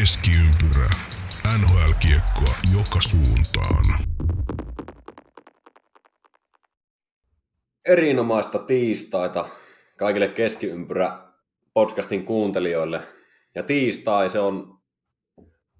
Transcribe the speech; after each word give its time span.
Keskiympyrä. 0.00 0.90
NHL-kiekkoa 1.58 2.54
joka 2.76 2.98
suuntaan. 3.00 3.84
Erinomaista 7.88 8.58
tiistaita 8.58 9.48
kaikille 9.98 10.28
keskiympyrä 10.28 11.18
podcastin 11.74 12.24
kuuntelijoille. 12.24 13.00
Ja 13.54 13.62
tiistai 13.62 14.30
se 14.30 14.38
on 14.38 14.78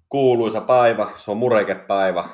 kuuluisa 0.09 0.61
päivä, 0.61 1.11
se 1.17 1.31
on 1.31 1.37
murekepäivä. 1.37 2.29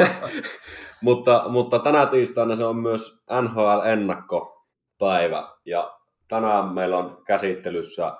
mutta, 1.02 1.44
mutta 1.48 1.78
tänä 1.78 2.06
tiistaina 2.06 2.56
se 2.56 2.64
on 2.64 2.76
myös 2.76 3.24
NHL-ennakkopäivä. 3.42 5.48
Ja 5.64 5.98
tänään 6.28 6.74
meillä 6.74 6.98
on 6.98 7.22
käsittelyssä 7.26 8.12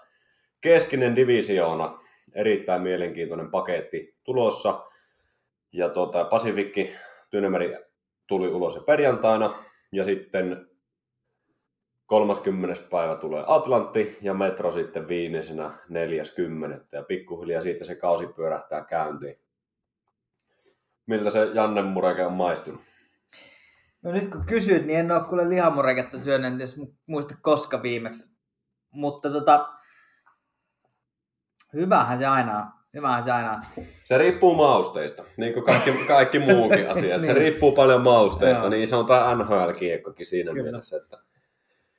keskinen 0.61 1.17
divisioona, 1.17 2.03
erittäin 2.35 2.83
mielenkiintoinen 2.83 3.51
paketti 3.51 4.17
tulossa. 4.25 4.87
Ja 5.73 5.89
tuota, 5.89 6.25
Pasifikki 6.25 6.93
Tyynemeri 7.31 7.77
tuli 8.27 8.49
ulos 8.49 8.79
perjantaina, 8.87 9.55
ja 9.93 10.05
sitten 10.05 10.67
30. 12.07 12.83
päivä 12.91 13.17
tulee 13.17 13.45
Atlantti 13.47 14.19
ja 14.23 14.35
Metro 14.35 14.71
sitten 14.71 15.09
viimeisenä 15.09 15.71
40. 15.89 16.87
Ja 16.93 17.03
pikkuhiljaa 17.03 17.63
siitä 17.63 17.85
se 17.85 17.95
kausi 17.95 18.27
pyörähtää 18.27 18.85
käyntiin. 18.85 19.39
Miltä 21.07 21.31
se 21.31 21.45
Janne 21.55 21.83
Mureke 21.83 22.27
on 22.27 22.33
maistunut? 22.33 22.81
No 24.03 24.13
nyt 24.13 24.29
kun 24.29 24.47
kysyt, 24.47 24.87
niin 24.87 24.99
en 24.99 25.13
ole 25.13 25.25
kuule 25.29 25.49
lihamureketta 25.49 26.19
syönyt, 26.19 26.61
en 26.61 26.69
muista 27.07 27.35
koska 27.43 27.83
viimeksi. 27.83 28.37
Mutta 28.91 29.31
tota, 29.31 29.69
hyvähän 31.73 32.19
se 32.19 32.27
aina. 32.27 32.73
Hyvähän 32.95 33.23
se 33.23 33.31
aina. 33.31 33.63
Se 34.05 34.19
riippuu 34.19 34.55
mausteista, 34.55 35.25
niin 35.37 35.53
kuin 35.53 35.65
kaikki, 35.65 35.93
kaikki 36.09 36.39
muukin 36.39 36.91
asiat. 36.91 37.21
niin. 37.21 37.23
Se 37.23 37.33
riippuu 37.33 37.73
paljon 37.73 38.01
mausteista, 38.01 38.65
Joo. 38.65 38.71
niin 38.71 38.87
se 38.87 38.97
on 38.97 39.07
tämä 39.07 39.35
NHL-kiekkokin 39.35 40.27
siinä 40.27 40.51
Kyllä. 40.51 40.63
mielessä. 40.63 40.97
Että... 40.97 41.19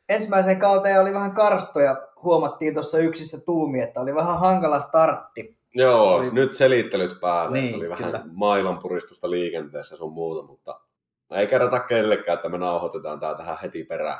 Ensimmäisen 0.09 0.59
kauteen 0.59 1.01
oli 1.01 1.13
vähän 1.13 1.31
karstoja, 1.31 2.07
huomattiin 2.23 2.73
tuossa 2.73 2.97
yksissä 2.97 3.45
tuumi, 3.45 3.81
että 3.81 4.01
oli 4.01 4.15
vähän 4.15 4.39
hankala 4.39 4.79
startti. 4.79 5.57
Joo, 5.75 6.15
oli... 6.15 6.31
nyt 6.31 6.53
selittelyt 6.53 7.19
päälle, 7.21 7.61
niin, 7.61 7.75
oli 7.75 7.89
vähän 7.89 8.05
kyllä. 8.05 8.23
maailmanpuristusta 8.31 9.29
liikenteessä 9.29 9.97
sun 9.97 10.13
muuta, 10.13 10.47
mutta 10.47 10.79
ei 11.31 11.47
kerrota 11.47 11.79
kellekään, 11.79 12.35
että 12.35 12.49
me 12.49 12.57
nauhoitetaan 12.57 13.19
tää 13.19 13.35
tähän 13.35 13.57
heti 13.63 13.83
perään. 13.83 14.19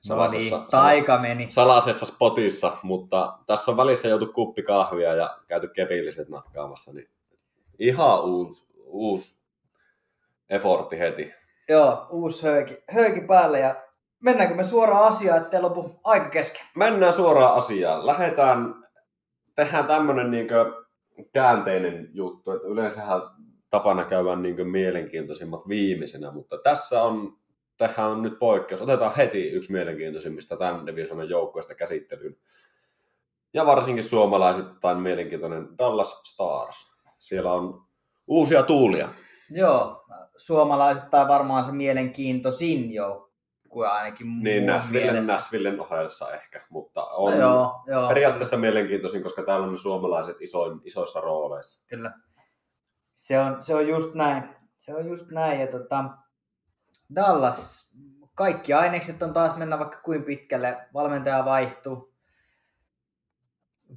Salaisessa, 0.00 0.56
no 0.56 0.60
niin, 0.60 0.70
taika 0.70 1.18
meni. 1.18 1.50
Salaisessa 1.50 2.06
spotissa, 2.06 2.76
mutta 2.82 3.38
tässä 3.46 3.70
on 3.70 3.76
välissä 3.76 4.08
joutu 4.08 4.26
kuppi 4.26 4.62
kahvia 4.62 5.14
ja 5.14 5.38
käyty 5.48 5.68
kepilliset 5.68 6.28
natkaamassa, 6.28 6.92
niin 6.92 7.10
ihan 7.78 8.24
uusi, 8.24 8.66
uusi 8.86 9.40
effortti 10.50 10.98
heti. 10.98 11.32
Joo, 11.68 12.06
uusi 12.10 12.46
höyki, 12.46 12.82
höyki 12.90 13.20
päälle 13.20 13.60
ja 13.60 13.74
mennäänkö 14.20 14.54
me 14.54 14.64
suoraan 14.64 15.06
asiaan, 15.08 15.42
ettei 15.42 15.60
lopu 15.60 16.00
aika 16.04 16.28
kesken? 16.28 16.66
Mennään 16.76 17.12
suoraan 17.12 17.54
asiaan. 17.54 18.06
Lähdetään, 18.06 18.74
tehdään 19.54 19.86
tämmönen 19.86 20.30
niin 20.30 20.48
käänteinen 21.32 22.08
juttu, 22.12 22.50
että 22.50 22.68
yleensähän 22.68 23.20
tapana 23.70 24.04
käydään 24.04 24.42
niin 24.42 24.68
mielenkiintoisimmat 24.68 25.68
viimeisenä, 25.68 26.30
mutta 26.30 26.58
tässä 26.58 27.02
on 27.02 27.37
tähän 27.78 28.10
on 28.10 28.22
nyt 28.22 28.38
poikkeus. 28.38 28.82
Otetaan 28.82 29.16
heti 29.16 29.50
yksi 29.50 29.72
mielenkiintoisimmista 29.72 30.56
tämän 30.56 30.86
divisionan 30.86 31.28
joukkueesta 31.28 31.74
käsittelyyn. 31.74 32.36
Ja 33.54 33.66
varsinkin 33.66 34.04
suomalaisittain 34.04 34.98
mielenkiintoinen 34.98 35.68
Dallas 35.78 36.20
Stars. 36.24 36.92
Siellä 37.18 37.52
on 37.52 37.84
uusia 38.26 38.62
tuulia. 38.62 39.08
Joo, 39.50 40.04
suomalaisittain 40.36 41.28
varmaan 41.28 41.64
se 41.64 41.72
mielenkiintoisin 41.72 42.92
joukkue 42.92 43.88
ainakin 43.88 44.26
Niin, 44.42 44.66
Näsvillen, 44.66 45.26
Näsvillen 45.26 45.80
ohessa 45.80 46.34
ehkä, 46.34 46.66
mutta 46.70 47.04
on 47.04 47.32
no 47.32 47.38
joo, 47.38 47.82
joo, 47.86 48.08
periaatteessa 48.08 48.56
kyllä. 48.56 48.66
mielenkiintoisin, 48.66 49.22
koska 49.22 49.42
täällä 49.42 49.66
on 49.66 49.72
ne 49.72 49.78
suomalaiset 49.78 50.36
isoin, 50.40 50.80
isoissa 50.84 51.20
rooleissa. 51.20 51.84
Kyllä. 51.86 52.12
Se 53.14 53.40
on, 53.40 53.62
se 53.62 53.74
on 53.74 53.88
just 53.88 54.14
näin. 54.14 54.42
Se 54.78 54.94
on 54.94 55.08
just 55.08 55.30
näin. 55.30 55.60
Ja 55.60 55.66
tota, 55.66 56.04
Dallas, 57.14 57.90
kaikki 58.34 58.72
ainekset 58.72 59.22
on 59.22 59.32
taas 59.32 59.56
mennä 59.56 59.78
vaikka 59.78 60.00
kuin 60.04 60.24
pitkälle. 60.24 60.88
Valmentaja 60.94 61.44
vaihtuu. 61.44 62.14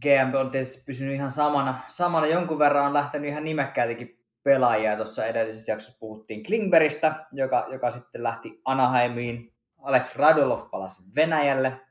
GM 0.01 0.35
on 0.39 0.51
tietysti 0.51 0.83
pysynyt 0.85 1.16
ihan 1.16 1.31
samana. 1.31 1.79
Samana 1.88 2.27
jonkun 2.27 2.59
verran 2.59 2.85
on 2.85 2.94
lähtenyt 2.94 3.29
ihan 3.29 3.44
nimekkäitäkin 3.44 4.25
pelaajia. 4.44 4.95
Tuossa 4.95 5.25
edellisessä 5.25 5.72
jaksossa 5.72 5.99
puhuttiin 5.99 6.44
Klingberistä, 6.44 7.25
joka, 7.31 7.67
joka 7.72 7.91
sitten 7.91 8.23
lähti 8.23 8.61
Anaheimiin. 8.66 9.53
Alex 9.78 10.16
Radulov 10.16 10.69
palasi 10.69 11.03
Venäjälle. 11.16 11.81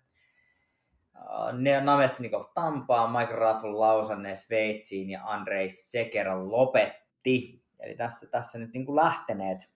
Namestnikov 1.82 2.42
Tampaa, 2.54 3.18
Mike 3.18 3.32
Raffle 3.32 3.70
Lausanne 3.70 4.34
Sveitsiin 4.34 5.10
ja 5.10 5.20
Andrei 5.24 5.70
Seker 5.70 6.28
lopetti. 6.38 7.64
Eli 7.80 7.94
tässä, 7.94 8.26
tässä 8.26 8.58
nyt 8.58 8.72
niin 8.72 8.86
kuin 8.86 8.96
lähteneet 8.96 9.70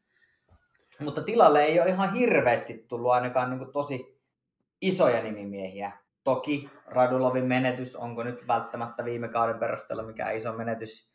mutta 1.01 1.23
tilalle 1.23 1.65
ei 1.65 1.81
ole 1.81 1.91
ihan 1.91 2.15
hirveästi 2.15 2.85
tullut 2.89 3.13
ainakaan 3.13 3.59
niin 3.59 3.73
tosi 3.73 4.21
isoja 4.81 5.23
nimimiehiä. 5.23 5.93
Toki 6.25 6.71
Radulovin 6.87 7.45
menetys, 7.45 7.97
onko 7.97 8.23
nyt 8.23 8.49
välttämättä 8.49 9.05
viime 9.05 9.29
kauden 9.29 9.59
perusteella 9.59 10.03
mikä 10.03 10.31
iso 10.31 10.53
menetys 10.53 11.15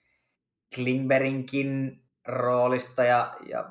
Klingberinkin 0.76 2.02
roolista 2.28 3.04
ja, 3.04 3.36
ja 3.46 3.70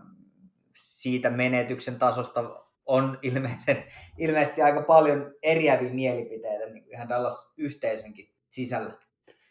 siitä 0.74 1.30
menetyksen 1.30 1.98
tasosta 1.98 2.64
on 2.86 3.18
ilmeisen, 3.22 3.84
ilmeisesti 4.18 4.62
aika 4.62 4.82
paljon 4.82 5.34
eriäviä 5.42 5.92
mielipiteitä 5.92 6.66
niin 6.66 6.84
kuin 6.84 6.94
ihan 6.94 7.08
Dallas 7.08 7.52
yhteisönkin 7.56 8.34
sisällä. 8.50 8.92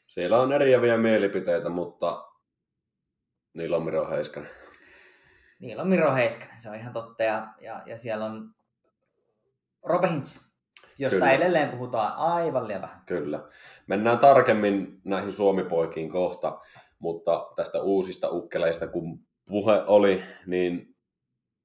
Siellä 0.08 0.42
on 0.42 0.54
eriäviä 0.54 0.98
mielipiteitä, 0.98 1.70
mutta 1.70 2.26
niillä 3.54 3.78
on 3.78 3.86
Miro 3.86 4.10
Heiskanen 4.10 4.67
niillä 5.60 5.82
on 5.82 5.90
Miro 5.90 6.16
Heiskanen, 6.16 6.60
se 6.60 6.70
on 6.70 6.76
ihan 6.76 6.94
totta. 6.94 7.24
Ja, 7.24 7.48
ja, 7.62 7.84
ja 7.86 7.98
siellä 7.98 8.26
on 8.26 8.50
Robe 9.84 10.10
Hintz, 10.10 10.58
josta 10.98 11.20
Kyllä. 11.20 11.32
edelleen 11.32 11.70
puhutaan 11.70 12.14
aivan 12.18 12.68
liian 12.68 12.82
vähän. 12.82 13.02
Kyllä. 13.06 13.40
Mennään 13.88 14.20
tarkemmin 14.20 15.02
näihin 15.04 15.32
suomipoikiin 15.32 16.10
kohta, 16.10 16.60
mutta 17.00 17.48
tästä 17.56 17.82
uusista 17.82 18.30
ukkeleista 18.30 18.88
kun 18.88 19.20
puhe 19.46 19.84
oli, 19.88 20.24
niin 20.46 20.96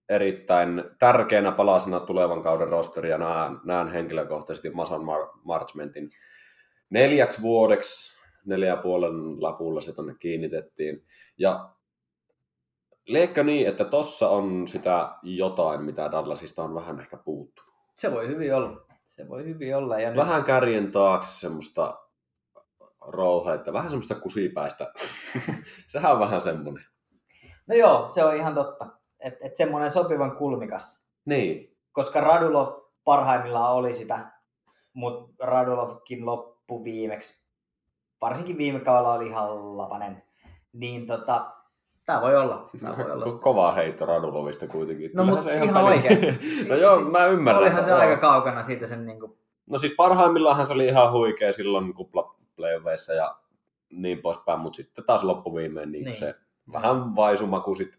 erittäin 0.09 0.85
tärkeänä 0.99 1.53
palasena 1.53 2.01
tulevan 2.01 2.43
kauden 2.43 2.69
rosteria 2.69 3.19
näen, 3.19 3.59
näen 3.65 3.89
henkilökohtaisesti 3.89 4.71
Mason 4.71 5.01
Mar- 5.01 5.41
Marchmentin 5.45 6.11
neljäksi 6.91 7.43
vuodeksi, 7.43 8.19
neljä 8.45 8.77
puolen 8.77 9.43
lapulla 9.43 9.81
se 9.81 9.93
tonne 9.93 10.15
kiinnitettiin. 10.21 11.05
Ja 11.39 11.71
Liekö 13.07 13.45
niin, 13.45 13.69
että 13.69 13.85
tossa 13.85 14.29
on 14.29 14.69
sitä 14.69 15.15
jotain, 15.23 15.83
mitä 15.83 16.13
Dallasista 16.13 16.65
on 16.65 16.75
vähän 16.75 17.01
ehkä 17.01 17.17
puuttunut? 17.17 17.73
Se 17.95 18.13
voi 18.13 18.29
hyvin 18.29 18.55
olla. 18.55 18.87
Se 19.05 19.29
voi 19.29 19.45
hyvin 19.45 19.77
olla. 19.77 20.01
Ja 20.01 20.17
vähän 20.17 20.37
nyt... 20.37 20.47
kärjen 20.47 20.93
taakse 20.93 21.41
semmoista 21.41 21.99
rouheita, 23.07 23.73
vähän 23.73 23.91
semmoista 23.91 24.15
kusipäistä. 24.15 24.93
Sehän 25.93 26.13
on 26.13 26.21
vähän 26.21 26.41
semmoinen. 26.41 26.85
No 27.67 27.75
joo, 27.75 28.09
se 28.09 28.25
on 28.25 28.37
ihan 28.37 28.55
totta. 28.55 28.87
Että 29.21 29.47
et 29.47 29.57
semmoinen 29.57 29.93
sopivan 29.93 30.37
kulmikas. 30.37 31.05
Niin. 31.25 31.77
Koska 31.93 32.21
Radulov 32.21 32.83
parhaimmillaan 33.05 33.75
oli 33.75 33.95
sitä, 33.95 34.33
mutta 34.93 35.47
Radulovkin 35.47 36.27
loppu 36.27 36.85
viimeksi, 36.85 37.47
varsinkin 38.21 38.59
viime 38.59 38.81
kaudella 38.81 39.15
oli 39.15 39.29
ihan 39.29 39.79
lapanen. 39.79 40.23
Niin 40.73 41.07
tota, 41.07 41.51
Tämä 42.07 42.21
voi 42.21 42.37
olla. 42.37 42.71
Tämä 42.81 42.97
voi 42.97 43.11
olla. 43.11 43.39
Kova 43.39 43.73
heitto 43.73 44.07
Radulovista 44.07 44.67
kuitenkin. 44.67 45.11
No 45.15 45.25
mutta 45.25 45.53
ihan, 45.53 45.69
ihan 45.69 45.85
oikein. 45.85 46.39
no 46.69 46.75
joo, 46.75 46.97
siis 46.97 47.11
mä 47.11 47.27
ymmärrän. 47.27 47.63
Olihan 47.63 47.85
se 47.85 47.93
aika 47.93 48.17
kaukana 48.17 48.63
siitä 48.63 48.87
sen 48.87 49.07
niin 49.07 49.21
kuin... 49.21 49.39
No 49.67 49.79
siis 49.79 49.95
parhaimmillaan 49.97 50.67
se 50.67 50.73
oli 50.73 50.87
ihan 50.87 51.13
huikea 51.13 51.53
silloin 51.53 51.95
kuplaplayoveissa 51.95 53.13
ja 53.13 53.37
niin 53.91 54.23
poispäin, 54.23 54.61
mutta 54.61 54.77
sitten 54.77 55.05
taas 55.05 55.25
loppuviimeen 55.25 55.93
niin 55.93 56.05
niin. 56.05 56.17
se 56.17 56.35
vähän 56.73 57.17
vaisumaku 57.17 57.75
sit 57.75 57.99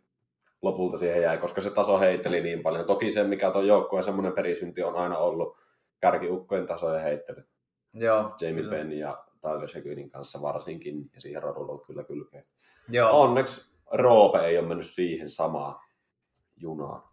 lopulta 0.62 0.98
siihen 0.98 1.22
jäi, 1.22 1.38
koska 1.38 1.62
se 1.62 1.70
taso 1.70 2.00
heitteli 2.00 2.42
niin 2.42 2.64
paljon. 2.64 2.86
Toki 2.86 3.10
se, 3.10 3.24
mikä 3.24 3.52
tuon 3.52 3.68
joukkueen 3.68 4.04
semmoinen 4.04 4.34
perisynti 4.34 4.84
on 4.84 4.96
aina 4.96 5.18
ollut 5.18 5.58
kärkiukkojen 6.00 6.68
tasojen 6.68 7.04
heittely. 7.04 7.44
Joo, 7.94 8.36
Jamie 8.42 8.70
Penn 8.70 8.92
ja 8.92 9.18
Tyler 9.42 9.68
Seguinin 9.68 10.10
kanssa 10.10 10.42
varsinkin, 10.42 11.10
ja 11.16 11.22
siihen 11.22 11.44
Radulov 11.44 11.80
kyllä 11.86 12.04
kylkeen. 12.04 12.46
Joo. 12.90 13.22
Onneksi 13.22 13.73
Roope 13.92 14.40
ei 14.40 14.58
ole 14.58 14.68
mennyt 14.68 14.86
siihen 14.86 15.30
samaan 15.30 15.76
junaan. 16.56 17.04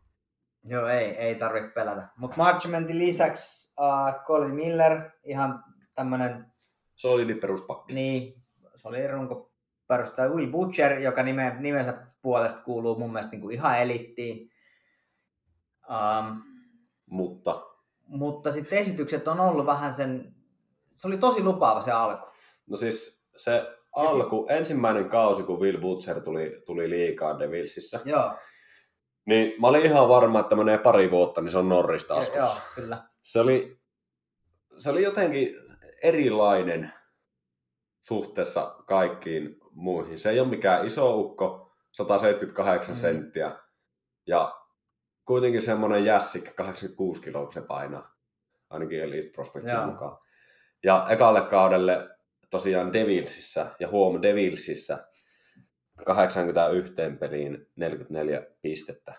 Joo, 0.64 0.86
ei, 0.86 1.04
ei 1.04 1.34
tarvitse 1.34 1.70
pelätä. 1.70 2.08
Mutta 2.16 2.36
Marchmentin 2.36 2.98
lisäksi 2.98 3.74
uh, 3.80 4.24
Colin 4.26 4.54
Miller, 4.54 5.10
ihan 5.24 5.64
tämmöinen... 5.94 6.52
Solidi 6.94 7.34
peruspakki. 7.34 7.94
Niin, 7.94 8.42
se 8.76 8.88
oli 8.88 9.06
runkoperustaja 9.06 10.28
Will 10.28 10.50
Butcher, 10.50 10.98
joka 10.98 11.22
nime, 11.22 11.56
nimensä 11.58 12.06
puolesta 12.22 12.60
kuuluu 12.62 12.98
mun 12.98 13.12
mielestä 13.12 13.30
niin 13.30 13.40
kuin 13.40 13.54
ihan 13.54 13.78
elittiin. 13.78 14.50
Um, 15.88 16.42
Mutta 17.06 17.70
mutta 18.10 18.52
sitten 18.52 18.78
esitykset 18.78 19.28
on 19.28 19.40
ollut 19.40 19.66
vähän 19.66 19.94
sen, 19.94 20.34
se 20.94 21.06
oli 21.06 21.18
tosi 21.18 21.42
lupaava 21.42 21.80
se 21.80 21.92
alku. 21.92 22.26
no 22.66 22.76
siis 22.76 23.28
se 23.36 23.79
alku, 23.92 24.46
ensimmäinen 24.50 25.08
kausi, 25.08 25.42
kun 25.42 25.60
Will 25.60 25.78
Butcher 25.80 26.20
tuli, 26.20 26.62
tuli 26.66 26.90
liikaa 26.90 27.38
Devilsissä, 27.38 28.00
Joo, 28.04 28.34
niin 29.26 29.60
mä 29.60 29.66
olin 29.66 29.86
ihan 29.86 30.08
varma, 30.08 30.40
että 30.40 30.56
menee 30.56 30.78
pari 30.78 31.10
vuotta, 31.10 31.40
niin 31.40 31.50
se 31.50 31.58
on 31.58 31.68
Norris 31.68 32.06
joo, 32.08 32.16
taskussa. 32.18 32.60
kyllä. 32.74 33.02
Se 33.22 33.40
oli, 33.40 33.80
se 34.78 34.90
oli 34.90 35.02
jotenkin 35.02 35.54
erilainen 36.02 36.92
suhteessa 38.02 38.74
kaikkiin 38.86 39.56
muihin. 39.72 40.18
Se 40.18 40.30
ei 40.30 40.40
ole 40.40 40.48
mikään 40.48 40.86
iso 40.86 41.16
ukko, 41.16 41.72
178 41.92 42.94
Mm. 42.94 43.00
senttiä. 43.00 43.56
Ja 44.26 44.54
kuitenkin 45.24 45.62
semmoinen 45.62 46.04
jässikkä, 46.04 46.50
86 46.56 47.20
kiloa 47.22 47.52
se 47.52 47.60
painaa. 47.60 48.10
Ainakin 48.70 49.02
Elite 49.02 49.28
Prospectsin 49.30 49.76
Joo. 49.76 49.86
mukaan. 49.86 50.18
Ja 50.84 51.06
ekalle 51.10 51.40
kaudelle 51.42 52.08
tosiaan 52.50 52.92
Devilsissä, 52.92 53.66
ja 53.80 53.88
huom 53.88 54.22
Devilsissä, 54.22 55.06
81 56.04 56.92
peliin 57.20 57.66
44 57.76 58.46
pistettä. 58.62 59.14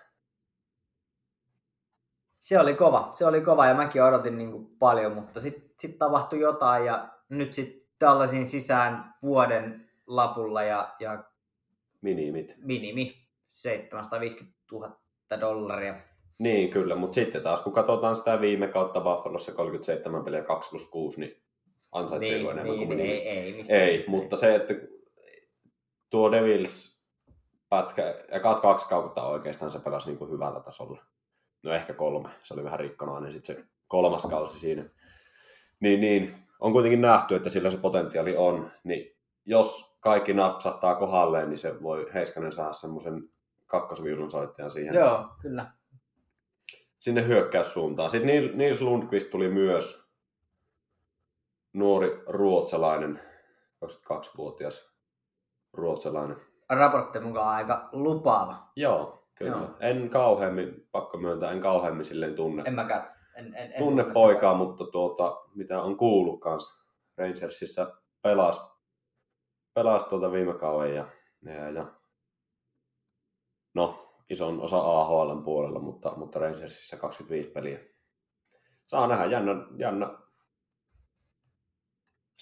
Se 2.39 2.59
oli 2.59 2.73
kova, 2.73 3.09
se 3.13 3.25
oli 3.25 3.41
kova 3.41 3.65
ja 3.65 3.73
mäkin 3.73 4.03
odotin 4.03 4.37
niin 4.37 4.51
kuin 4.51 4.67
paljon, 4.79 5.13
mutta 5.13 5.39
sitten 5.39 5.71
sit 5.79 5.97
tapahtui 5.97 6.39
jotain 6.39 6.85
ja 6.85 7.09
nyt 7.29 7.53
sitten 7.53 7.81
tällaisin 7.99 8.47
sisään 8.47 9.13
vuoden 9.21 9.89
lapulla 10.07 10.63
ja, 10.63 10.95
ja 10.99 11.23
Minimit. 12.01 12.55
minimi 12.57 13.27
750 13.51 14.57
000 14.71 14.97
dollaria. 15.39 15.95
Niin, 16.39 16.69
kyllä, 16.69 16.95
mutta 16.95 17.15
sitten 17.15 17.43
taas 17.43 17.61
kun 17.61 17.73
katsotaan 17.73 18.15
sitä 18.15 18.41
viime 18.41 18.67
kautta 18.67 19.01
Buffalossa 19.01 19.51
37 19.51 20.23
peliä 20.23 20.43
2 20.43 20.69
plus 20.69 20.89
6, 20.89 21.19
niin 21.19 21.43
ansaitsee 21.91 22.37
Niin, 22.37 22.49
enemmän 22.51 22.75
niin, 22.77 22.87
kuin 22.87 22.99
ei, 22.99 23.07
minimi. 23.07 23.29
ei, 23.69 23.79
Ei, 23.79 23.91
nimessä 23.97 24.11
mutta 24.11 24.35
se, 24.35 24.55
että 24.55 24.73
tuo 26.09 26.31
Devils 26.31 27.01
pätkä, 27.69 28.15
ekat 28.29 28.59
kaksi 28.59 28.87
kautta 28.89 29.23
oikeastaan 29.27 29.71
se 29.71 29.79
pelasi 29.79 30.07
niin 30.07 30.17
kuin 30.17 30.31
hyvällä 30.31 30.59
tasolla. 30.59 31.01
No 31.63 31.73
ehkä 31.73 31.93
kolme, 31.93 32.29
se 32.43 32.53
oli 32.53 32.63
vähän 32.63 32.79
rikkonainen 32.79 33.33
sitten 33.33 33.55
se 33.55 33.63
kolmas 33.87 34.25
kausi 34.29 34.59
siinä. 34.59 34.85
Niin, 35.79 36.01
niin, 36.01 36.33
on 36.59 36.71
kuitenkin 36.71 37.01
nähty, 37.01 37.35
että 37.35 37.49
sillä 37.49 37.69
se 37.71 37.77
potentiaali 37.77 38.37
on, 38.37 38.71
niin 38.83 39.17
jos 39.45 39.97
kaikki 39.99 40.33
napsahtaa 40.33 40.95
kohdalleen, 40.95 41.49
niin 41.49 41.57
se 41.57 41.83
voi 41.83 42.07
Heiskanen 42.13 42.51
saada 42.51 42.73
semmoisen 42.73 43.29
kakkosviulun 43.67 44.31
soittajan 44.31 44.71
siihen 44.71 44.93
Joo, 44.95 45.25
kyllä. 45.41 45.71
sinne 46.99 47.27
hyökkäyssuuntaan. 47.27 48.11
Sitten 48.11 48.57
Nils 48.57 48.81
Lundqvist 48.81 49.29
tuli 49.29 49.49
myös 49.49 50.10
nuori 51.73 52.23
ruotsalainen, 52.27 53.21
22-vuotias 53.85 54.95
ruotsalainen. 55.73 56.37
Raportti 56.69 57.19
mukaan 57.19 57.55
aika 57.55 57.89
lupaava. 57.91 58.55
Joo, 58.75 59.27
kyllä. 59.35 59.57
Joo. 59.57 59.69
En 59.79 60.09
kauheammin, 60.09 60.87
pakko 60.91 61.17
myöntää, 61.17 61.51
en 61.51 61.61
kauheammin 61.61 62.05
silleen 62.05 62.35
tunne, 62.35 62.63
En 62.65 62.73
mäkään. 62.73 63.15
En, 63.35 63.45
en, 63.45 63.55
en 63.55 63.73
tunne 63.77 64.03
tunne 64.03 64.13
poikaa, 64.13 64.55
mutta 64.55 64.85
tuota, 64.85 65.41
mitä 65.55 65.81
on 65.81 65.97
kuullut 65.97 66.41
kanssa, 66.41 66.81
Rangersissa 67.17 68.01
pelas, 68.21 68.77
pelas 69.73 70.03
tuota 70.03 70.31
viime 70.31 70.53
kauden 70.53 70.95
ja, 70.95 71.05
ja, 71.45 71.69
ja 71.69 71.85
no, 73.73 74.13
ison 74.29 74.61
osa 74.61 74.77
AHL 74.77 75.41
puolella, 75.43 75.79
mutta, 75.79 76.13
mutta 76.15 76.39
Rangersissa 76.39 76.97
25 76.97 77.49
peliä. 77.49 77.79
Saa 78.85 79.07
nähdä, 79.07 79.25
jännä, 79.25 79.51
jännä 79.77 80.09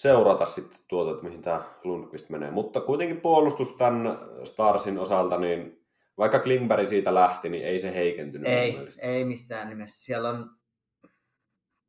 seurata 0.00 0.46
sitten 0.46 0.78
tuota, 0.88 1.10
että 1.10 1.24
mihin 1.24 1.42
tämä 1.42 1.62
Lundqvist 1.84 2.28
menee. 2.28 2.50
Mutta 2.50 2.80
kuitenkin 2.80 3.20
puolustus 3.20 3.72
tämän 3.72 4.18
Starsin 4.44 4.98
osalta, 4.98 5.38
niin 5.38 5.86
vaikka 6.18 6.38
Klingberg 6.38 6.88
siitä 6.88 7.14
lähti, 7.14 7.48
niin 7.48 7.66
ei 7.66 7.78
se 7.78 7.94
heikentynyt. 7.94 8.48
Ei, 8.48 8.78
ei 9.00 9.24
missään 9.24 9.68
nimessä. 9.68 10.04
Siellä 10.04 10.28
on... 10.28 10.50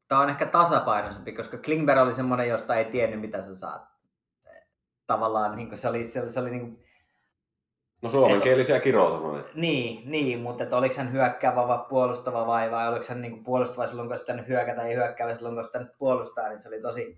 Tämä 0.08 0.22
on 0.22 0.30
ehkä 0.30 0.46
tasapainoisempi, 0.46 1.32
koska 1.32 1.58
Klingberg 1.58 2.00
oli 2.00 2.14
semmoinen, 2.14 2.50
josta 2.50 2.76
ei 2.76 2.86
tiennyt, 2.86 3.22
mitä 3.22 3.42
sä 3.42 3.56
saat. 3.56 3.82
Tavallaan 5.08 5.56
niin 5.56 5.78
se 5.78 5.90
oli, 5.90 6.04
se 6.04 6.22
oli, 6.22 6.30
se 6.30 6.40
oli 6.40 6.50
niin, 6.50 6.62
kuin, 6.62 6.84
No 8.02 8.10
suomenkielisiä 8.10 8.80
kirjoitanoja. 8.80 9.44
niin, 9.56 10.12
niin, 10.12 10.40
mutta 10.40 10.64
että 10.64 10.78
oliko 10.78 10.96
hän 10.98 11.12
hyökkäävä 11.12 11.68
vai 11.68 11.80
puolustava 11.90 12.48
vai, 12.48 12.72
vai 12.72 12.88
oliko 12.88 13.06
hän 13.10 13.22
niin 13.22 13.44
puolustava 13.44 13.88
silloin, 13.88 14.10
kun 14.10 14.20
pitänyt 14.20 14.48
hyökätä 14.48 14.88
ja 14.88 14.96
hyökkäävä 14.96 15.36
silloin, 15.36 15.56
kun 15.56 15.66
pitänyt 15.66 15.98
puolustaa, 15.98 16.50
niin 16.50 16.60
se 16.60 16.68
oli 16.68 16.82
tosi, 16.82 17.18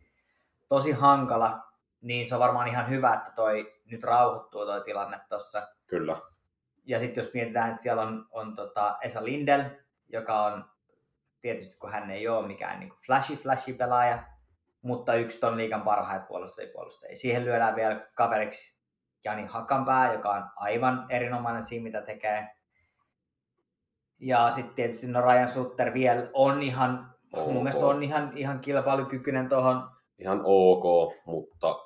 tosi 0.68 0.92
hankala. 0.92 1.64
Niin 2.02 2.28
se 2.28 2.36
on 2.36 2.42
varmaan 2.42 2.68
ihan 2.68 2.90
hyvä, 2.90 3.14
että 3.14 3.32
toi 3.36 3.74
nyt 3.86 4.04
rauhoittuu 4.04 4.66
toi 4.66 4.82
tilanne 4.82 5.20
tuossa. 5.30 5.68
Kyllä. 5.88 6.18
Ja 6.86 7.00
sitten 7.00 7.24
jos 7.24 7.34
mietitään, 7.34 7.70
että 7.70 7.82
siellä 7.82 8.02
on, 8.02 8.26
on 8.32 8.56
tota 8.56 8.98
Esa 9.02 9.26
Lindell, 9.26 9.64
joka 10.08 10.44
on 10.44 10.66
tietysti, 11.42 11.78
kun 11.78 11.92
hän 11.92 12.12
ei 12.12 12.28
ole 12.28 12.48
mikään 12.48 12.80
niin 12.80 12.94
flashy 13.06 13.36
flashy 13.36 13.74
pelaaja, 13.74 14.24
mutta 14.82 15.14
yksi 15.14 15.40
ton 15.40 15.58
liikan 15.58 15.82
parhaita 15.82 16.26
puolustajia 16.26 16.72
puolustajia. 16.74 17.16
Siihen 17.16 17.46
lyödään 17.46 17.76
vielä 17.76 18.08
kaveriksi 18.14 18.78
Jani 19.24 19.46
Hakanpää, 19.46 20.14
joka 20.14 20.30
on 20.30 20.44
aivan 20.56 21.06
erinomainen 21.10 21.64
siinä, 21.64 21.84
mitä 21.84 22.02
tekee. 22.02 22.56
Ja 24.20 24.52
sitten 24.52 24.76
tietysti 24.76 25.08
no 25.08 25.22
Ryan 25.22 25.50
Sutter 25.50 25.94
vielä 25.94 26.30
on 26.34 26.64
ihan, 26.64 27.14
Ok. 27.34 27.46
mun 27.46 27.64
mielestä 27.64 27.86
on 27.86 28.04
ihan, 28.04 28.38
ihan 28.38 28.60
kilpailukykyinen 28.60 29.50
tuohon. 29.50 29.90
Ihan 30.20 30.42
ok, 30.44 31.14
mutta 31.26 31.80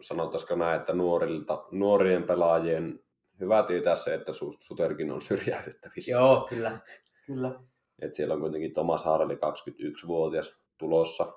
sanotaanko 0.00 0.54
näin, 0.56 0.80
että 0.80 0.92
nuorilta, 0.92 1.64
nuorien 1.70 2.22
pelaajien 2.22 3.00
hyvä 3.40 3.62
tietää 3.62 3.94
se, 3.94 4.14
että 4.14 4.32
Su- 4.32 4.56
Suterkin 4.60 5.10
on 5.10 5.20
syrjäytettävissä. 5.20 6.12
Joo, 6.12 6.46
kyllä. 6.48 6.78
kyllä. 7.26 7.60
Et 8.02 8.14
siellä 8.14 8.34
on 8.34 8.40
kuitenkin 8.40 8.74
Thomas 8.74 9.04
Harli 9.04 9.34
21-vuotias 9.34 10.54
tulossa, 10.78 11.32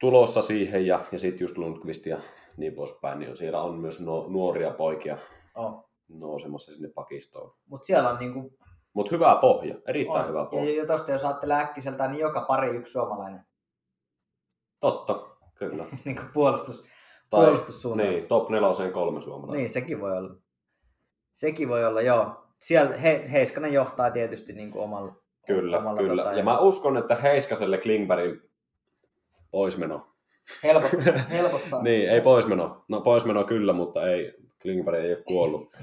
tulossa 0.00 0.42
siihen 0.42 0.86
ja, 0.86 1.04
ja 1.12 1.18
sitten 1.18 1.40
just 1.44 1.58
Lundqvist 1.58 2.06
ja 2.06 2.18
niin 2.56 2.74
poispäin, 2.74 3.18
niin 3.18 3.36
siellä 3.36 3.62
on 3.62 3.74
myös 3.74 4.00
no, 4.00 4.26
nuoria 4.28 4.70
poikia 4.70 5.18
Oh. 5.54 5.90
nousemassa 6.08 6.72
sinne 6.72 6.88
pakistoon. 6.88 7.54
Mutta 7.66 7.86
siellä 7.86 8.10
on 8.10 8.18
niinku 8.18 8.58
Mutta 8.96 9.14
hyvä 9.14 9.38
pohja, 9.40 9.74
erittäin 9.88 10.20
on. 10.24 10.28
hyvä 10.28 10.44
pohja. 10.44 10.76
Ja 10.76 10.86
tosta 10.86 11.12
jos 11.12 11.24
ajattelee 11.24 11.56
äkkiseltään, 11.56 12.10
niin 12.10 12.20
joka 12.20 12.40
pari 12.40 12.76
yksi 12.76 12.92
suomalainen 12.92 13.40
Totta, 14.80 15.26
kyllä. 15.54 15.84
niin 16.04 16.16
kuin 16.16 16.28
puolustus, 16.34 16.84
Tai, 17.30 17.44
puolustussuunnalla. 17.44 18.10
niin, 18.12 18.26
top 18.26 18.50
neloseen 18.50 18.92
kolme 18.92 19.20
suomalaista. 19.22 19.56
Niin, 19.56 19.70
sekin 19.70 20.00
voi 20.00 20.18
olla. 20.18 20.34
Sekin 21.32 21.68
voi 21.68 21.84
olla, 21.84 22.00
joo. 22.00 22.46
Siellä 22.58 22.96
He, 22.96 23.24
Heiskanen 23.32 23.72
johtaa 23.72 24.10
tietysti 24.10 24.52
niin 24.52 24.70
kuin 24.70 24.82
omalla, 24.84 25.12
Kyllä, 25.46 25.78
omalla 25.78 26.00
kyllä. 26.00 26.22
Tota, 26.22 26.36
ja 26.36 26.44
mä 26.44 26.58
uskon, 26.58 26.96
että 26.96 27.14
Heiskaselle 27.14 27.78
Klingbergin 27.78 28.42
poismeno. 29.50 30.06
helpottaa, 30.62 31.12
helpottaa. 31.30 31.82
Niin, 31.82 32.10
ei 32.10 32.20
poismeno. 32.20 32.84
No 32.88 33.00
poismeno 33.00 33.44
kyllä, 33.44 33.72
mutta 33.72 34.10
ei, 34.10 34.34
Klingberg 34.62 35.04
ei 35.04 35.14
ole 35.14 35.22
kuollut 35.22 35.76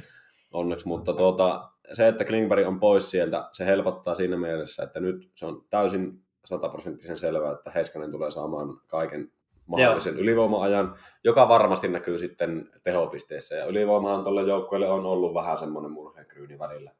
onneksi. 0.51 0.87
Mutta 0.87 1.13
tuota, 1.13 1.72
se, 1.93 2.07
että 2.07 2.25
Klingberg 2.25 2.67
on 2.67 2.79
pois 2.79 3.11
sieltä, 3.11 3.49
se 3.51 3.65
helpottaa 3.65 4.15
siinä 4.15 4.37
mielessä, 4.37 4.83
että 4.83 4.99
nyt 4.99 5.31
se 5.35 5.45
on 5.45 5.65
täysin 5.69 6.23
sataprosenttisen 6.45 7.17
selvää, 7.17 7.53
että 7.53 7.71
Heiskanen 7.71 8.11
tulee 8.11 8.31
saamaan 8.31 8.81
kaiken 8.87 9.31
mahdollisen 9.65 10.19
ylivoima-ajan, 10.19 10.95
joka 11.23 11.47
varmasti 11.47 11.87
näkyy 11.87 12.17
sitten 12.17 12.69
tehopisteissä. 12.83 13.55
Ja 13.55 13.65
ylivoimahan 13.65 14.23
tuolle 14.23 14.41
joukkueelle 14.41 14.89
on 14.89 15.05
ollut 15.05 15.33
vähän 15.33 15.57
semmoinen 15.57 15.91
murheenkryyni 15.91 16.59
välillä. 16.59 16.91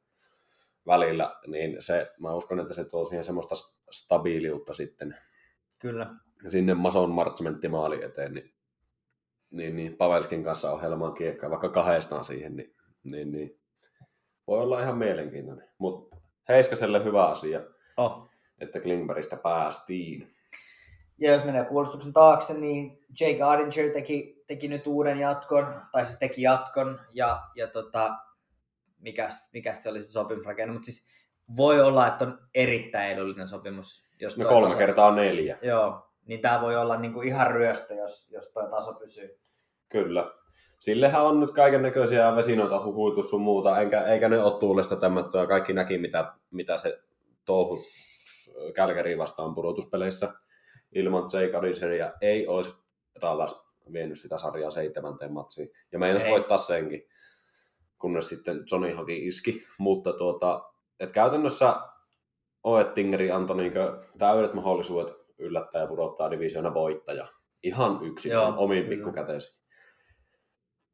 välillä, 0.88 1.36
niin 1.48 1.76
se, 1.80 2.12
mä 2.20 2.34
uskon, 2.34 2.60
että 2.60 2.74
se 2.74 2.86
tuo 2.86 3.06
siihen 3.06 3.26
semmoista 3.26 3.56
stabiiliutta 3.92 4.74
sitten 4.74 5.18
Kyllä. 5.80 6.16
sinne 6.50 6.74
Mason 6.74 7.12
Martsmentti 7.12 7.68
maali 7.68 8.04
eteen, 8.04 8.34
niin, 8.34 8.54
niin, 9.52 9.76
niin 9.76 9.98
Pavelskin 9.98 10.44
kanssa 10.44 10.72
ohjelmaan 10.72 11.14
kiekkaa, 11.14 11.50
vaikka 11.50 11.70
kahdestaan 11.70 12.26
siihen, 12.26 12.56
niin, 12.56 12.76
niin, 13.04 13.32
niin 13.32 13.63
voi 14.48 14.60
olla 14.60 14.82
ihan 14.82 14.98
mielenkiintoinen. 14.98 15.70
Mutta 15.78 16.18
Heiskaselle 16.50 17.04
hyvä 17.04 17.26
asia, 17.26 17.62
Oh. 17.98 18.30
että 18.60 18.80
Klingbergistä 18.80 19.36
päästiin. 19.38 20.34
Ja 21.18 21.32
jos 21.34 21.44
menee 21.44 21.66
puolustuksen 21.66 22.14
taakse, 22.14 22.54
niin 22.54 23.00
Jake 23.20 23.42
Ardinger 23.44 23.94
teki, 23.94 24.44
teki 24.48 24.68
nyt 24.68 24.88
uuden 24.88 25.20
jatkon, 25.20 25.82
tai 25.92 26.06
siis 26.06 26.20
teki 26.20 26.42
jatkon, 26.42 27.00
ja, 27.14 27.42
ja 27.56 27.68
tota, 27.68 28.16
mikä, 29.00 29.30
mikä 29.54 29.74
se 29.74 29.90
oli 29.90 30.02
se 30.02 30.12
sopimusrakenne, 30.12 30.74
mutta 30.74 30.86
siis 30.86 31.08
voi 31.58 31.82
olla, 31.82 32.08
että 32.08 32.26
on 32.26 32.40
erittäin 32.56 33.12
edullinen 33.12 33.48
sopimus. 33.48 34.06
Jos 34.20 34.38
No 34.38 34.50
kolme 34.50 34.68
tasa- 34.68 34.78
kertaa 34.78 35.16
neljä. 35.16 35.58
Joo, 35.62 36.08
niin 36.26 36.42
tämä 36.42 36.62
voi 36.62 36.76
olla 36.78 36.98
niin 36.98 37.14
kuin 37.14 37.28
ihan 37.28 37.52
ryöstö, 37.52 37.94
jos, 37.94 38.32
jos 38.32 38.50
tuo 38.50 38.68
taso 38.68 38.94
pysyy. 38.94 39.40
Kyllä. 39.90 40.32
Sillehän 40.84 41.26
on 41.26 41.40
nyt 41.40 41.52
kaiken 41.52 41.82
näköisiä 41.82 42.36
vesinoita 42.36 42.86
huhuitu 42.86 43.24
sun 43.24 43.42
muuta, 43.42 43.82
enkä, 43.82 44.02
eikä 44.02 44.30
ne 44.30 44.44
ole 44.44 44.60
tuulesta 44.60 44.96
tämmöttöä. 44.96 45.48
Kaikki 45.48 45.74
näki, 45.74 45.98
mitä, 45.98 46.34
mitä 46.52 46.78
se 46.78 47.00
touhus 47.46 47.82
Kälkäriin 48.76 49.18
vastaan 49.18 49.56
pudotuspeleissä. 49.56 50.34
Ilman 50.92 51.24
Jay 51.34 51.52
ei 52.22 52.48
olisi 52.48 52.76
Dallas 53.22 53.74
vienyt 53.94 54.20
sitä 54.20 54.38
sarjaa 54.38 54.72
seitsemänteen 54.72 55.34
matsiin. 55.34 55.70
Ja 55.92 56.00
meinas 56.00 56.24
Ei. 56.24 56.32
voittaa 56.32 56.58
senkin, 56.58 57.08
kunnes 58.00 58.30
sitten 58.30 58.64
Johnny 58.72 58.94
Hoki 58.94 59.28
iski. 59.28 59.64
Mutta 59.78 60.14
tuota, 60.14 60.64
et 61.00 61.12
käytännössä 61.12 61.76
Oettingeri 62.64 63.32
antoi 63.32 63.58
niinkö 63.58 64.00
täydet 64.18 64.54
mahdollisuudet 64.54 65.16
yllättää 65.38 65.82
ja 65.82 65.88
pudottaa 65.88 66.32
divisioona 66.32 66.74
voittaja. 66.74 67.28
Ihan 67.64 68.00
yksin, 68.04 68.32
Joo, 68.32 68.68
kyllä. 68.68 68.90
pikkukäteisiin. 68.90 69.63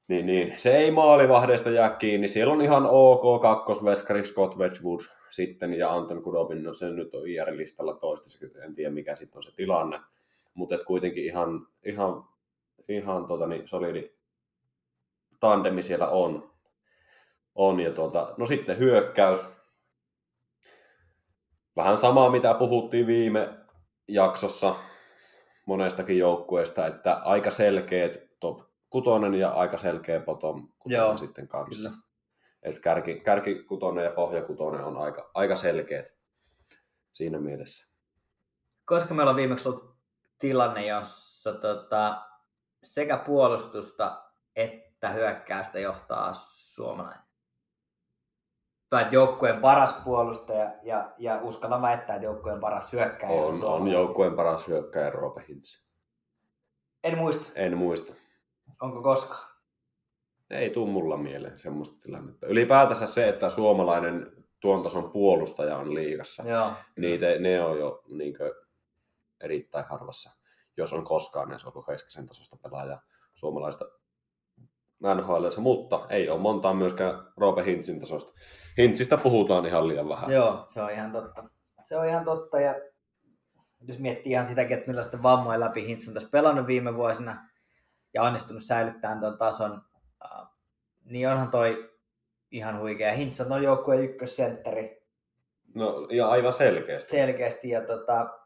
Niin, 0.10 0.26
niin. 0.26 0.54
Se 0.56 0.78
ei 0.78 0.92
maalivahdeista 0.92 1.70
jää 1.70 1.90
kiinni. 1.90 2.28
Siellä 2.28 2.54
on 2.54 2.62
ihan 2.62 2.86
ok 2.90 3.42
kakkosveskari 3.42 4.26
Scott 4.26 4.58
Wedgwood 4.58 5.02
sitten 5.30 5.74
ja 5.74 5.94
Anton 5.94 6.24
Kudobin, 6.24 6.64
no 6.64 6.74
se 6.74 6.90
nyt 6.90 7.16
on 7.16 7.28
IR-listalla 7.28 7.94
toistaiseksi, 7.94 8.60
en 8.60 8.76
tiedä 8.76 8.92
mikä 8.94 9.16
sitten 9.16 9.38
on 9.38 9.44
se 9.44 9.56
tilanne. 9.56 10.00
Mutta 10.54 10.78
kuitenkin 10.78 11.26
ihan, 11.26 11.68
ihan, 11.86 12.24
ihan 12.88 13.28
tota, 13.28 13.48
niin, 13.48 13.68
solidi 13.68 14.12
tandemi 15.40 15.84
siellä 15.84 16.08
on. 16.08 16.52
on 17.56 17.80
ja 17.80 17.92
tuota, 17.92 18.34
no 18.38 18.46
sitten 18.46 18.78
hyökkäys. 18.78 19.48
Vähän 21.76 21.98
samaa, 21.98 22.30
mitä 22.30 22.54
puhuttiin 22.54 23.08
viime 23.08 23.50
jaksossa 24.08 24.76
monestakin 25.66 26.18
joukkueesta, 26.18 26.88
että 26.88 27.14
aika 27.14 27.52
selkeät 27.52 28.29
kutonen 28.90 29.34
ja 29.36 29.50
aika 29.50 29.78
selkeä 29.78 30.20
bottom 30.20 30.68
kutonen 30.80 30.98
Joo, 30.98 31.18
sitten 31.18 31.48
kanssa. 31.48 31.90
kyllä. 31.90 32.02
Et 32.64 32.80
kärki, 32.80 33.20
kärki 33.20 33.64
kutonen 33.64 34.04
ja 34.06 34.12
pohja 34.12 34.42
kutonen 34.42 34.84
on 34.84 34.98
aika, 34.98 35.32
aika 35.34 35.56
selkeät 35.56 36.06
siinä 37.12 37.40
mielessä. 37.40 37.88
Koska 38.86 39.14
meillä 39.14 39.30
on 39.30 39.36
viimeksi 39.36 39.70
ollut 39.70 39.96
tilanne, 40.40 40.86
jossa 40.88 41.54
tota, 41.54 42.22
sekä 42.84 43.18
puolustusta 43.18 44.24
että 44.56 45.10
hyökkäystä 45.10 45.80
johtaa 45.80 46.34
suomalainen. 46.34 47.24
Tai 48.90 49.06
joukkueen 49.12 49.62
paras 49.62 49.94
puolustaja 50.04 50.72
ja, 50.84 51.14
ja 51.18 51.40
uskallan 51.42 51.82
väittää, 51.82 52.16
että 52.16 52.26
joukkueen 52.26 52.60
paras 52.60 52.94
hyökkäjä 52.94 53.32
On, 53.32 53.54
on 53.54 53.60
suomalainen. 53.60 53.94
joukkueen 53.94 54.36
paras 54.36 54.68
hyökkäjä 54.68 55.10
Roope 55.10 55.44
Hintz. 55.50 55.86
En 57.04 57.18
muista, 57.18 57.52
En 57.56 57.78
muista. 57.78 58.14
Onko 58.82 59.02
koskaan. 59.02 59.50
Ei 60.50 60.70
tuu 60.70 60.86
mulla 60.86 61.18
mieleen 61.18 61.60
semmoista 61.60 61.96
tilannetta. 62.04 62.48
Ylipäätänsä 62.48 63.08
se, 63.08 63.30
että 63.30 63.50
suomalainen 63.50 64.32
tuon 64.60 64.84
tason 64.84 65.12
puolustaja 65.12 65.78
on 65.78 65.96
liigassa, 65.96 66.44
Joo. 66.44 66.72
niitä, 66.98 67.26
ne 67.40 67.62
on 67.64 67.80
jo 67.80 68.04
niinkö 68.12 68.56
erittäin 69.42 69.86
harvassa, 69.86 70.32
jos 70.78 70.94
on 70.94 71.06
koskaan 71.06 71.52
edes 71.52 71.66
ollut 71.66 71.88
Heiskasen 71.88 72.28
tasosta 72.28 72.58
pelaajaa 72.64 73.02
suomalaista 73.36 73.86
NHL, 75.00 75.62
mutta 75.62 76.06
ei 76.10 76.30
ole 76.30 76.40
montaa 76.40 76.74
myöskään 76.74 77.24
Roope 77.38 77.66
Hintzin 77.66 78.00
tasosta. 78.00 78.34
Hintzistä 78.78 79.18
puhutaan 79.18 79.66
ihan 79.66 79.88
liian 79.88 80.10
vähän. 80.10 80.32
Joo, 80.32 80.64
se 80.68 80.82
on 80.82 80.92
ihan 80.92 81.12
totta. 81.12 81.50
Se 81.86 81.98
on 81.98 82.08
ihan 82.08 82.26
totta 82.26 82.60
ja 82.60 82.76
jos 83.88 84.00
miettii 84.00 84.32
ihan 84.32 84.48
sitäkin, 84.48 84.78
että 84.78 84.88
millaisten 84.88 85.24
vammojen 85.24 85.60
läpi 85.60 85.88
Hintz 85.88 86.08
on 86.08 86.14
tässä 86.14 86.30
pelannut 86.32 86.68
viime 86.68 86.96
vuosina 86.96 87.50
ja 88.14 88.24
onnistunut 88.24 88.64
säilyttämään 88.64 89.20
tuon 89.20 89.38
tason, 89.38 89.82
äh, 90.26 90.48
niin 91.06 91.30
onhan 91.30 91.52
toi 91.52 91.94
ihan 92.52 92.80
huikea. 92.80 93.14
Hintz 93.14 93.40
on 93.42 93.48
tuon 93.48 93.64
joukkueen 93.64 94.04
ykkössentteri 94.04 95.00
No, 95.76 96.08
ja 96.12 96.28
aivan 96.28 96.54
selkeästi. 96.54 97.12
selkeästi 97.12 97.70
ja 97.70 97.82
tota, 97.82 98.40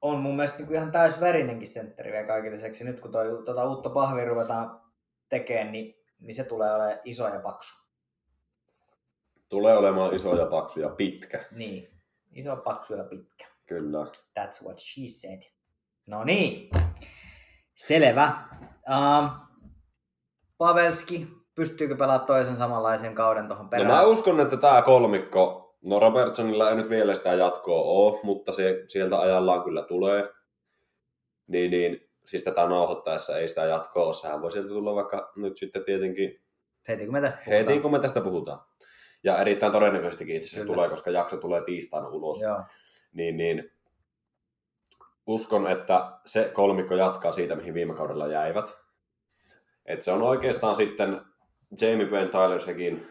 on 0.00 0.20
mun 0.20 0.36
mielestä 0.36 0.58
niin 0.58 0.66
kuin 0.66 0.76
ihan 0.76 0.92
täysvärinenkin 0.92 1.68
sentteri 1.68 2.12
vielä 2.12 2.26
kaiken 2.26 2.52
lisäksi. 2.52 2.84
Nyt 2.84 3.00
kun 3.00 3.12
toi, 3.12 3.42
tota 3.44 3.68
uutta 3.68 3.90
pahvia 3.90 4.24
ruvetaan 4.24 4.80
tekemään, 5.28 5.72
niin, 5.72 5.94
niin 6.20 6.34
se 6.34 6.44
tulee 6.44 6.74
olemaan 6.74 7.00
iso 7.04 7.28
ja 7.28 7.40
paksu. 7.40 7.82
Tulee 9.48 9.76
olemaan 9.76 10.14
iso 10.14 10.36
ja 10.36 10.46
paksu 10.46 10.80
ja 10.80 10.88
pitkä. 10.88 11.44
Niin, 11.50 12.00
iso, 12.32 12.56
paksu 12.56 12.94
ja 12.94 13.04
pitkä. 13.04 13.46
Kyllä. 13.66 14.04
That's 14.40 14.64
what 14.64 14.78
she 14.78 15.02
said. 15.06 15.42
No 16.06 16.24
niin, 16.24 16.70
selvä. 17.74 18.32
Uh, 18.88 19.30
Pavelski, 20.58 21.28
pystyykö 21.54 21.96
pelaamaan 21.96 22.26
toisen 22.26 22.56
samanlaisen 22.56 23.14
kauden 23.14 23.48
tuohon 23.48 23.64
No 23.66 23.70
perään? 23.70 23.90
mä 23.90 24.02
uskon, 24.02 24.40
että 24.40 24.56
tämä 24.56 24.82
kolmikko, 24.82 25.74
no 25.82 25.98
Robertsonilla 26.00 26.70
ei 26.70 26.76
nyt 26.76 26.90
vielä 26.90 27.14
sitä 27.14 27.34
jatkoa 27.34 27.82
ole, 27.82 28.20
mutta 28.22 28.52
se 28.52 28.84
sieltä 28.88 29.18
ajallaan 29.20 29.62
kyllä 29.64 29.82
tulee. 29.82 30.28
Niin, 31.46 31.70
niin 31.70 32.10
siis 32.24 32.44
tätä 32.44 32.66
nauhoittaessa 32.66 33.38
ei 33.38 33.48
sitä 33.48 33.64
jatkoa 33.64 34.04
ole. 34.04 34.14
Sehän 34.14 34.42
voi 34.42 34.52
sieltä 34.52 34.68
tulla 34.68 34.94
vaikka 34.94 35.32
nyt 35.42 35.56
sitten 35.56 35.84
tietenkin 35.84 36.42
Heti 36.88 37.04
kun 37.04 37.12
me 37.12 37.20
tästä 37.20 37.38
puhutaan. 37.44 37.66
heti, 37.66 37.80
kun 37.80 37.90
me 37.92 37.98
tästä 37.98 38.20
puhutaan. 38.20 38.60
Ja 39.24 39.38
erittäin 39.38 39.72
todennäköisestikin 39.72 40.36
itse 40.36 40.48
asiassa 40.48 40.72
tulee, 40.72 40.88
koska 40.88 41.10
jakso 41.10 41.36
tulee 41.36 41.62
tiistaina 41.64 42.08
ulos. 42.08 42.40
Joo, 42.40 42.60
Niin, 43.12 43.36
niin 43.36 43.70
uskon, 45.26 45.66
että 45.66 46.12
se 46.26 46.50
kolmikko 46.54 46.94
jatkaa 46.94 47.32
siitä, 47.32 47.56
mihin 47.56 47.74
viime 47.74 47.94
kaudella 47.94 48.26
jäivät. 48.26 48.78
Et 49.86 50.02
se 50.02 50.12
on 50.12 50.22
oikeastaan 50.22 50.74
sitten 50.74 51.20
Jamie 51.80 52.06
Benn, 52.06 52.30
Tyler 52.30 52.60
Sekin 52.60 53.06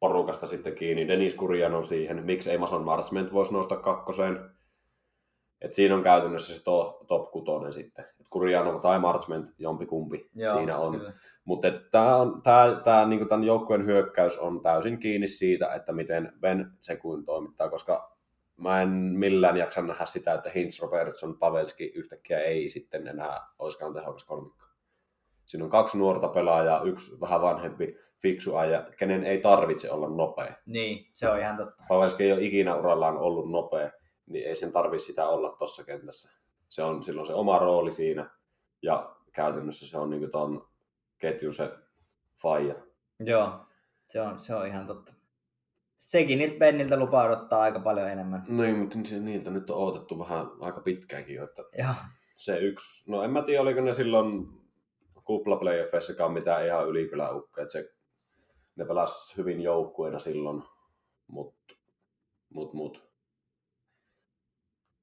porukasta 0.00 0.46
sitten 0.46 0.74
kiinni. 0.74 1.08
Dennis 1.08 1.34
Kurian 1.34 1.74
on 1.74 1.84
siihen. 1.84 2.24
Miksi 2.24 2.50
ei 2.50 2.58
Mason 2.58 2.84
Marsment 2.84 3.32
voisi 3.32 3.52
nousta 3.52 3.76
kakkoseen? 3.76 4.50
Et 5.60 5.74
siinä 5.74 5.94
on 5.94 6.02
käytännössä 6.02 6.54
se 6.54 6.64
to, 6.64 7.04
top 7.08 7.30
kutonen 7.30 7.72
sitten. 7.72 8.04
Et 8.20 8.26
Kuriano 8.30 8.78
tai 8.78 8.98
Marchment, 8.98 9.46
jompikumpi 9.58 10.30
joo 10.34 10.54
siinä 10.54 10.78
on. 10.78 11.12
Mutta 11.44 11.68
tämä 12.84 13.06
niinku 13.06 13.24
tämän 13.24 13.44
joukkueen 13.44 13.86
hyökkäys 13.86 14.38
on 14.38 14.62
täysin 14.62 14.98
kiinni 14.98 15.28
siitä, 15.28 15.74
että 15.74 15.92
miten 15.92 16.32
Ben 16.40 16.72
Sekuin 16.80 17.24
toimittaa, 17.24 17.68
koska 17.68 18.09
mä 18.60 18.82
en 18.82 18.88
millään 18.88 19.56
jaksa 19.56 19.82
nähdä 19.82 20.06
sitä, 20.06 20.34
että 20.34 20.50
Hintz, 20.50 20.80
Robertson, 20.82 21.38
Pavelski 21.38 21.84
yhtäkkiä 21.84 22.40
ei 22.40 22.70
sitten 22.70 23.08
enää 23.08 23.40
olisikaan 23.58 23.94
tehokas 23.94 24.24
kolmikko. 24.24 24.64
Siinä 25.46 25.64
on 25.64 25.70
kaksi 25.70 25.98
nuorta 25.98 26.28
pelaajaa, 26.28 26.82
yksi 26.82 27.20
vähän 27.20 27.42
vanhempi, 27.42 27.96
fiksu 28.22 28.56
aja, 28.56 28.86
kenen 28.96 29.24
ei 29.24 29.40
tarvitse 29.40 29.90
olla 29.90 30.08
nopea. 30.08 30.54
Niin, 30.66 31.06
se 31.12 31.28
on 31.28 31.40
ihan 31.40 31.56
totta. 31.56 31.84
Pavelski 31.88 32.24
ei 32.24 32.32
ole 32.32 32.42
ikinä 32.42 32.76
urallaan 32.76 33.18
ollut 33.18 33.50
nopea, 33.50 33.90
niin 34.26 34.48
ei 34.48 34.56
sen 34.56 34.72
tarvitse 34.72 35.06
sitä 35.06 35.28
olla 35.28 35.56
tuossa 35.58 35.84
kentässä. 35.84 36.40
Se 36.68 36.82
on 36.82 37.02
silloin 37.02 37.26
se 37.26 37.34
oma 37.34 37.58
rooli 37.58 37.92
siinä, 37.92 38.30
ja 38.82 39.16
käytännössä 39.32 39.88
se 39.88 39.98
on 39.98 40.10
niin 40.10 40.30
tuon 40.30 40.68
ketjun 41.18 41.54
se 41.54 41.70
faija. 42.42 42.74
Joo, 43.20 43.66
se 44.02 44.20
on, 44.20 44.38
se 44.38 44.54
on 44.54 44.66
ihan 44.66 44.86
totta. 44.86 45.19
Sekin 46.00 46.38
niiltä 46.38 46.58
Benniltä 46.58 46.96
lupaa 46.98 47.24
odottaa 47.24 47.60
aika 47.62 47.80
paljon 47.80 48.10
enemmän. 48.10 48.44
Niin, 48.48 48.78
mutta 48.78 48.98
se- 49.04 49.20
niiltä 49.20 49.50
nyt 49.50 49.70
on 49.70 49.76
odotettu 49.88 50.18
vähän 50.18 50.46
aika 50.60 50.80
pitkäänkin 50.80 51.36
jo, 51.36 51.44
että 51.44 51.62
Joo, 51.78 51.94
se 52.36 52.58
yksi, 52.58 53.10
no 53.10 53.22
en 53.22 53.30
mä 53.30 53.42
tiedä 53.42 53.62
oliko 53.62 53.80
ne 53.80 53.92
silloin 53.92 54.48
kuplaplayoffeissakaan 55.24 56.32
mitään 56.32 56.66
ihan 56.66 56.88
ylikyläukkoja, 56.88 57.62
että 57.62 57.72
se, 57.72 57.90
ne 58.76 58.84
pelas 58.84 59.34
hyvin 59.36 59.60
joukkueena 59.60 60.18
silloin, 60.18 60.62
mutta 61.26 61.74
mut, 62.54 62.72
mut. 62.74 63.10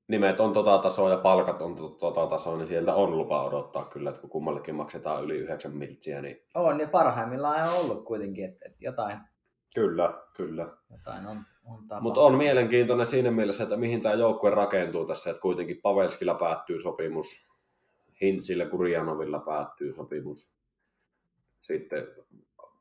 Nimet 0.08 0.40
on 0.40 0.54
tota 0.54 0.78
tasoa 0.78 1.10
ja 1.10 1.18
palkat 1.18 1.62
on 1.62 1.76
to- 1.76 1.90
tota 1.90 2.28
tasoa, 2.28 2.58
niin 2.58 2.68
sieltä 2.68 2.96
on 2.96 3.18
lupa 3.18 3.44
odottaa 3.44 3.86
kyllä, 3.86 4.10
että 4.10 4.22
kun 4.22 4.30
kummallekin 4.30 4.76
maksetaan 4.76 5.24
yli 5.24 5.38
9 5.38 5.78
miltsiä, 5.78 6.22
niin 6.22 6.38
on 6.56 6.80
ja 6.80 6.88
parhaimmillaan 6.88 7.70
on 7.70 7.74
ollut 7.76 8.06
kuitenkin, 8.06 8.46
että, 8.46 8.66
että 8.66 8.78
jotain, 8.86 9.20
kyllä, 9.78 10.14
kyllä. 10.34 10.68
jotain 10.92 11.28
on, 11.28 11.38
on. 11.66 12.04
Mutta 12.04 12.22
on 12.22 12.36
mielenkiintoinen 12.36 13.06
siinä 13.06 13.32
mielessä, 13.32 13.64
että 13.64 13.78
mihin 13.78 14.02
tämä 14.02 14.16
joukkue 14.16 14.50
rakentuu 14.50 15.06
tässä, 15.06 15.30
että 15.30 15.42
kuitenkin 15.42 15.80
Pavelskilla 15.82 16.34
päättyy 16.34 16.80
sopimus, 16.80 17.28
Hintsillä 18.22 18.66
Kurjanovilla 18.66 19.40
päättyy 19.40 19.94
sopimus. 19.94 20.50
Sitten 21.62 22.08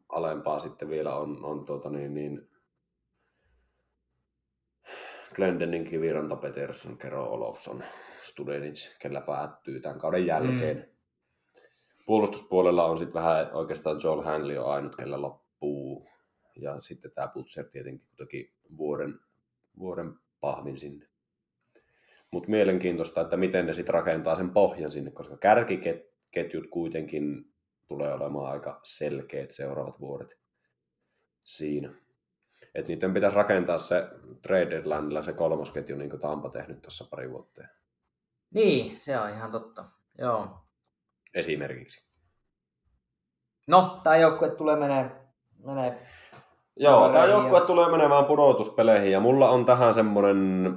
alempaa 0.08 0.58
sitten 0.58 0.90
vielä 0.90 1.16
on, 1.16 1.44
on 1.44 1.64
tuota 1.64 1.90
niin, 1.90 2.14
niin 2.14 2.48
Glendening, 5.34 5.88
Kiviranta, 5.88 6.36
Peterson, 6.36 6.98
Kero 6.98 7.24
Olofsson, 7.24 7.84
Studenic, 8.22 8.98
kellä 8.98 9.20
päättyy 9.20 9.80
tämän 9.80 9.98
kauden 9.98 10.26
jälkeen. 10.26 10.76
Mm. 10.76 10.82
Puolustuspuolella 12.06 12.84
on 12.84 12.98
sitten 12.98 13.22
vähän 13.22 13.50
oikeastaan 13.52 14.00
Joel 14.04 14.22
Hanley 14.22 14.58
on 14.58 14.72
ainut, 14.72 14.96
kellä 14.96 15.22
loppuu. 15.22 16.15
Ja 16.56 16.80
sitten 16.80 17.10
tämä 17.10 17.28
Butcher 17.28 17.64
tietenkin 17.64 18.06
kuitenkin 18.08 18.52
vuoden, 18.76 19.20
vuoden 19.78 20.14
pahvin 20.40 20.80
sinne. 20.80 21.06
Mutta 22.30 22.50
mielenkiintoista, 22.50 23.20
että 23.20 23.36
miten 23.36 23.66
ne 23.66 23.72
sitten 23.72 23.94
rakentaa 23.94 24.36
sen 24.36 24.50
pohjan 24.50 24.90
sinne, 24.90 25.10
koska 25.10 25.36
kärkiketjut 25.36 26.66
kuitenkin 26.70 27.54
tulee 27.88 28.12
olemaan 28.14 28.52
aika 28.52 28.80
selkeät 28.82 29.50
seuraavat 29.50 30.00
vuodet 30.00 30.38
siinä. 31.44 31.94
Että 32.74 32.88
niiden 32.88 33.14
pitäisi 33.14 33.36
rakentaa 33.36 33.78
se 33.78 34.08
trade 34.42 34.70
deadlinella 34.70 35.22
se 35.22 35.32
kolmosketju, 35.32 35.96
niin 35.96 36.10
kuin 36.10 36.20
Tampa 36.20 36.48
tehnyt 36.48 36.82
tuossa 36.82 37.04
pari 37.10 37.30
vuotta. 37.30 37.62
Niin, 38.54 39.00
se 39.00 39.18
on 39.18 39.30
ihan 39.30 39.52
totta. 39.52 39.84
Joo. 40.18 40.66
Esimerkiksi. 41.34 42.06
No, 43.66 44.00
tämä 44.02 44.16
joukkue 44.16 44.50
tulee 44.50 44.76
menee, 44.76 45.10
menee 45.64 46.06
Joo, 46.76 47.08
tämä 47.08 47.26
joukkue 47.26 47.60
tulee 47.60 47.90
menemään 47.90 48.24
pudotuspeleihin 48.24 49.12
ja 49.12 49.20
mulla 49.20 49.50
on 49.50 49.64
tähän 49.64 49.94
semmonen, 49.94 50.72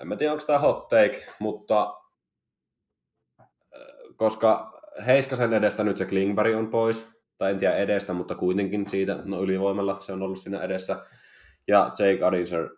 en 0.00 0.08
mä 0.08 0.16
tiedä 0.16 0.32
onko 0.32 0.44
tämä 0.46 0.58
hot 0.58 0.88
take, 0.88 1.26
mutta 1.40 1.96
äh, 3.40 3.46
koska 4.16 4.80
Heiskasen 5.06 5.52
edestä 5.52 5.84
nyt 5.84 5.96
se 5.96 6.04
Klingberg 6.04 6.56
on 6.56 6.70
pois, 6.70 7.22
tai 7.38 7.50
en 7.50 7.58
tiedä 7.58 7.76
edestä, 7.76 8.12
mutta 8.12 8.34
kuitenkin 8.34 8.90
siitä, 8.90 9.18
no 9.24 9.42
ylivoimalla 9.42 10.00
se 10.00 10.12
on 10.12 10.22
ollut 10.22 10.38
siinä 10.38 10.62
edessä, 10.62 11.06
ja 11.68 11.90
Jake 11.98 12.24
Adinser, 12.24 12.68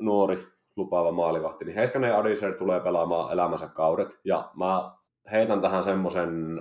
nuori, 0.00 0.46
lupaava 0.76 1.12
maalivahti, 1.12 1.64
niin 1.64 1.74
Heiskanen 1.74 2.10
ja 2.10 2.18
Adinser 2.18 2.54
tulee 2.54 2.80
pelaamaan 2.80 3.32
elämänsä 3.32 3.68
kaudet, 3.68 4.20
ja 4.24 4.50
mä 4.56 4.92
heitän 5.30 5.60
tähän 5.60 5.84
semmoisen 5.84 6.60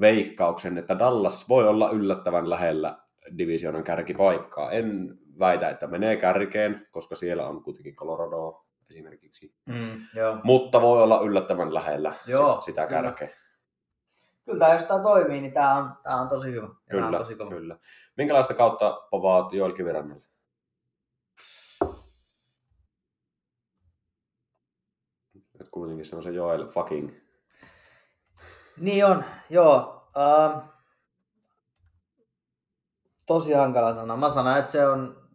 veikkauksen, 0.00 0.78
että 0.78 0.98
Dallas 0.98 1.48
voi 1.48 1.68
olla 1.68 1.90
yllättävän 1.90 2.50
lähellä 2.50 2.98
divisioonan 3.38 3.84
kärkipaikkaa. 3.84 4.70
En 4.70 5.18
väitä, 5.38 5.70
että 5.70 5.86
menee 5.86 6.16
kärkeen, 6.16 6.86
koska 6.90 7.16
siellä 7.16 7.46
on 7.46 7.62
kuitenkin 7.62 7.96
Colorado 7.96 8.66
esimerkiksi. 8.90 9.54
Mm, 9.66 10.00
joo. 10.14 10.38
Mutta 10.44 10.80
voi 10.80 11.02
olla 11.02 11.20
yllättävän 11.20 11.74
lähellä 11.74 12.14
Joo, 12.26 12.60
si- 12.60 12.64
sitä 12.64 12.86
kyllä. 12.86 13.02
kärkeä. 13.02 13.28
Kyllä 14.44 14.58
tämä, 14.58 14.72
jos 14.72 14.82
tämä 14.82 15.02
toimii, 15.02 15.40
niin 15.40 15.52
tämä 15.52 15.74
on, 15.76 15.90
tämä 16.02 16.20
on 16.20 16.28
tosi 16.28 16.52
hyvä. 16.52 16.66
Ja 16.66 16.74
Kyllä, 16.90 17.06
on 17.06 17.14
tosi 17.14 17.34
kova. 17.36 17.50
kyllä. 17.50 17.78
Minkälaista 18.16 18.54
kautta 18.54 19.00
povaat 19.10 19.52
Joel 19.52 19.72
Kivirannalle? 19.72 20.24
Et 25.60 25.68
kuitenkin 25.70 26.04
se 26.06 26.16
on 26.16 26.22
se 26.22 26.30
Joel 26.30 26.66
fucking. 26.68 27.10
Niin 28.76 29.06
on, 29.06 29.24
joo. 29.50 30.08
Ähm, 30.16 30.58
tosi 33.26 33.52
hankala 33.52 33.94
sanoa. 33.94 34.16
Mä 34.16 34.30
sanon, 34.30 34.58
että 34.58 34.72
se 34.72 34.86
on... 34.86 35.28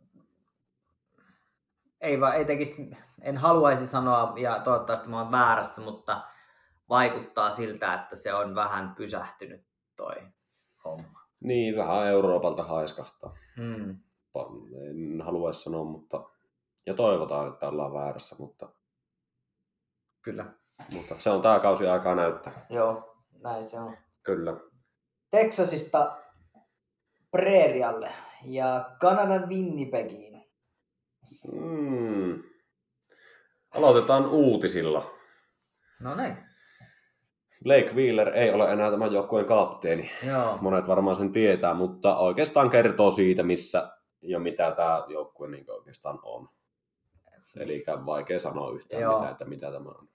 Ei, 2.01 2.22
va, 2.22 2.34
ei 2.34 2.46
tekisi, 2.46 2.98
en 3.22 3.38
haluaisi 3.38 3.88
sanoa, 3.88 4.34
ja 4.38 4.60
toivottavasti 4.60 5.10
mä 5.10 5.22
oon 5.22 5.32
väärässä, 5.32 5.82
mutta 5.82 6.22
vaikuttaa 6.89 7.51
siltä, 7.51 7.94
että 7.94 8.15
se 8.15 8.34
on 8.34 8.56
vähän 8.56 8.96
pysähtynyt 8.96 9.65
toi 9.96 10.15
homma. 10.86 11.20
Niin, 11.39 11.77
vähän 11.77 12.08
Euroopalta 12.08 12.63
haiskahtaa. 12.63 13.34
Hmm. 13.56 14.00
En 14.89 15.22
haluaisi 15.22 15.63
sanoa, 15.63 15.84
mutta... 15.84 16.30
Ja 16.86 16.94
toivotaan, 16.94 17.48
että 17.48 17.68
ollaan 17.68 17.94
väärässä, 17.94 18.36
mutta, 18.39 18.70
Kyllä. 20.22 20.46
mutta 20.92 21.15
se 21.20 21.30
on 21.30 21.42
tämä 21.42 21.60
kausi 21.60 21.88
aikaa 21.88 22.15
näyttää. 22.15 22.65
Joo, 22.70 23.15
näin 23.46 23.68
se 23.68 23.80
on. 23.80 23.98
Kyllä. 24.24 24.54
Texasista 25.32 26.18
Preerialle 27.32 28.12
ja 28.46 28.90
Kanadan 29.00 29.50
Winnipegiin. 29.50 30.46
Mm. 31.52 32.44
Aloitetaan 33.75 34.25
uutisilla. 34.25 35.12
No 36.00 36.16
niin. 36.16 36.38
Blake 37.64 37.92
Wheeler 37.96 38.29
ei 38.29 38.51
ole 38.51 38.72
enää 38.72 38.92
tämän 38.92 39.14
joukkueen 39.14 39.46
kapteeni. 39.46 40.12
Joo. 40.27 40.58
Monet 40.62 40.88
varmaan 40.88 41.16
sen 41.16 41.31
tietää, 41.31 41.74
mutta 41.74 42.18
oikeastaan 42.18 42.70
kertoo 42.70 43.12
siitä, 43.12 43.44
missä 43.44 43.92
ja 44.22 44.40
mitä 44.40 44.72
tämä 44.72 45.03
joukkue 45.08 45.48
niin 45.48 45.72
oikeastaan 45.72 46.20
on. 46.24 46.50
Eli 47.55 47.84
vaikea 48.05 48.40
sanoa 48.40 48.72
yhtään 48.72 49.01
Joo. 49.01 49.14
mitään, 49.14 49.31
että 49.31 49.46
mitä 49.46 49.72
tämä 49.72 49.90
on. 49.90 50.10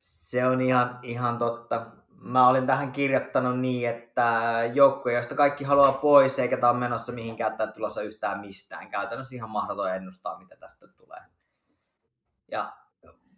Se 0.00 0.46
on 0.46 0.60
ihan, 0.60 0.98
ihan 1.02 1.38
totta. 1.38 1.86
Mä 2.20 2.48
olin 2.48 2.66
tähän 2.66 2.92
kirjoittanut 2.92 3.60
niin, 3.60 3.88
että 3.88 4.52
joukko, 4.74 5.10
josta 5.10 5.34
kaikki 5.34 5.64
haluaa 5.64 5.92
pois, 5.92 6.38
eikä 6.38 6.56
tämä 6.56 6.70
ole 6.70 6.78
menossa 6.78 7.12
mihinkään 7.12 7.56
tai 7.56 7.72
tulossa 7.72 8.02
yhtään 8.02 8.40
mistään. 8.40 8.90
Käytännössä 8.90 9.34
ihan 9.34 9.50
mahdoton 9.50 9.94
ennustaa, 9.94 10.38
mitä 10.38 10.56
tästä 10.56 10.88
tulee. 10.88 11.20
Ja 12.50 12.72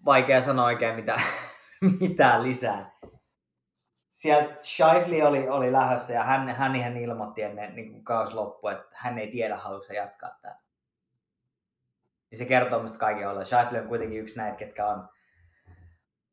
vaikea 0.05 0.43
sanoa 0.43 0.65
oikein 0.65 0.95
mitä, 0.95 1.21
mitään 2.01 2.43
lisää. 2.43 2.99
Sieltä 4.11 4.55
Shifley 4.63 5.23
oli, 5.23 5.49
oli 5.49 5.73
lähdössä 5.73 6.13
ja 6.13 6.25
hän, 6.25 6.49
hän 6.49 6.77
ihan 6.77 6.97
ilmoitti 6.97 7.43
ennen 7.43 7.77
niin 7.77 7.93
kuin 7.93 8.05
kausi 8.05 8.35
loppui, 8.35 8.73
että 8.73 8.89
hän 8.93 9.19
ei 9.19 9.31
tiedä, 9.31 9.57
haluaisi 9.57 9.95
jatkaa 9.95 10.31
tätä. 10.31 10.57
Niin 12.31 12.39
se 12.39 12.45
kertoo, 12.45 12.83
mistä 12.83 12.99
kaikki 12.99 13.25
ollaan. 13.25 13.47
Shifley 13.47 13.81
on 13.81 13.89
kuitenkin 13.89 14.21
yksi 14.21 14.37
näitä, 14.37 14.57
ketkä 14.57 14.87
on 14.87 15.09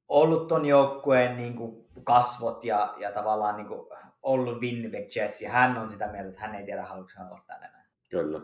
ollut 0.08 0.48
ton 0.48 0.65
joukkueen 0.65 1.38
niin 1.38 1.56
kuin 1.56 1.86
kasvot 2.04 2.63
ja, 2.63 2.94
ja 2.98 3.12
tavallaan 3.12 3.58
niin 3.58 3.68
kuin 3.68 3.88
ollut 4.22 4.62
Winnipeg 4.62 5.15
Jets, 5.15 5.41
ja 5.41 5.52
hän 5.52 5.78
on 5.78 5.89
sitä 5.89 6.08
mieltä, 6.12 6.30
että 6.30 6.41
hän 6.41 6.56
ei 6.56 6.65
tiedä, 6.65 6.84
haluatko 6.84 7.12
hän 7.18 7.30
tänne 7.48 7.68
enää. 7.68 7.86
Kyllä. 8.10 8.41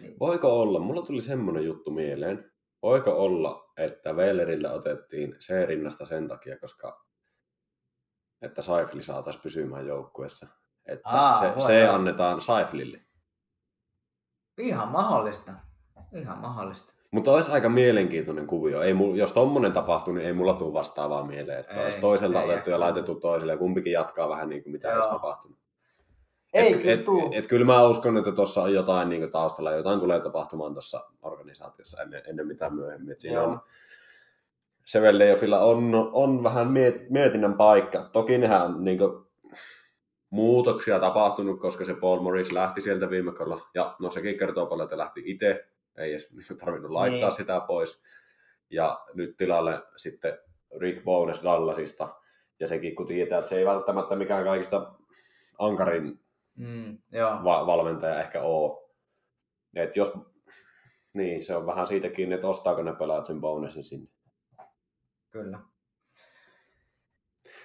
Niin. 0.00 0.16
Voiko 0.20 0.60
olla, 0.60 0.78
mulla 0.78 1.02
tuli 1.02 1.20
semmoinen 1.20 1.64
juttu 1.64 1.90
mieleen, 1.90 2.52
voiko 2.82 3.10
olla, 3.10 3.72
että 3.76 4.12
Wellerille 4.12 4.72
otettiin 4.72 5.36
se 5.38 5.66
rinnasta 5.66 6.04
sen 6.04 6.28
takia, 6.28 6.58
koska 6.58 7.04
että 8.42 8.62
Saifli 8.62 9.02
saataisiin 9.02 9.42
pysymään 9.42 9.86
joukkueessa. 9.86 10.46
Että 10.86 11.08
Aa, 11.08 11.32
se, 11.32 11.52
voi 11.54 11.60
se 11.60 11.84
olla. 11.84 11.94
annetaan 11.94 12.40
Saiflille. 12.40 13.00
Ihan 14.58 14.88
mahdollista. 14.88 15.52
Ihan 16.12 16.38
mahdollista. 16.38 16.92
Mutta 17.10 17.30
olisi 17.30 17.52
aika 17.52 17.68
mielenkiintoinen 17.68 18.46
kuvio. 18.46 18.82
Ei 18.82 18.94
mul, 18.94 19.16
jos 19.16 19.32
tommonen 19.32 19.72
tapahtuu, 19.72 20.14
niin 20.14 20.26
ei 20.26 20.32
mulla 20.32 20.54
tule 20.54 20.72
vastaavaa 20.72 21.26
mieleen, 21.26 21.60
että 21.60 21.74
Ei, 21.74 21.84
olisi 21.84 21.98
toiselta 21.98 22.42
ei 22.42 22.50
otettu 22.50 22.70
ja 22.70 22.80
laitettu 22.80 23.14
toiselle 23.14 23.52
ja 23.52 23.58
kumpikin 23.58 23.92
jatkaa 23.92 24.28
vähän 24.28 24.48
niin 24.48 24.62
kuin 24.62 24.72
mitä 24.72 24.88
Joo. 24.88 24.96
olisi 24.96 25.10
tapahtunut. 25.10 25.58
Ei 26.54 26.72
et, 26.72 26.78
kyllä 26.78 26.92
et, 26.94 27.04
tuu. 27.04 27.30
et, 27.32 27.46
kyllä 27.46 27.66
mä 27.66 27.88
uskon, 27.88 28.16
että 28.16 28.32
tuossa 28.32 28.62
on 28.62 28.72
jotain 28.72 29.08
niin 29.08 29.30
taustalla, 29.30 29.70
jotain 29.70 30.00
tulee 30.00 30.20
tapahtumaan 30.20 30.72
tuossa 30.72 31.04
organisaatiossa 31.22 32.02
ennen, 32.02 32.22
ennen 32.26 32.46
mitä 32.46 32.70
myöhemmin. 32.70 33.12
Et 33.12 33.20
siinä 33.20 33.36
Joo. 33.36 33.46
on, 33.46 33.60
Sevelleofilla 34.84 35.58
on, 35.60 36.10
on 36.12 36.42
vähän 36.42 36.68
miet, 36.68 37.10
mietinnän 37.10 37.54
paikka. 37.54 38.10
Toki 38.12 38.38
nehän 38.38 38.62
on 38.62 38.84
niin 38.84 38.98
muutoksia 40.30 41.00
tapahtunut, 41.00 41.60
koska 41.60 41.84
se 41.84 41.94
Paul 41.94 42.20
Morris 42.20 42.52
lähti 42.52 42.82
sieltä 42.82 43.10
viime 43.10 43.32
kaudella. 43.32 43.68
Ja 43.74 43.96
no 43.98 44.10
sekin 44.10 44.38
kertoo 44.38 44.66
paljon, 44.66 44.84
että 44.84 44.98
lähti 44.98 45.22
itse. 45.24 45.64
Ei 45.98 46.10
edes 46.12 46.28
tarvinnut 46.60 46.90
laittaa 46.90 47.28
Niin. 47.28 47.36
sitä 47.36 47.60
pois. 47.66 48.04
Ja 48.70 49.00
nyt 49.14 49.36
tilalle 49.36 49.82
sitten 49.96 50.38
Rick 50.80 51.04
Bones 51.04 51.42
Dallasista. 51.42 52.14
Ja 52.60 52.68
sekin 52.68 52.96
kun 52.96 53.06
tietää, 53.06 53.38
että 53.38 53.48
se 53.48 53.58
ei 53.58 53.66
välttämättä 53.66 54.16
mikään 54.16 54.44
kaikista 54.44 54.92
ankarin 55.58 56.20
Mm, 56.56 56.98
joo. 57.12 57.30
va- 57.44 57.66
valmentaja 57.66 58.20
ehkä 58.20 58.42
ole. 58.42 58.88
Et 59.76 59.96
jos, 59.96 60.12
niin, 61.14 61.44
se 61.44 61.56
on 61.56 61.66
vähän 61.66 61.86
siitä 61.86 62.08
kiinni, 62.08 62.34
että 62.34 62.48
ostaako 62.48 62.82
ne 62.82 62.92
pelaajat 62.92 63.26
sen 63.26 63.40
bonusin 63.40 63.84
sinne. 63.84 64.08
Kyllä. 65.30 65.58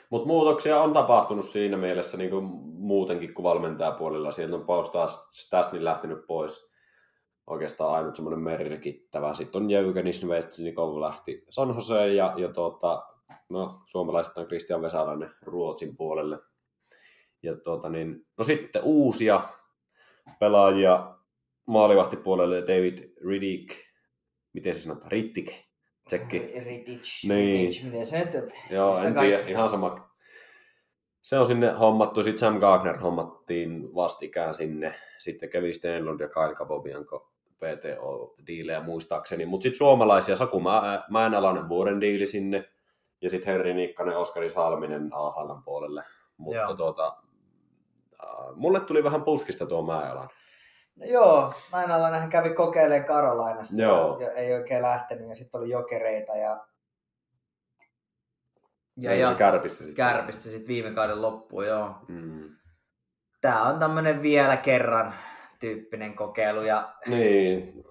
Mutta 0.09 0.27
muutoksia 0.27 0.79
on 0.81 0.93
tapahtunut 0.93 1.49
siinä 1.49 1.77
mielessä 1.77 2.17
niin 2.17 2.29
kuin 2.29 2.43
muutenkin 2.63 3.33
kuin 3.33 3.43
valmentajapuolella. 3.43 4.31
Sieltä 4.31 4.55
on 4.55 4.65
Paul 4.65 4.85
Stasnin 5.31 5.85
lähtenyt 5.85 6.25
pois. 6.27 6.72
Oikeastaan 7.47 7.95
ainut 7.95 8.15
semmoinen 8.15 8.43
merkittävä. 8.43 9.33
Sitten 9.33 9.61
on 9.61 9.69
Jevgeni 9.69 10.13
Svetsnikov 10.13 11.01
lähti 11.01 11.45
San 11.49 11.75
Joseen 11.75 12.15
ja, 12.15 12.33
ja 12.37 12.49
tuota, 12.49 13.03
no, 13.49 13.81
suomalaiset 13.85 14.37
on 14.37 14.45
Christian 14.45 14.81
Vesalainen 14.81 15.31
Ruotsin 15.41 15.97
puolelle. 15.97 16.39
Ja 17.43 17.55
tuota, 17.55 17.89
niin, 17.89 18.25
no 18.37 18.43
sitten 18.43 18.83
uusia 18.83 19.41
pelaajia 20.39 21.15
maalivahtipuolelle 21.67 22.61
David 22.61 23.13
Riddick, 23.27 23.75
miten 24.53 24.75
se 24.75 24.81
sanotaan, 24.81 25.11
Rittik, 25.11 25.51
tsekki. 26.07 26.39
Ritic, 26.39 27.27
Niin. 27.27 27.67
Ritic, 27.67 27.83
miten 27.83 28.05
se 28.05 28.25
nyt 28.25 28.53
Joo, 28.69 28.97
en 28.97 29.15
tiedä, 29.19 29.43
ihan 29.47 29.69
sama. 29.69 30.13
Se 31.21 31.39
on 31.39 31.47
sinne 31.47 31.71
hommattu, 31.71 32.23
sitten 32.23 32.39
Sam 32.39 32.59
Gagner 32.59 32.97
hommattiin 32.97 33.95
vastikään 33.95 34.55
sinne, 34.55 34.93
sitten 35.19 35.49
Kevin 35.49 35.75
Stenlund 35.75 36.19
ja 36.19 36.27
Kyle 36.27 36.55
Cabobianco 36.55 37.32
PTO-diilejä 37.63 38.81
muistaakseni, 38.81 39.45
mutta 39.45 39.63
sitten 39.63 39.77
suomalaisia, 39.77 40.35
Saku 40.35 40.59
Mä- 40.59 41.03
Mäenalainen 41.09 41.69
vuoden 41.69 42.01
diili 42.01 42.27
sinne, 42.27 42.69
ja 43.21 43.29
sitten 43.29 43.53
Henri 43.53 43.73
Nikkanen, 43.73 44.17
Oskari 44.17 44.49
Salminen 44.49 45.09
AHLn 45.13 45.63
puolelle. 45.63 46.03
Mutta 46.37 46.61
Joo. 46.61 46.75
tuota, 46.75 47.17
mulle 48.55 48.79
tuli 48.79 49.03
vähän 49.03 49.23
puskista 49.23 49.65
tuo 49.65 49.81
Mäenalainen. 49.81 50.35
No 50.95 51.05
joo, 51.05 51.53
alla 51.71 52.17
hän 52.17 52.29
kävi 52.29 52.53
kokeilemaan 52.53 53.05
Karolainassa 53.05 53.83
Joo. 53.83 54.19
ja 54.19 54.31
ei 54.31 54.53
oikein 54.53 54.81
lähtenyt 54.81 55.29
ja 55.29 55.35
sitten 55.35 55.61
oli 55.61 55.69
jokereita 55.69 56.35
ja, 56.35 56.65
ja, 58.97 59.15
ja 59.15 59.29
se 59.29 59.35
kärpissä 59.35 59.85
sitten. 59.85 60.05
kärpissä 60.05 60.49
sitten 60.49 60.67
viime 60.67 60.91
kauden 60.91 61.21
loppuun, 61.21 61.67
joo. 61.67 61.95
Mm. 62.07 62.55
Tää 63.41 63.63
on 63.63 63.79
tämmönen 63.79 64.21
vielä 64.21 64.57
kerran 64.57 65.13
tyyppinen 65.63 66.15
kokeilu 66.15 66.61
ja 66.61 66.93
Niin. 67.07 67.83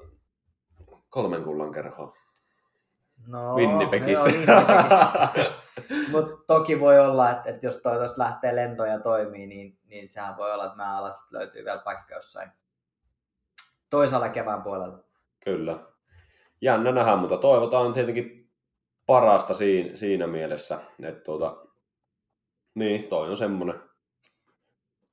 Kolmen 1.11 1.43
kullan 1.43 1.73
kerhoa. 1.73 2.17
no, 3.27 3.55
Winnipegissä. 3.55 4.31
Winnipegissä. 4.31 5.29
Mutta 6.13 6.45
toki 6.47 6.81
voi 6.81 7.01
olla, 7.01 7.31
että, 7.31 7.51
että 7.51 7.67
jos 7.67 7.77
toi 7.77 7.99
tosta 7.99 8.23
lähtee 8.23 8.57
lentoon 8.57 8.89
ja 8.89 9.01
toimii, 9.01 9.47
niin, 9.47 9.79
niin 9.85 10.09
sehän 10.09 10.37
voi 10.37 10.53
olla, 10.53 10.65
että 10.65 10.77
mä 10.77 10.99
alas 10.99 11.27
löytyy 11.31 11.65
vielä 11.65 11.83
paikka 11.85 12.15
jossain 12.15 12.51
toisaalla 13.91 14.29
kevään 14.29 14.63
puolella. 14.63 14.99
Kyllä. 15.45 15.79
Jännä 16.61 16.93
nähdä, 16.93 17.17
mutta 17.17 17.37
toivotaan 17.37 17.93
tietenkin 17.93 18.51
parasta 19.07 19.55
siinä, 19.55 19.97
siinä 19.97 20.27
mielessä, 20.27 20.79
että 21.03 21.25
tuota, 21.25 21.57
niin, 22.75 23.05
toi 23.09 23.31
on 23.31 23.37
semmonen. 23.37 23.92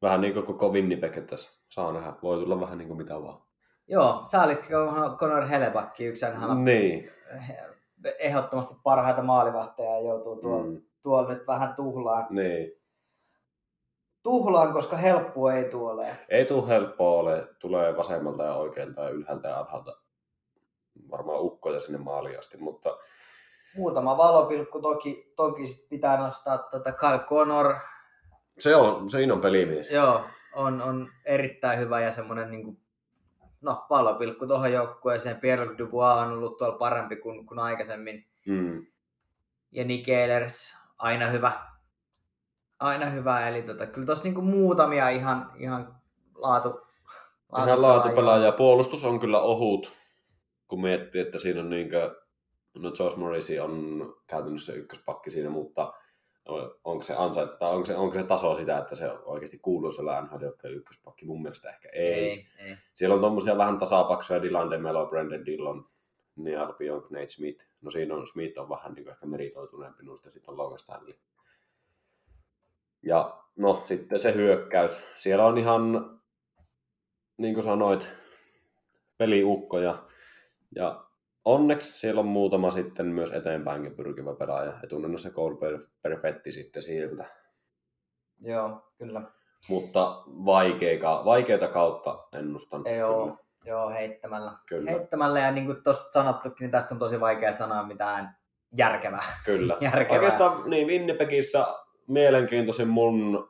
Vähän 0.02 0.22
niin 0.22 0.34
kuin 0.34 0.46
koko 0.46 0.70
Winnipeg 0.70 1.26
tässä 1.30 1.52
saa 1.70 1.94
nähdä. 1.94 2.14
Voi 2.24 2.38
tulla 2.38 2.60
vähän 2.60 2.78
niin 2.78 2.88
kuin 2.88 2.98
mitä 2.98 3.22
vaan. 3.24 3.42
Joo, 3.88 4.22
sääliksi 4.26 4.66
Conor 5.18 5.46
Helebakki, 5.46 6.06
yksi 6.06 6.26
hän 6.26 6.64
Niin. 6.64 7.10
ehdottomasti 8.20 8.76
parhaita 8.84 9.22
maalivahteja 9.24 9.90
ja 9.96 10.00
joutuu 10.08 10.36
tuolla, 10.36 10.64
Mm, 10.66 10.82
tuolla 11.02 11.30
nyt 11.30 11.48
vähän 11.48 11.76
tuhlaan. 11.76 12.28
niin. 12.30 12.72
Tuhlaan, 14.24 14.74
koska 14.74 14.96
helppoa 14.98 15.54
ei 15.54 15.70
tuole. 15.70 16.08
Ei 16.30 16.46
tule 16.46 16.68
helppoa 16.68 17.20
ole. 17.20 17.48
Tulee 17.60 17.98
vasemmalta 17.98 18.44
ja 18.44 18.54
oikealta 18.56 19.02
ja 19.02 19.10
ylhäältä 19.10 19.48
ja 19.48 19.58
alhaalta. 19.60 19.96
Varmaan 21.12 21.42
ukkoja 21.42 21.80
sinne 21.80 21.98
maaliin 21.98 22.40
asti, 22.40 22.58
mutta 22.58 22.98
Muutama 23.76 24.18
valopilkku 24.18 24.82
toki, 24.82 25.34
toki 25.36 25.68
sit 25.68 25.90
pitää 25.90 26.18
nostaa 26.18 26.58
tota 26.58 26.92
Kyle 26.92 27.20
Connor. 27.20 27.76
Se 28.60 28.76
on, 28.76 29.10
siinä 29.10 29.34
on 29.34 29.42
pelimies. 29.42 29.92
Joo, 29.92 30.26
on, 30.54 30.82
on 30.82 31.10
erittäin 31.26 31.80
hyvä 31.80 32.02
ja 32.02 32.12
semmoinen 32.12 32.52
niin 32.52 32.64
kuin, 32.64 32.78
no, 33.62 33.86
valopilkku 33.90 34.48
tuohon 34.48 34.74
joukkueeseen. 34.74 35.40
Pierre 35.40 35.78
Dubois 35.78 36.18
on 36.18 36.32
ollut 36.32 36.58
tuolla 36.58 36.78
parempi 36.78 37.16
kuin, 37.16 37.46
kuin 37.46 37.60
aikaisemmin. 37.60 38.26
Mm. 38.48 38.86
Ja 39.72 39.84
Nick 39.84 40.10
Ehlers, 40.10 40.78
aina 40.98 41.28
hyvä. 41.28 41.52
Aina 42.80 43.06
hyvä, 43.06 43.48
eli 43.48 43.62
tota, 43.62 43.86
kyllä 43.86 44.06
tuossa 44.06 44.24
niinku 44.24 44.42
muutamia 44.42 45.10
ihan, 45.10 45.52
ihan 45.58 45.96
laatu, 46.36 46.82
Ihan 47.58 47.82
laatupelaaja. 47.82 48.52
Puolustus 48.52 49.06
on 49.06 49.20
kyllä 49.20 49.42
ohut, 49.42 49.92
kun 50.68 50.82
miettii, 50.82 51.22
että 51.22 51.40
siinä 51.40 51.62
on 51.62 51.70
niinkö, 51.70 52.16
no 52.78 52.92
Josh 53.00 53.18
Morrissey 53.18 53.60
on 53.60 54.04
käytännössä 54.28 54.74
ykköspakki 54.74 55.32
siinä, 55.32 55.50
mutta 55.50 55.94
onko 56.84 57.04
se, 57.04 57.16
ansa, 57.18 57.48
tai 57.48 57.72
onko 57.72 57.86
se, 57.86 57.96
onko 57.96 58.14
se 58.14 58.24
taso 58.24 58.56
sitä, 58.56 58.78
että 58.78 58.96
se 58.96 59.12
oikeasti 59.12 59.60
kuuluu 59.60 59.92
siellä 59.92 60.22
NHL 60.22 60.68
ykköspakki? 60.70 61.26
Mun 61.26 61.42
mielestä 61.42 61.70
ehkä 61.70 61.90
ei. 61.94 62.14
Ei, 62.14 62.48
ei. 62.60 62.76
Siellä 62.94 63.16
on 63.16 63.22
tommosia 63.22 63.58
vähän 63.58 63.80
tasapaksuja, 63.80 64.42
Dylan 64.42 64.72
DeMelo, 64.72 65.06
Brandon 65.06 65.46
Dillon, 65.46 65.90
Neal 66.36 66.74
Pionk, 66.74 67.10
Nate 67.10 67.30
Smith. 67.30 67.66
No 67.82 67.92
siinä 67.92 68.16
on, 68.16 68.28
Smith 68.28 68.60
on 68.60 68.70
vähän 68.70 68.94
niin 68.94 69.10
ehkä 69.10 69.26
meritoituneempi 69.26 70.04
noista, 70.04 70.32
sitten 70.32 70.52
on 70.52 70.58
Logan 70.58 70.80
Stanley. 70.80 71.14
Ja 73.04 73.42
no 73.56 73.84
sitten 73.86 74.20
se 74.20 74.34
hyökkäys. 74.34 75.04
Siellä 75.18 75.46
on 75.46 75.58
ihan, 75.58 76.20
niin 77.38 77.54
kuin 77.54 77.64
sanoit, 77.64 78.10
peliukkoja. 79.18 80.04
Ja 80.76 81.06
onneksi 81.46 82.00
siellä 82.00 82.20
on 82.20 82.28
muutama 82.28 82.72
sitten 82.72 83.06
myös 83.06 83.32
eteenpäinkin 83.32 83.96
pyrkivä 83.96 84.36
pelaaja. 84.36 84.74
Etunennossa 84.84 85.30
Cole 85.30 85.80
Perfetti 86.02 86.52
sitten 86.52 86.84
sieltä. 86.84 87.26
Joo, 88.42 88.92
kyllä. 88.98 89.22
Mutta 89.70 90.24
vaikeita, 90.28 91.22
vaikeita 91.26 91.68
kautta 91.68 92.28
ennustan. 92.34 92.88
Ei 92.88 93.04
oo. 93.04 93.38
Joo, 93.66 93.90
heittämällä. 93.90 94.52
Kyllä. 94.70 94.92
Heittämällä 94.92 95.40
ja 95.40 95.52
niin 95.52 95.66
kuin 95.66 95.84
tuossa 95.84 96.12
sanottukin, 96.12 96.58
niin 96.60 96.72
tästä 96.72 96.96
on 96.96 97.00
tosi 97.00 97.20
vaikea 97.20 97.58
sanoa 97.58 97.84
mitään 97.84 98.38
järkevää. 98.78 99.24
Kyllä. 99.46 99.78
Järkevää. 99.82 100.16
Oikeastaan 100.16 100.70
niin 100.70 100.88
Winnipegissä 100.88 101.66
mielenkiintoisin 102.08 102.88
mun, 102.88 103.50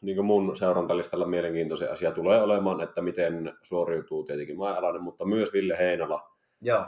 niin 0.00 0.24
mun 0.24 0.56
seurantalistalla 0.56 1.26
mielenkiintoisin 1.26 1.92
asia 1.92 2.10
tulee 2.10 2.42
olemaan, 2.42 2.80
että 2.80 3.02
miten 3.02 3.54
suoriutuu 3.62 4.24
tietenkin 4.24 4.58
Maajalainen, 4.58 5.02
mutta 5.02 5.24
myös 5.24 5.52
Ville 5.52 5.78
Heinala. 5.78 6.30
Joo, 6.60 6.86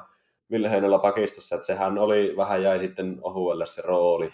Ville 0.50 0.70
Heinala 0.70 0.98
pakistossa, 0.98 1.54
että 1.54 1.66
sehän 1.66 1.98
oli, 1.98 2.34
vähän 2.36 2.62
jäi 2.62 2.78
sitten 2.78 3.18
ohuelle 3.22 3.66
se 3.66 3.82
rooli 3.82 4.30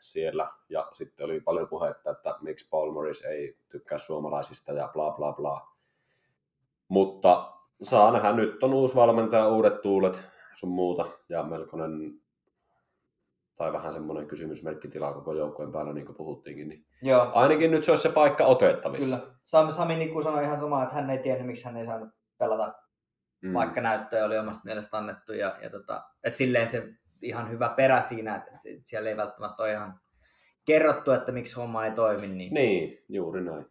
siellä, 0.00 0.50
ja 0.68 0.88
sitten 0.92 1.24
oli 1.26 1.40
paljon 1.40 1.68
puhetta, 1.68 2.10
että 2.10 2.34
miksi 2.40 2.68
Paul 2.70 2.92
Morris 2.92 3.24
ei 3.24 3.58
tykkää 3.68 3.98
suomalaisista 3.98 4.72
ja 4.72 4.88
bla 4.92 5.10
bla 5.10 5.32
bla. 5.32 5.68
Mutta 6.88 7.52
saa 7.82 8.12
nähdä, 8.12 8.32
nyt 8.32 8.62
on 8.62 8.74
uusi 8.74 8.94
valmentaja, 8.94 9.48
uudet 9.48 9.82
tuulet 9.82 10.22
sun 10.54 10.70
muuta, 10.70 11.06
ja 11.28 11.42
melkoinen 11.42 12.20
tai 13.56 13.72
vähän 13.72 13.92
semmoinen 13.92 14.26
kysymysmerkkitila 14.26 15.12
koko 15.12 15.32
joukkojen 15.32 15.72
päällä, 15.72 15.92
niin 15.92 16.06
kuin 16.06 16.16
puhuttiinkin, 16.16 16.68
niin 16.68 16.86
joo. 17.02 17.30
ainakin 17.34 17.70
nyt 17.70 17.84
se 17.84 17.90
olisi 17.90 18.02
se 18.02 18.08
paikka 18.08 18.44
otettavissa. 18.44 19.16
Kyllä. 19.16 19.34
Sami, 19.44 19.72
Sami 19.72 19.96
Niku 19.96 20.22
sanoi 20.22 20.44
ihan 20.44 20.60
samaa, 20.60 20.82
että 20.82 20.94
hän 20.94 21.10
ei 21.10 21.18
tiennyt, 21.18 21.46
miksi 21.46 21.64
hän 21.64 21.76
ei 21.76 21.84
saanut 21.84 22.08
pelata, 22.38 22.74
Mm. 23.42 23.52
vaikka 23.52 23.80
näyttöjä 23.80 24.24
oli 24.24 24.38
omasta 24.38 24.60
mielestä 24.64 24.96
annettu. 24.98 25.32
Ja, 25.32 25.56
ja 25.62 25.70
tota, 25.70 26.04
et 26.24 26.36
silleen 26.36 26.70
se 26.70 26.88
ihan 27.22 27.50
hyvä 27.50 27.68
perä 27.68 28.00
siinä, 28.00 28.36
että, 28.36 28.50
että 28.64 28.88
siellä 28.88 29.10
ei 29.10 29.16
välttämättä 29.16 29.62
ole 29.62 29.72
ihan 29.72 30.00
kerrottu, 30.64 31.10
että 31.12 31.32
miksi 31.32 31.56
homma 31.56 31.84
ei 31.84 31.90
toimi. 31.92 32.26
Niin. 32.26 32.54
Niin, 32.54 33.04
juuri 33.08 33.44
näin. 33.44 33.66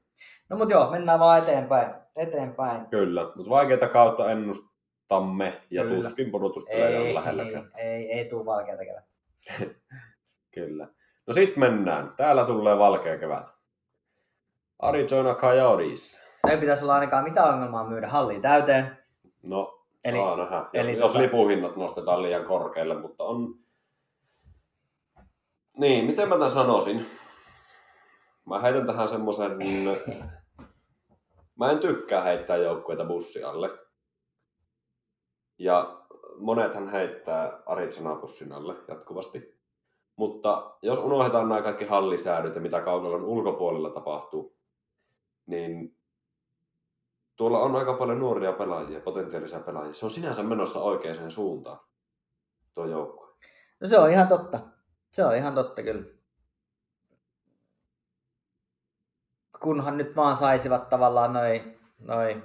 No 0.50 0.58
mut 0.58 0.70
joo, 0.70 0.92
mennään 0.92 1.20
vaan 1.20 1.40
eteenpäin. 1.40 1.94
eteenpäin. 2.18 2.86
Kyllä, 2.86 3.32
mutta 3.36 3.50
vaikeita 3.50 3.88
kautta 3.88 4.32
ennustamme 4.32 5.62
ja 5.72 5.84
Kyllä. 5.84 5.96
tuskin 5.96 6.32
pudotuspelejä 6.32 7.02
on 7.02 7.16
lähelläkään. 7.16 7.72
ei, 7.78 7.88
ei, 7.88 8.12
ei 8.12 8.26
tule 8.30 8.46
valkeata 8.46 8.84
kevättä. 8.86 9.76
Kyllä. 10.56 10.88
No 11.28 11.34
sit 11.34 11.58
mennään. 11.58 12.14
Täällä 12.18 12.46
tulee 12.46 12.78
valkea 12.78 13.18
kevät. 13.18 13.58
Arizona 14.80 15.36
Coyotes. 15.36 16.28
Ei 16.50 16.58
pitäisi 16.58 16.84
olla 16.84 16.94
ainakaan 16.94 17.24
mitään 17.24 17.54
ongelmaa 17.54 17.90
myydä 17.90 18.08
halliin 18.08 18.42
täyteen. 18.42 18.98
No, 19.48 19.86
Eli- 20.04 20.18
saa 20.18 20.38
nähdä. 20.38 20.58
Jos, 20.74 20.88
eli 20.88 20.98
jos 20.98 21.16
tota- 21.16 21.18
lipuhinnat 21.18 21.76
nostetaan 21.76 22.22
liian 22.22 22.46
korkealle, 22.46 23.02
mutta 23.02 23.24
on... 23.24 23.56
Niin, 25.78 26.06
miten 26.06 26.30
mä 26.30 26.36
tämän 26.36 26.52
sanoisin? 26.52 27.06
Mä 28.46 28.60
heitän 28.60 28.88
tähän 28.88 29.10
semmoisen... 29.10 29.52
Mä 31.60 31.72
en 31.72 31.80
tykkää 31.80 32.24
heittää 32.24 32.58
joukkueita 32.58 33.06
bussi 33.06 33.44
alle. 33.44 33.70
Ja 35.58 36.02
monethan 36.38 36.90
heittää 36.90 37.60
Arizonaa 37.66 38.16
bussin 38.16 38.52
alle 38.52 38.76
jatkuvasti. 38.88 39.58
Mutta 40.16 40.78
jos 40.82 41.00
unohdetaan 41.00 41.50
nämä 41.50 41.62
kaikki 41.62 41.86
hallisäädöt 41.86 42.56
ja 42.56 42.62
mitä 42.62 42.82
kaukalon 42.82 43.24
ulkopuolella 43.26 43.90
tapahtuu, 43.90 44.56
niin 45.46 45.97
tuolla 47.38 47.60
on 47.60 47.76
aika 47.76 47.94
paljon 47.94 48.20
nuoria 48.20 48.52
pelaajia, 48.54 49.00
potentiaalisia 49.00 49.60
pelaajia. 49.60 49.94
Se 49.94 50.06
on 50.06 50.12
sinänsä 50.12 50.44
menossa 50.44 50.80
oikeaan 50.80 51.32
suuntaan, 51.32 51.80
tuo 52.74 52.86
joukkue. 52.86 53.28
No 53.80 53.88
se 53.88 54.00
on 54.00 54.12
ihan 54.12 54.28
totta. 54.28 54.60
Se 55.12 55.26
on 55.26 55.36
ihan 55.36 55.56
totta 55.56 55.84
kyllä. 55.84 56.04
Kunhan 59.62 59.98
nyt 59.98 60.16
vaan 60.16 60.38
saisivat 60.38 60.90
tavallaan 60.90 61.34
noin 61.34 61.80
noi 62.00 62.44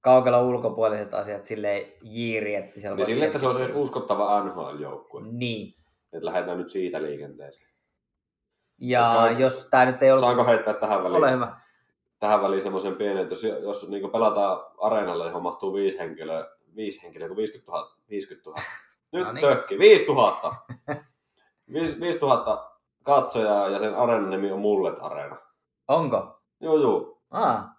kaukalla 0.00 0.42
ulkopuoliset 0.42 1.14
asiat 1.14 1.44
silleen 1.44 1.92
jiiri, 2.02 2.54
että 2.54 2.80
siellä 2.80 2.96
Niin 2.96 3.06
sille, 3.06 3.24
että 3.26 3.38
se 3.38 3.46
olisi 3.46 3.58
keskittyä. 3.58 3.80
edes 3.80 3.88
uskottava 3.88 4.44
NHL-joukkue. 4.44 5.22
Niin. 5.32 5.74
Että 6.12 6.26
lähdetään 6.26 6.58
nyt 6.58 6.70
siitä 6.70 7.02
liikenteeseen. 7.02 7.70
Ja 8.78 9.12
Kai- 9.16 9.40
jos 9.40 9.68
tämä 9.70 9.84
nyt 9.84 10.02
ei 10.02 10.10
ole... 10.10 10.20
Saanko 10.20 10.44
heittää 10.46 10.74
tähän 10.74 11.04
väliin? 11.04 11.16
Ole 11.16 11.32
hyvä. 11.32 11.60
Tähän 12.20 12.42
väliin 12.42 12.62
semmoisen 12.62 12.96
pienen, 12.96 13.18
että 13.22 13.32
jos, 13.32 13.42
jos 13.62 13.88
niin 13.88 14.10
pelataan 14.10 14.60
areenalla, 14.78 15.26
johon 15.26 15.42
mahtuu 15.42 15.74
viisi 15.74 15.98
henkilöä, 15.98 16.46
viisi 16.76 17.02
henkilöä, 17.02 17.28
kun 17.28 17.36
50 17.36 17.72
000, 17.72 17.96
50 18.10 18.50
000. 18.50 18.62
Nyt 19.12 19.24
No 19.24 19.32
niin. 19.32 19.46
tökki, 19.46 19.78
5 19.78 20.06
000. 20.06 20.54
5 21.72 22.18
000 22.20 22.80
katsojaa 23.02 23.68
ja 23.68 23.78
sen 23.78 23.94
areenan 23.94 24.30
nimi 24.30 24.52
on 24.52 24.58
Mullet 24.58 24.98
Areena. 25.00 25.36
Onko? 25.88 26.42
Joo, 26.60 26.76
joo. 26.76 27.22
Aa. 27.30 27.74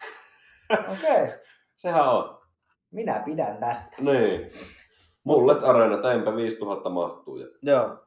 Okei. 0.94 1.24
Okay. 1.24 1.28
Sehän 1.78 2.10
on. 2.10 2.42
Minä 2.92 3.22
pidän 3.26 3.58
tästä. 3.58 3.96
Niin. 4.00 4.50
Mullet 5.24 5.64
Areena, 5.64 5.98
teinpä 5.98 6.36
5 6.36 6.60
000 6.60 6.90
mahtuu. 6.90 7.38
Joo. 7.62 7.98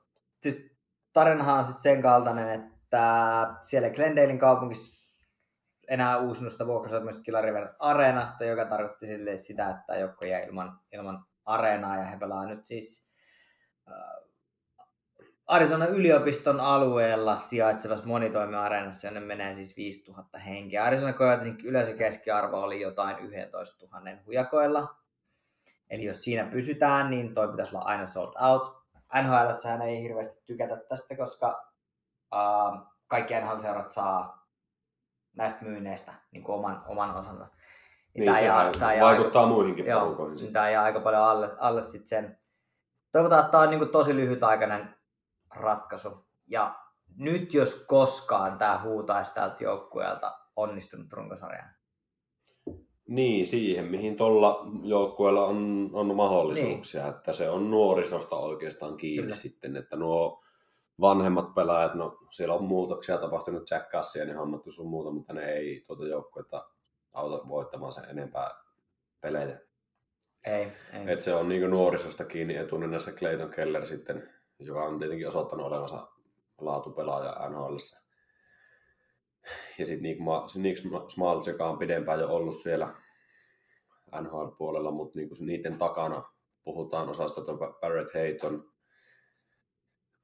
Siis 0.40 0.70
tarinahan 1.12 1.58
on 1.58 1.64
sitten 1.64 1.82
sen 1.82 2.02
kaltainen, 2.02 2.48
että 2.48 3.46
siellä 3.62 3.90
Glendalein 3.90 4.38
kaupungissa 4.38 5.03
enää 5.88 6.18
uusinnusta 6.18 6.66
vuokrasopimusta 6.66 7.22
Kilariver 7.22 7.68
Areenasta, 7.78 8.44
joka 8.44 8.64
tarkoitti 8.64 9.06
sille 9.06 9.36
sitä, 9.36 9.70
että 9.70 9.96
joukko 9.96 10.24
jäi 10.24 10.46
ilman, 10.46 10.80
ilman 10.92 11.24
areenaa 11.44 11.96
ja 11.96 12.04
he 12.04 12.16
pelaa 12.16 12.46
nyt 12.46 12.66
siis 12.66 13.08
äh, 13.88 14.24
Arizona 15.46 15.86
yliopiston 15.86 16.60
alueella 16.60 17.36
sijaitsevassa 17.36 18.06
monitoimiareenassa, 18.06 19.06
jonne 19.06 19.20
menee 19.20 19.54
siis 19.54 19.76
5000 19.76 20.38
henkeä. 20.38 20.84
Arizona 20.84 21.12
Coyotesin 21.12 21.56
yleisökeskiarvo 21.64 22.60
oli 22.60 22.80
jotain 22.80 23.18
11 23.18 23.86
000 24.00 24.16
hujakoilla. 24.26 24.96
Eli 25.90 26.04
jos 26.04 26.24
siinä 26.24 26.44
pysytään, 26.44 27.10
niin 27.10 27.34
toi 27.34 27.48
pitäisi 27.48 27.76
olla 27.76 27.84
aina 27.84 28.06
sold 28.06 28.32
out. 28.40 28.84
nhl 29.22 29.82
ei 29.86 30.02
hirveästi 30.02 30.42
tykätä 30.46 30.76
tästä, 30.76 31.16
koska 31.16 31.72
uh, 32.32 32.88
kaikki 33.06 33.34
NHL-seurat 33.34 33.90
saa 33.90 34.43
näistä 35.36 35.64
myynneistä 35.64 36.14
niin 36.32 36.44
kuin 36.44 36.56
oman, 36.56 36.82
oman 36.88 37.16
osansa. 37.16 37.46
Niin, 38.14 38.32
niin 38.32 38.36
se 38.36 38.52
vaikuttaa 38.52 39.42
aika, 39.42 39.46
muihinkin 39.46 39.86
joo, 39.86 40.00
porukoihin. 40.00 40.36
Niin 40.36 40.52
tämä 40.52 40.70
jää 40.70 40.82
aika 40.82 41.00
paljon 41.00 41.22
alle, 41.22 41.50
alle 41.58 41.82
sit 41.82 42.08
sen. 42.08 42.38
Toivotaan, 43.12 43.40
että 43.40 43.50
tämä 43.50 43.62
on 43.62 43.70
niin 43.70 43.78
kuin 43.78 43.90
tosi 43.90 44.16
lyhytaikainen 44.16 44.94
ratkaisu. 45.50 46.26
Ja 46.46 46.74
nyt 47.16 47.54
jos 47.54 47.84
koskaan 47.88 48.58
tämä 48.58 48.80
huutaisi 48.82 49.34
tältä 49.34 49.64
joukkueelta 49.64 50.32
onnistunut 50.56 51.12
runkosarjaan. 51.12 51.70
Niin, 53.08 53.46
siihen 53.46 53.84
mihin 53.84 54.16
tuolla 54.16 54.66
joukkueella 54.82 55.46
on, 55.46 55.90
on 55.92 56.16
mahdollisuuksia, 56.16 57.02
niin. 57.02 57.14
että 57.14 57.32
se 57.32 57.50
on 57.50 57.70
nuorisosta 57.70 58.36
oikeastaan 58.36 58.96
kiinni 58.96 59.22
Kyllä. 59.22 59.34
sitten, 59.34 59.76
että 59.76 59.96
nuo 59.96 60.43
vanhemmat 61.00 61.54
pelaajat, 61.54 61.94
no 61.94 62.18
siellä 62.30 62.54
on 62.54 62.64
muutoksia 62.64 63.18
tapahtunut 63.18 63.70
Jack 63.70 63.90
Cassian 63.90 64.28
ja 64.28 64.38
hommattu 64.38 64.72
sun 64.72 64.88
muuta, 64.88 65.10
mutta 65.10 65.32
ne 65.32 65.52
ei 65.52 65.84
tuota 65.86 66.06
joukkuetta 66.06 66.68
auta 67.12 67.48
voittamaan 67.48 67.92
sen 67.92 68.10
enempää 68.10 68.50
pelejä. 69.20 69.60
Ei, 70.44 70.72
ei. 70.92 71.12
Et 71.12 71.20
se 71.20 71.34
on 71.34 71.48
niin 71.48 71.70
nuorisosta 71.70 72.24
kiinni 72.24 72.56
etunenässä 72.56 73.12
Clayton 73.12 73.50
Keller 73.50 73.86
sitten, 73.86 74.30
joka 74.58 74.84
on 74.84 74.98
tietenkin 74.98 75.28
osoittanut 75.28 75.66
olevansa 75.66 76.08
laatupelaaja 76.58 77.48
NHL. 77.48 77.76
Ja 79.78 79.86
sitten 79.86 80.02
Nick, 80.02 80.20
Nick 80.56 80.78
Smaltz, 81.08 81.48
joka 81.48 81.68
on 81.68 81.78
pidempään 81.78 82.20
jo 82.20 82.28
ollut 82.28 82.62
siellä 82.62 82.94
NHL-puolella, 84.20 84.90
mutta 84.90 85.18
niin 85.18 85.28
niiden 85.40 85.78
takana 85.78 86.22
puhutaan 86.64 87.08
osastolta 87.08 87.52
Barrett 87.80 88.14
Hayton, 88.14 88.73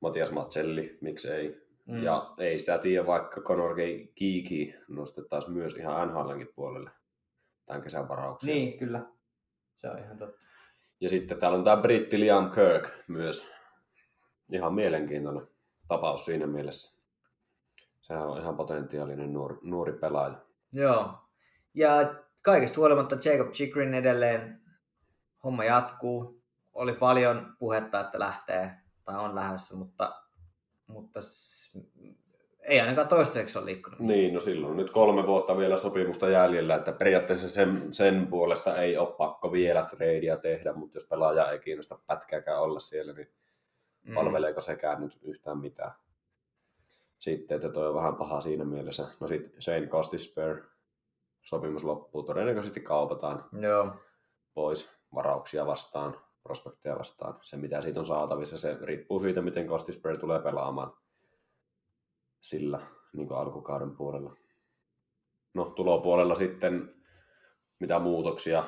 Matias 0.00 0.32
Matselli, 0.32 0.98
miksei. 1.00 1.70
Mm. 1.86 2.02
Ja 2.02 2.34
ei 2.38 2.58
sitä 2.58 2.78
tiedä, 2.78 3.06
vaikka 3.06 3.40
Conor 3.40 3.76
Kiiki 4.14 4.74
nostettaisiin 4.88 5.52
myös 5.52 5.74
ihan 5.74 6.08
NHLnkin 6.08 6.52
puolelle 6.54 6.90
tämän 7.66 7.82
kesän 7.82 8.08
varauksia. 8.08 8.54
Niin, 8.54 8.78
kyllä. 8.78 9.06
Se 9.76 9.88
on 9.88 9.98
ihan 9.98 10.18
totta. 10.18 10.40
Ja 11.00 11.08
sitten 11.08 11.38
täällä 11.38 11.58
on 11.58 11.64
tämä 11.64 11.82
britti 11.82 12.20
Liam 12.20 12.50
Kirk 12.50 12.88
myös. 13.08 13.52
Ihan 14.52 14.74
mielenkiintoinen 14.74 15.48
tapaus 15.88 16.24
siinä 16.24 16.46
mielessä. 16.46 17.00
Sehän 18.00 18.28
on 18.28 18.38
ihan 18.38 18.56
potentiaalinen 18.56 19.32
nuori, 19.32 19.56
nuori 19.62 19.92
pelaaja. 19.92 20.36
Joo. 20.72 21.14
Ja 21.74 22.14
kaikesta 22.42 22.76
huolimatta 22.80 23.16
Jacob 23.24 23.52
Chikrin 23.52 23.94
edelleen 23.94 24.60
homma 25.44 25.64
jatkuu. 25.64 26.42
Oli 26.72 26.92
paljon 26.92 27.56
puhetta, 27.58 28.00
että 28.00 28.18
lähtee 28.18 28.79
tai 29.10 29.24
on 29.24 29.34
lähdössä, 29.34 29.76
mutta, 29.76 30.22
mutta 30.86 31.20
ei 32.60 32.80
ainakaan 32.80 33.08
toistaiseksi 33.08 33.58
ole 33.58 33.66
liikkunut. 33.66 33.98
Niin, 33.98 34.34
no 34.34 34.40
silloin 34.40 34.76
nyt 34.76 34.90
kolme 34.90 35.26
vuotta 35.26 35.56
vielä 35.56 35.76
sopimusta 35.76 36.28
jäljellä, 36.28 36.74
että 36.74 36.92
periaatteessa 36.92 37.48
sen, 37.48 37.92
sen 37.92 38.26
puolesta 38.26 38.76
ei 38.76 38.96
ole 38.96 39.12
pakko 39.12 39.52
vielä 39.52 39.86
treidiä 39.90 40.36
tehdä, 40.36 40.72
mutta 40.72 40.96
jos 40.96 41.04
pelaaja 41.04 41.50
ei 41.50 41.58
kiinnosta 41.58 41.98
pätkääkään 42.06 42.60
olla 42.60 42.80
siellä, 42.80 43.12
niin 43.12 43.32
mm. 44.02 44.14
palveleeko 44.14 44.60
sekään 44.60 45.00
nyt 45.00 45.18
yhtään 45.22 45.58
mitään. 45.58 45.92
Sitten, 47.18 47.54
että 47.54 47.68
toi 47.68 47.88
on 47.88 47.94
vähän 47.94 48.16
paha 48.16 48.40
siinä 48.40 48.64
mielessä. 48.64 49.06
No 49.20 49.28
sitten 49.28 49.62
Shane 49.62 49.86
Costisper, 49.86 50.62
sopimus 51.42 51.84
loppuu, 51.84 52.22
todennäköisesti 52.22 52.80
kaupataan 52.80 53.44
Joo. 53.60 53.94
pois 54.54 54.90
varauksia 55.14 55.66
vastaan 55.66 56.20
prospekteja 56.42 56.98
vastaan. 56.98 57.38
Se, 57.42 57.56
mitä 57.56 57.82
siitä 57.82 58.00
on 58.00 58.06
saatavissa, 58.06 58.58
se 58.58 58.78
riippuu 58.82 59.20
siitä, 59.20 59.42
miten 59.42 59.66
Costisbury 59.66 60.18
tulee 60.18 60.38
pelaamaan 60.38 60.92
sillä 62.40 62.80
niin 63.12 63.28
kuin 63.28 63.38
alkukauden 63.38 63.96
puolella. 63.96 64.36
No, 65.54 65.64
tulopuolella 65.64 66.34
sitten, 66.34 66.94
mitä 67.78 67.98
muutoksia 67.98 68.64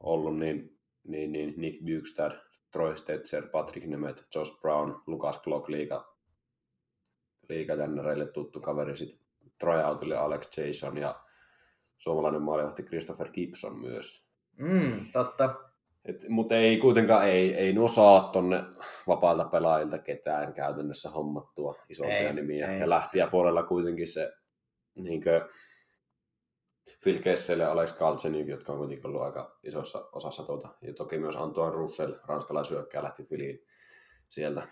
ollut, 0.00 0.38
niin, 0.38 0.78
niin, 1.04 1.32
niin 1.32 1.54
Nick 1.56 1.84
Bukestad, 1.84 2.32
Troy 2.70 2.96
Stetzer, 2.96 3.48
Patrick 3.48 3.86
Nemeth, 3.86 4.24
Josh 4.34 4.60
Brown, 4.60 5.02
Lukas 5.06 5.38
Glock, 5.38 5.68
liiga, 5.68 6.16
liikajännereille 7.48 8.26
tuttu 8.26 8.60
kaveri, 8.60 8.96
sitten 8.96 9.22
Tryoutille 9.58 10.16
Alex 10.16 10.56
Jason 10.56 10.96
ja 10.96 11.20
suomalainen 11.98 12.42
maalivahti 12.42 12.82
Christopher 12.82 13.30
Gibson 13.30 13.78
myös. 13.78 14.28
Mm, 14.56 15.06
totta. 15.12 15.71
Mutta 16.28 16.56
ei 16.56 16.76
kuitenkaan, 16.76 17.28
ei, 17.28 17.54
ei 17.54 17.72
nuo 17.72 17.88
saa 17.88 18.20
tonne 18.20 18.64
vapailta 19.06 19.44
pelaajilta 19.44 19.98
ketään 19.98 20.52
käytännössä 20.52 21.10
hommattua 21.10 21.74
isompia 21.88 22.18
ei, 22.18 22.32
nimiä. 22.32 22.72
Ei, 22.72 22.80
ja 22.80 22.90
lähtiä 22.90 23.26
puolella 23.26 23.62
kuitenkin 23.62 24.08
se 24.08 24.32
niinkö, 24.94 25.48
Phil 27.02 27.18
Kessel 27.18 27.60
ja 27.60 27.72
Alex 27.72 27.92
Kaltsenik, 27.92 28.48
jotka 28.48 28.72
on 28.72 28.78
kuitenkin 28.78 29.06
ollut 29.06 29.22
aika 29.22 29.58
isossa 29.62 30.08
osassa 30.12 30.42
tuota. 30.42 30.68
Ja 30.82 30.94
toki 30.94 31.18
myös 31.18 31.36
Antoine 31.36 31.76
Russell, 31.76 32.14
ranskalaisyökkää, 32.24 33.02
lähti 33.02 33.24
Filiin 33.24 33.58
sieltä. 34.28 34.68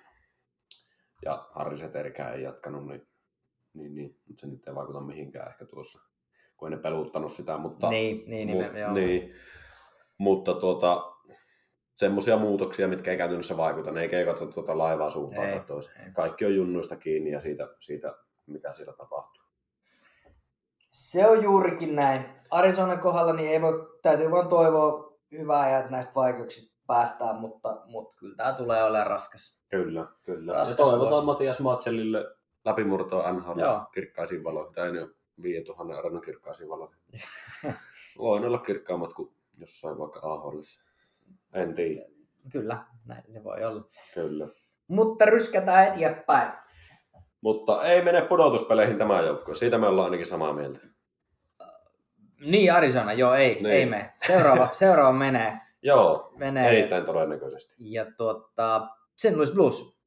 Ja 1.25 1.49
Harri 1.53 1.79
Seterikään 1.79 2.35
ei 2.35 2.43
jatkanut, 2.43 2.87
niin, 2.87 3.09
niin, 3.75 3.95
niin, 3.95 4.21
mutta 4.29 4.41
se 4.41 4.47
nyt 4.47 4.69
ei 4.69 4.75
vaikuta 4.75 5.01
mihinkään 5.01 5.51
ehkä 5.51 5.65
tuossa, 5.67 5.99
kun 6.57 6.69
ei 6.69 6.77
ne 6.77 6.83
peluttanut 6.83 7.33
sitä. 7.33 7.57
Mutta, 7.57 7.91
niin, 7.91 8.25
niin, 8.27 8.47
niin, 8.47 8.71
mu- 8.71 8.79
joo. 8.79 8.93
niin, 8.93 9.35
mutta 10.19 10.55
tuota, 10.55 11.10
semmoisia 12.01 12.37
muutoksia, 12.37 12.89
mitkä 12.89 13.11
ei 13.11 13.17
käytännössä 13.17 13.57
vaikuta. 13.57 13.91
Ne 13.91 14.03
ei 14.03 14.09
keikata 14.09 14.47
tuota 14.47 14.79
laivaa 14.79 15.11
suuntaan 15.11 15.49
ei, 15.49 15.55
ei. 15.55 16.13
Kaikki 16.13 16.45
on 16.45 16.55
junnuista 16.55 16.97
kiinni 16.97 17.31
ja 17.31 17.41
siitä, 17.41 17.69
siitä, 17.81 18.15
mitä 18.47 18.75
siellä 18.75 18.93
tapahtuu. 18.93 19.43
Se 20.89 21.27
on 21.27 21.43
juurikin 21.43 21.97
näin. 21.97 22.25
Arizonan 22.51 23.01
kohdalla 23.01 23.33
niin 23.33 23.51
ei 23.51 23.63
voi, 23.63 23.99
täytyy 24.03 24.31
vain 24.31 24.49
toivoa 24.49 25.19
hyvää 25.33 25.71
ja 25.71 25.79
että 25.79 25.91
näistä 25.91 26.13
vaikeuksista 26.15 26.77
päästään, 26.87 27.37
mutta, 27.37 27.83
mutta 27.87 28.17
kyllä 28.17 28.37
tämä 28.37 28.53
tulee 28.53 28.83
olemaan 28.85 29.07
raskas. 29.07 29.61
Kyllä, 29.69 30.07
kyllä. 30.23 30.53
Raskas 30.53 30.79
ja 30.79 30.85
toivotaan 30.85 31.25
Matias 31.25 31.61
Matsellille 31.61 32.37
läpimurtoa 32.65 33.33
NHL 33.33 33.61
kirkkaisiin 33.95 34.45
valoihin, 34.45 34.75
tai 34.75 34.93
ne 34.93 35.09
5000 35.43 35.95
euron 35.95 36.21
kirkkaisiin 36.21 36.69
valoihin. 36.69 36.99
Voin 38.19 38.45
olla 38.45 38.59
kirkkaammat 38.59 39.13
kuin 39.13 39.33
jossain 39.59 39.99
vaikka 39.99 40.21
AHL. 40.23 40.61
En 41.55 41.75
tiedä. 41.75 42.07
Kyllä, 42.53 42.85
näin 43.07 43.23
se 43.33 43.45
voi 43.45 43.65
olla. 43.65 43.85
Kyllä. 44.15 44.49
Mutta 44.89 45.25
ryskätään 45.25 45.89
eteenpäin. 45.89 46.53
Mutta 47.41 47.85
ei 47.85 48.03
mene 48.03 48.23
pudotuspeleihin 48.23 48.99
tämä 48.99 49.21
joukko. 49.21 49.55
Siitä 49.55 49.79
me 49.79 49.87
ollaan 49.87 50.05
ainakin 50.05 50.27
samaa 50.27 50.53
mieltä. 50.53 50.79
Niin, 52.41 52.73
Arizona, 52.73 53.13
joo, 53.13 53.35
ei, 53.35 53.55
niin. 53.55 53.67
ei 53.67 53.87
mene. 53.87 54.13
Seuraava, 54.27 54.69
seuraava 54.73 55.13
menee. 55.13 55.59
joo, 55.83 56.33
menee. 56.37 56.71
erittäin 56.71 57.05
todennäköisesti. 57.05 57.75
Ja 57.79 58.07
tuota, 58.17 58.89
St. 59.17 59.35
Louis 59.35 59.53
Blues. 59.55 60.01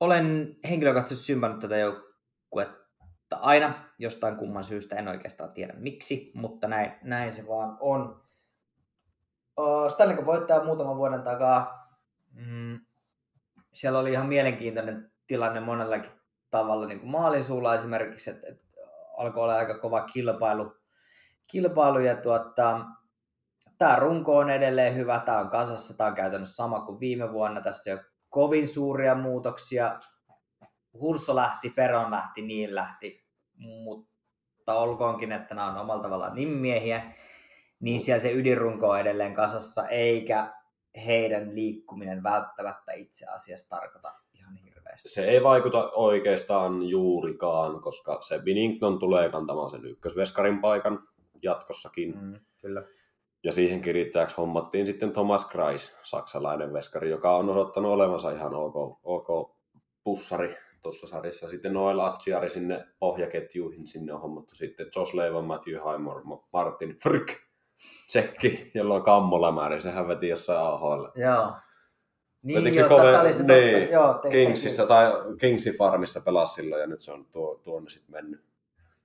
Olen 0.00 0.56
henkilökohtaisesti 0.70 1.26
sympannut 1.26 1.60
tätä 1.60 1.76
joukkuetta 1.76 3.36
aina 3.40 3.74
jostain 3.98 4.36
kumman 4.36 4.64
syystä, 4.64 4.96
en 4.96 5.08
oikeastaan 5.08 5.52
tiedä 5.52 5.74
miksi, 5.76 6.30
mutta 6.34 6.68
näin, 6.68 6.92
näin 7.02 7.32
se 7.32 7.48
vaan 7.48 7.76
on. 7.80 8.25
Uh, 9.60 9.90
Stanley 9.90 10.16
Cup 10.16 10.26
voittaja 10.26 10.64
muutaman 10.64 10.96
vuoden 10.96 11.22
takaa. 11.22 11.88
Mm, 12.32 12.80
siellä 13.72 13.98
oli 13.98 14.12
ihan 14.12 14.26
mielenkiintoinen 14.26 15.12
tilanne 15.26 15.60
monellakin 15.60 16.12
tavalla, 16.50 16.86
niin 16.86 17.00
kuin 17.00 17.10
maalin 17.10 17.44
suulla 17.44 17.74
esimerkiksi, 17.74 18.30
että, 18.30 18.46
että 18.48 18.66
alkoi 19.16 19.42
olla 19.42 19.56
aika 19.56 19.78
kova 19.78 20.00
kilpailu, 20.00 20.76
kilpailu 21.46 21.98
ja 21.98 22.16
tuota, 22.16 22.80
tämä 23.78 23.96
runko 23.96 24.38
on 24.38 24.50
edelleen 24.50 24.94
hyvä, 24.94 25.22
tämä 25.24 25.38
on 25.38 25.48
kasassa, 25.48 25.96
tämä 25.96 26.10
on 26.10 26.16
käytännössä 26.16 26.56
sama 26.56 26.80
kuin 26.80 27.00
viime 27.00 27.32
vuonna, 27.32 27.60
tässä 27.60 27.90
ei 27.90 27.94
ole 27.94 28.04
kovin 28.28 28.68
suuria 28.68 29.14
muutoksia, 29.14 30.00
Hurso 31.00 31.36
lähti, 31.36 31.70
Peron 31.70 32.10
lähti, 32.10 32.42
niin 32.42 32.74
lähti, 32.74 33.24
mutta 33.56 34.74
olkoonkin, 34.74 35.32
että 35.32 35.54
nämä 35.54 35.70
on 35.70 35.76
omalla 35.76 36.02
tavallaan 36.02 36.34
nimmiehiä. 36.34 36.98
niin 36.98 37.14
siellä 37.98 38.22
se 38.22 38.32
ydinrunko 38.32 38.88
on 38.88 39.00
edelleen 39.00 39.34
kasassa, 39.34 39.88
eikä 39.88 40.52
heidän 41.06 41.54
liikkuminen 41.54 42.22
välttämättä 42.22 42.92
itse 42.92 43.26
asiassa 43.26 43.76
tarkoita 43.76 44.12
ihan 44.34 44.56
hirveästi. 44.56 45.08
Se 45.08 45.24
ei 45.24 45.42
vaikuta 45.42 45.90
oikeastaan 45.90 46.82
juurikaan, 46.82 47.80
koska 47.80 48.18
se 48.20 48.38
Binnington 48.44 48.98
tulee 48.98 49.28
kantamaan 49.28 49.70
sen 49.70 49.86
ykkösveskarin 49.86 50.60
paikan 50.60 51.08
jatkossakin. 51.42 52.18
Mm, 52.20 52.40
kyllä. 52.60 52.82
Ja 53.44 53.52
siihen 53.52 53.80
kirittäjäksi 53.80 54.36
hommattiin 54.36 54.86
sitten 54.86 55.12
Thomas 55.12 55.44
Kreis, 55.44 55.96
saksalainen 56.02 56.72
veskari, 56.72 57.10
joka 57.10 57.36
on 57.36 57.48
osoittanut 57.48 57.92
olevansa 57.92 58.30
ihan 58.30 58.54
ok, 58.54 58.98
ok 59.02 59.56
pussari 60.04 60.56
tuossa 60.82 61.06
sarjassa. 61.06 61.48
Sitten 61.48 61.72
Noel 61.72 62.00
Atsiari 62.00 62.50
sinne 62.50 62.86
pohjaketjuihin, 62.98 63.86
sinne 63.86 64.12
on 64.12 64.20
hommattu 64.20 64.54
sitten 64.54 64.86
Josh 64.96 65.14
Leiva, 65.14 65.42
Matthew 65.42 65.74
Highmore, 65.74 66.22
Martin 66.52 66.96
Frick, 67.02 67.45
tsekki, 68.06 68.70
jolla 68.74 68.94
on 68.94 69.02
kammolämäri, 69.02 69.82
sehän 69.82 70.08
veti 70.08 70.28
jossain 70.28 70.58
AHL. 70.60 71.04
Joo. 71.14 71.52
Niin, 72.42 72.64
Vetikö 72.64 72.82
se 72.82 72.88
kove- 72.94 73.20
oli 73.20 73.32
se 73.32 73.38
totta. 73.38 73.52
niin, 73.52 73.90
Joo, 73.90 74.14
te- 74.14 74.28
Kingsissä 74.30 74.86
tai 74.86 75.10
Kingsin 75.40 75.76
farmissa 75.76 76.20
pelasi 76.20 76.54
silloin 76.54 76.80
ja 76.80 76.86
nyt 76.86 77.00
se 77.00 77.12
on 77.12 77.24
tuo, 77.26 77.60
tuonne 77.62 77.90
sitten 77.90 78.12
mennyt. 78.12 78.44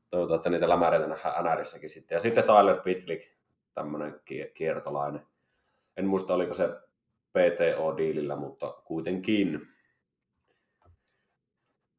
Toivotaan, 0.09 0.35
että 0.37 0.49
niitä 0.49 0.69
lämäreitä 0.69 1.07
nähdään 1.07 1.45
NRissäkin 1.45 1.89
sitten. 1.89 2.15
Ja 2.15 2.19
sitten 2.19 2.43
Tyler 2.43 2.81
Pitlick, 2.81 3.31
tämmöinen 3.73 4.21
kiertolainen. 4.53 5.21
En 5.97 6.07
muista, 6.07 6.33
oliko 6.33 6.53
se 6.53 6.69
PTO-diilillä, 7.33 8.35
mutta 8.35 8.71
kuitenkin 8.85 9.67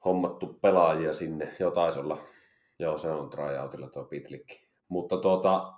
hommattu 0.05 0.47
pelaajia 0.63 1.13
sinne. 1.13 1.57
Jo 1.61 1.71
taisi 1.71 1.99
olla, 2.01 2.19
joo 2.79 2.99
se 2.99 3.11
on 3.11 3.31
tryoutilla 3.31 3.89
tuo 3.89 4.05
Pitlick. 4.05 4.51
Mutta 4.89 5.17
tuota, 5.17 5.73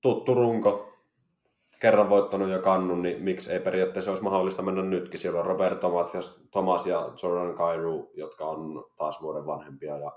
tuttu 0.00 0.34
runko, 0.34 0.90
kerran 1.80 2.10
voittanut 2.10 2.50
jo 2.50 2.58
kannun, 2.58 3.02
niin 3.02 3.22
miksi 3.22 3.52
ei 3.52 3.60
periaatteessa 3.60 4.10
olisi 4.10 4.24
mahdollista 4.24 4.62
mennä 4.62 4.82
nytkin. 4.82 5.20
Siellä 5.20 5.40
on 5.40 5.46
Robert 5.46 5.80
Thomas 5.80 6.14
ja, 6.14 6.20
Thomas 6.50 6.86
ja 6.86 7.12
Jordan 7.22 7.54
Kairu, 7.54 8.10
jotka 8.14 8.44
on 8.44 8.84
taas 8.96 9.22
vuoden 9.22 9.46
vanhempia 9.46 9.98
ja 9.98 10.12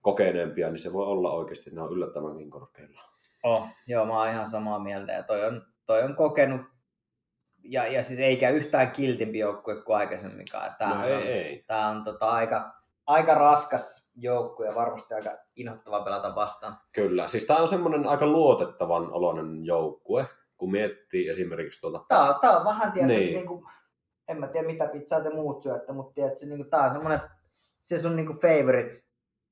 kokeneempia, 0.00 0.68
niin 0.70 0.78
se 0.78 0.92
voi 0.92 1.06
olla 1.06 1.32
oikeasti, 1.32 1.70
ne 1.70 1.82
on 1.82 1.92
yllättävänkin 1.92 2.50
korkeilla. 2.50 3.00
Oh, 3.42 3.66
joo, 3.86 4.06
mä 4.06 4.18
oon 4.18 4.28
ihan 4.28 4.46
samaa 4.46 4.78
mieltä. 4.78 5.12
Ja 5.12 5.22
toi 5.22 5.46
on, 5.46 5.62
toi 5.86 6.02
on 6.02 6.16
kokenut, 6.16 6.60
ja, 7.62 7.86
ja 7.86 8.02
siis 8.02 8.20
eikä 8.20 8.50
yhtään 8.50 8.90
kiltimpi 8.90 9.38
joukkue 9.38 9.82
kuin 9.82 9.96
aikaisemminkaan. 9.96 10.74
Tää 10.78 10.88
No 10.88 11.00
on, 11.00 11.08
ei, 11.08 11.28
ei. 11.28 11.64
Tää 11.66 11.88
on 11.88 12.04
tota, 12.04 12.30
aika, 12.30 12.72
aika 13.06 13.34
raskas 13.34 14.10
joukkue 14.14 14.66
ja 14.66 14.74
varmasti 14.74 15.14
aika 15.14 15.30
inhottava 15.56 16.00
pelata 16.04 16.34
vastaan. 16.34 16.76
Kyllä, 16.92 17.28
siis 17.28 17.44
tämä 17.44 17.60
on 17.60 17.68
semmoinen 17.68 18.06
aika 18.06 18.26
luotettavan 18.26 19.12
oloinen 19.12 19.64
joukkue, 19.64 20.26
kun 20.56 20.70
miettii 20.70 21.28
esimerkiksi 21.28 21.80
tuota... 21.80 22.04
Tää 22.08 22.34
on, 22.34 22.40
tää 22.40 22.56
on 22.58 22.64
vähän, 22.64 22.92
tiedätkö, 22.92 23.16
Niin. 23.18 23.34
niin. 23.34 23.46
kuin, 23.46 23.64
en 24.28 24.40
mä 24.40 24.46
tiedä 24.46 24.66
mitä 24.66 24.86
pizzaa 24.86 25.20
te 25.20 25.30
muut 25.30 25.62
syötte, 25.62 25.92
mutta 25.92 26.14
tiedätkö, 26.14 26.46
niin 26.46 26.56
kuin, 26.58 26.70
tää 26.70 26.84
on 26.84 26.92
semmoinen, 26.92 27.20
se 27.82 27.98
sun 27.98 28.16
niin 28.16 28.26
kuin 28.26 28.38
favorite 28.38 28.96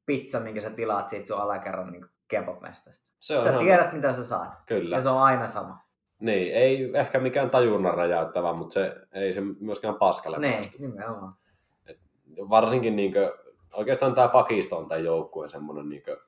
pizza, 0.06 0.40
minkä 0.40 0.60
sä 0.60 0.70
tilaat 0.70 1.08
siitä 1.08 1.26
sun 1.26 1.38
alakerran 1.38 1.92
niin 1.92 2.06
kebabmestasta. 2.28 3.12
Se 3.18 3.38
on 3.38 3.44
Sä 3.44 3.58
tiedät, 3.58 3.92
mitä 3.92 4.12
sä 4.12 4.24
saat. 4.24 4.52
Kyllä. 4.66 4.96
Ja 4.96 5.02
se 5.02 5.08
on 5.08 5.22
aina 5.22 5.46
sama. 5.46 5.78
Niin, 6.20 6.54
ei 6.54 6.90
ehkä 6.94 7.18
mikään 7.18 7.50
tajunnan 7.50 7.94
räjäyttävä, 7.94 8.52
mutta 8.52 8.74
se 8.74 8.94
ei 9.12 9.32
se 9.32 9.40
myöskään 9.60 9.94
paskalle 9.94 10.38
Niin, 10.38 10.64
nimenomaan. 10.78 11.34
Varsinkin 12.37 12.97
niinkö, 12.97 13.38
oikeastaan 13.73 14.14
tämä 14.14 14.29
pakisto 14.29 14.79
on 14.79 14.88
tämän 14.88 15.05
joukkueen 15.05 15.51
semmoinen 15.51 15.88
niinkö 15.88 16.21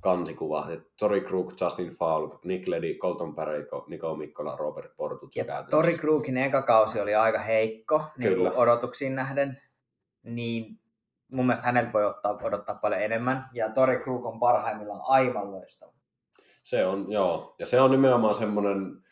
kansikuva. 0.00 0.66
Et 0.70 0.96
Tori 0.98 1.20
Krug, 1.20 1.52
Justin 1.60 1.90
Falk, 1.90 2.44
Nick 2.44 2.68
Ledy, 2.68 2.94
Colton 2.94 3.34
Pareko, 3.34 3.84
Niko 3.88 4.16
Mikkola, 4.16 4.56
Robert 4.56 4.96
Portut. 4.96 5.36
Ja 5.36 5.62
Tori 5.70 5.98
Krugin 5.98 6.36
eka 6.36 6.62
kausi 6.62 7.00
oli 7.00 7.14
aika 7.14 7.38
heikko 7.38 8.02
niin 8.18 8.28
Kyllä. 8.28 8.50
kuin 8.50 8.60
odotuksiin 8.60 9.14
nähden, 9.14 9.60
niin 10.22 10.80
mun 11.28 11.46
mielestä 11.46 11.66
häneltä 11.66 11.92
voi 11.92 12.04
ottaa, 12.04 12.38
odottaa 12.42 12.74
paljon 12.74 13.02
enemmän. 13.02 13.48
Ja 13.52 13.68
Tori 13.70 13.98
Krug 13.98 14.26
on 14.26 14.40
parhaimmillaan 14.40 15.00
aivan 15.04 15.52
loistava. 15.52 15.92
Se 16.62 16.86
on, 16.86 17.12
joo. 17.12 17.54
Ja 17.58 17.66
se 17.66 17.80
on 17.80 17.90
nimenomaan 17.90 18.34
semmoinen, 18.34 19.04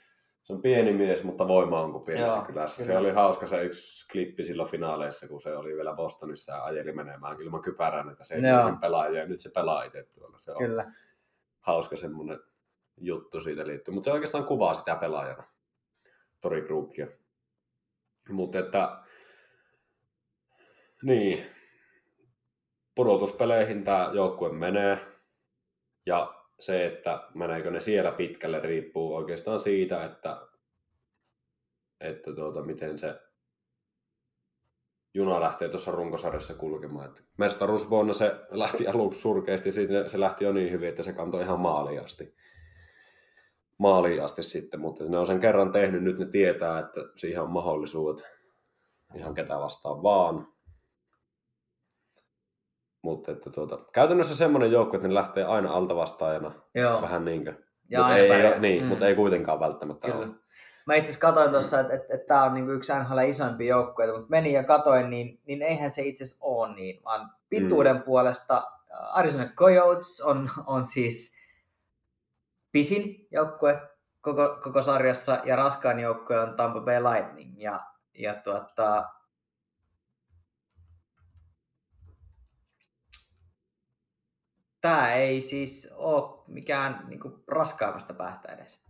se 0.42 0.52
on 0.52 0.62
pieni 0.62 0.92
mies, 0.92 1.24
mutta 1.24 1.48
voima 1.48 1.80
on 1.80 1.92
kuin 1.92 2.04
pienessä 2.04 2.36
Joo, 2.36 2.46
kylässä. 2.46 2.76
kyllä. 2.76 2.86
Se 2.86 2.98
oli 2.98 3.10
hauska 3.10 3.46
se 3.46 3.62
yksi 3.64 4.08
klippi 4.12 4.44
silloin 4.44 4.70
finaaleissa, 4.70 5.28
kun 5.28 5.42
se 5.42 5.56
oli 5.56 5.76
vielä 5.76 5.94
Bostonissa 5.94 6.52
ja 6.52 6.64
ajeli 6.64 6.92
menemään 6.92 7.40
ilman 7.40 7.62
kypärän, 7.62 8.10
että 8.10 8.24
se 8.24 8.34
sen 8.34 8.78
pelaajia, 8.80 9.20
ja 9.20 9.26
nyt 9.26 9.40
se 9.40 9.50
pelaa 9.54 9.82
itse 9.84 10.08
tuolla. 10.14 10.38
Se 10.38 10.52
on 10.52 10.58
Kyllä. 10.58 10.92
hauska 11.60 11.96
semmoinen 11.96 12.40
juttu 12.96 13.40
siitä 13.40 13.66
liittyy. 13.66 13.94
Mutta 13.94 14.04
se 14.04 14.12
oikeastaan 14.12 14.44
kuvaa 14.44 14.74
sitä 14.74 14.96
pelaajana, 14.96 15.44
Tori 16.40 16.62
Krugia. 16.62 17.06
Mutta 18.28 18.58
että, 18.58 19.02
niin, 21.02 21.46
pudotuspeleihin 22.94 23.84
tämä 23.84 24.10
joukkue 24.12 24.52
menee. 24.52 24.98
Ja 26.06 26.41
se, 26.62 26.86
että 26.86 27.28
meneekö 27.34 27.70
ne 27.70 27.80
siellä 27.80 28.12
pitkälle, 28.12 28.60
riippuu 28.60 29.14
oikeastaan 29.14 29.60
siitä, 29.60 30.04
että, 30.04 30.46
että 32.00 32.34
tuota, 32.34 32.62
miten 32.62 32.98
se 32.98 33.20
juna 35.14 35.40
lähtee 35.40 35.68
tuossa 35.68 35.90
runkosarjassa 35.90 36.54
kulkemaan. 36.54 37.06
Et 37.06 37.24
mestaruusvuonna 37.38 38.12
se 38.12 38.34
lähti 38.50 38.86
aluksi 38.86 39.20
surkeasti, 39.20 39.72
sitten 39.72 40.10
se 40.10 40.20
lähti 40.20 40.44
jo 40.44 40.52
niin 40.52 40.72
hyvin, 40.72 40.88
että 40.88 41.02
se 41.02 41.12
kantoi 41.12 41.42
ihan 41.42 41.60
maaliin 41.60 42.04
asti. 42.04 42.34
Maaliin 43.78 44.24
asti 44.24 44.42
sitten, 44.42 44.80
mutta 44.80 45.04
ne 45.04 45.18
on 45.18 45.26
sen 45.26 45.40
kerran 45.40 45.72
tehnyt, 45.72 46.02
nyt 46.02 46.18
ne 46.18 46.26
tietää, 46.26 46.78
että 46.78 47.00
siihen 47.14 47.42
on 47.42 47.50
mahdollisuudet 47.50 48.24
ihan 49.14 49.34
ketä 49.34 49.58
vastaan 49.58 50.02
vaan. 50.02 50.52
Mutta 53.02 53.32
että 53.32 53.50
tuota, 53.50 53.78
käytännössä 53.92 54.34
semmoinen 54.36 54.72
joukko, 54.72 54.96
että 54.96 55.08
ne 55.08 55.14
lähtee 55.14 55.44
aina 55.44 55.72
alta 55.72 55.96
vastaajana. 55.96 56.52
Joo. 56.74 57.02
Vähän 57.02 57.24
niinkö. 57.24 57.54
Mutta 57.96 58.16
ei, 58.16 58.30
ei, 58.30 58.58
niin, 58.58 58.82
Mm. 58.82 58.88
mutta 58.88 59.06
ei 59.06 59.14
kuitenkaan 59.14 59.60
välttämättä 59.60 60.08
Kyllä. 60.08 60.18
ole. 60.20 60.28
Mä 60.86 60.94
itse 60.94 61.10
asiassa 61.10 61.26
katsoin 61.26 61.50
tuossa, 61.50 61.80
että, 61.80 61.94
että, 61.94 62.14
että 62.14 62.26
tämä 62.26 62.42
on 62.42 62.54
niinku 62.54 62.70
yksi 62.70 62.92
NHL 62.92 63.18
isoimpia 63.18 63.68
joukkueita, 63.68 64.14
mutta 64.14 64.30
menin 64.30 64.52
ja 64.52 64.64
katoin, 64.64 65.10
niin, 65.10 65.40
niin 65.46 65.62
eihän 65.62 65.90
se 65.90 66.02
itse 66.02 66.24
asiassa 66.24 66.44
ole 66.44 66.74
niin, 66.74 67.04
vaan 67.04 67.30
pituuden 67.48 67.96
mm. 67.96 68.02
puolesta 68.02 68.56
äh, 68.56 69.18
Arizona 69.18 69.48
Coyotes 69.56 70.20
on, 70.20 70.48
on 70.66 70.84
siis 70.86 71.36
pisin 72.72 73.26
joukkue 73.30 73.80
koko, 74.20 74.58
koko 74.62 74.82
sarjassa 74.82 75.40
ja 75.44 75.56
raskain 75.56 75.98
joukkue 75.98 76.40
on 76.40 76.56
Tampa 76.56 76.80
Bay 76.80 77.02
Lightning. 77.02 77.62
Ja, 77.62 77.78
ja 78.14 78.34
tuota, 78.34 79.04
tämä 84.82 85.12
ei 85.12 85.40
siis 85.40 85.88
ole 85.94 86.44
mikään 86.46 87.04
niinku, 87.08 87.44
raskaimmasta 87.48 88.14
päästä 88.14 88.52
edes, 88.52 88.84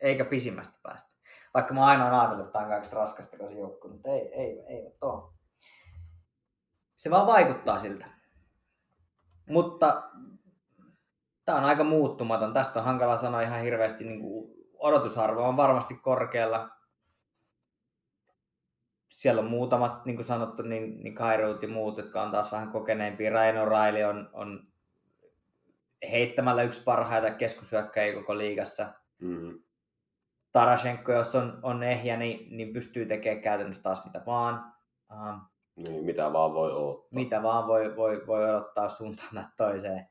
eikä 0.00 0.24
pisimmästä 0.24 0.78
päästä. 0.82 1.10
Vaikka 1.54 1.74
mä 1.74 1.86
aina 1.86 2.06
olen 2.06 2.18
ajatellut, 2.18 2.46
että 2.46 2.52
tämä 2.52 2.64
on 2.64 2.70
kaikista 2.70 2.96
raskasta 2.96 3.36
se 3.48 3.58
joukkue, 3.58 3.90
mutta 3.90 4.10
ei, 4.10 4.34
ei, 4.34 4.60
ei 4.68 4.96
ole. 5.00 5.32
Se 6.96 7.10
vaan 7.10 7.26
vaikuttaa 7.26 7.78
siltä. 7.78 8.06
Mutta 9.48 10.10
tämä 11.44 11.58
on 11.58 11.64
aika 11.64 11.84
muuttumaton. 11.84 12.52
Tästä 12.52 12.78
on 12.78 12.84
hankala 12.84 13.18
sanoa 13.18 13.42
ihan 13.42 13.62
hirveästi. 13.62 14.04
Niin 14.04 14.20
kuin 14.20 14.54
odotusarvo 14.78 15.48
on 15.48 15.56
varmasti 15.56 15.94
korkealla. 15.94 16.68
Siellä 19.08 19.40
on 19.40 19.50
muutamat, 19.50 20.04
niin 20.04 20.16
kuin 20.16 20.26
sanottu, 20.26 20.62
niin, 20.62 21.02
niin 21.02 21.14
Kairout 21.14 21.62
ja 21.62 21.68
muut, 21.68 21.98
jotka 21.98 22.22
on 22.22 22.30
taas 22.30 22.52
vähän 22.52 22.72
kokeneempia. 22.72 23.30
Ryan 23.30 23.68
O'Reilly 23.68 24.04
on, 24.08 24.30
on 24.32 24.72
heittämällä 26.10 26.62
yksi 26.62 26.82
parhaita 26.84 27.30
keskushyökkäjiä 27.30 28.14
koko 28.14 28.38
liigassa. 28.38 28.86
Mm. 29.18 29.58
Tarashenko, 30.52 31.12
jos 31.12 31.34
on, 31.34 31.58
on 31.62 31.82
ehjä, 31.82 32.16
niin, 32.16 32.56
niin 32.56 32.72
pystyy 32.72 33.06
tekemään 33.06 33.42
käytännössä 33.42 33.82
taas 33.82 34.04
mitä 34.04 34.22
vaan. 34.26 34.72
Uh, 35.12 35.40
Niin, 35.86 36.04
mitä 36.04 36.32
vaan 36.32 36.54
voi 36.54 36.72
odottaa. 36.72 37.08
mitä 37.10 37.42
vaan 37.42 37.66
voi, 37.66 37.96
voi, 37.96 38.26
voi 38.26 38.50
odottaa 38.50 38.88
suuntaan 38.88 39.46
toiseen. 39.56 40.08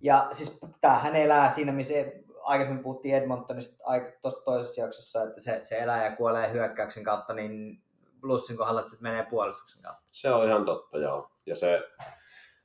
Ja 0.00 0.28
siis 0.32 0.60
tämähän 0.80 1.16
elää 1.16 1.50
siinä, 1.50 1.72
missä 1.72 1.94
aikaisemmin 2.42 2.82
puhuttiin 2.82 3.14
Edmontonista 3.14 3.84
tuossa 4.22 4.44
toisessa 4.44 4.80
jaksossa, 4.80 5.22
että 5.22 5.40
se, 5.40 5.60
se 5.64 5.78
elää 5.78 6.04
ja 6.04 6.16
kuolee 6.16 6.52
hyökkäyksen 6.52 7.04
kautta, 7.04 7.34
niin 7.34 7.82
plussin 8.20 8.56
kohdalla, 8.56 8.80
että 8.80 8.92
se 8.92 9.02
menee 9.02 9.26
puolustuksen 9.30 9.82
kautta. 9.82 10.02
Se 10.06 10.30
on 10.30 10.48
ihan 10.48 10.64
totta, 10.64 10.98
joo. 10.98 11.30
Ja 11.46 11.54
se, 11.54 11.82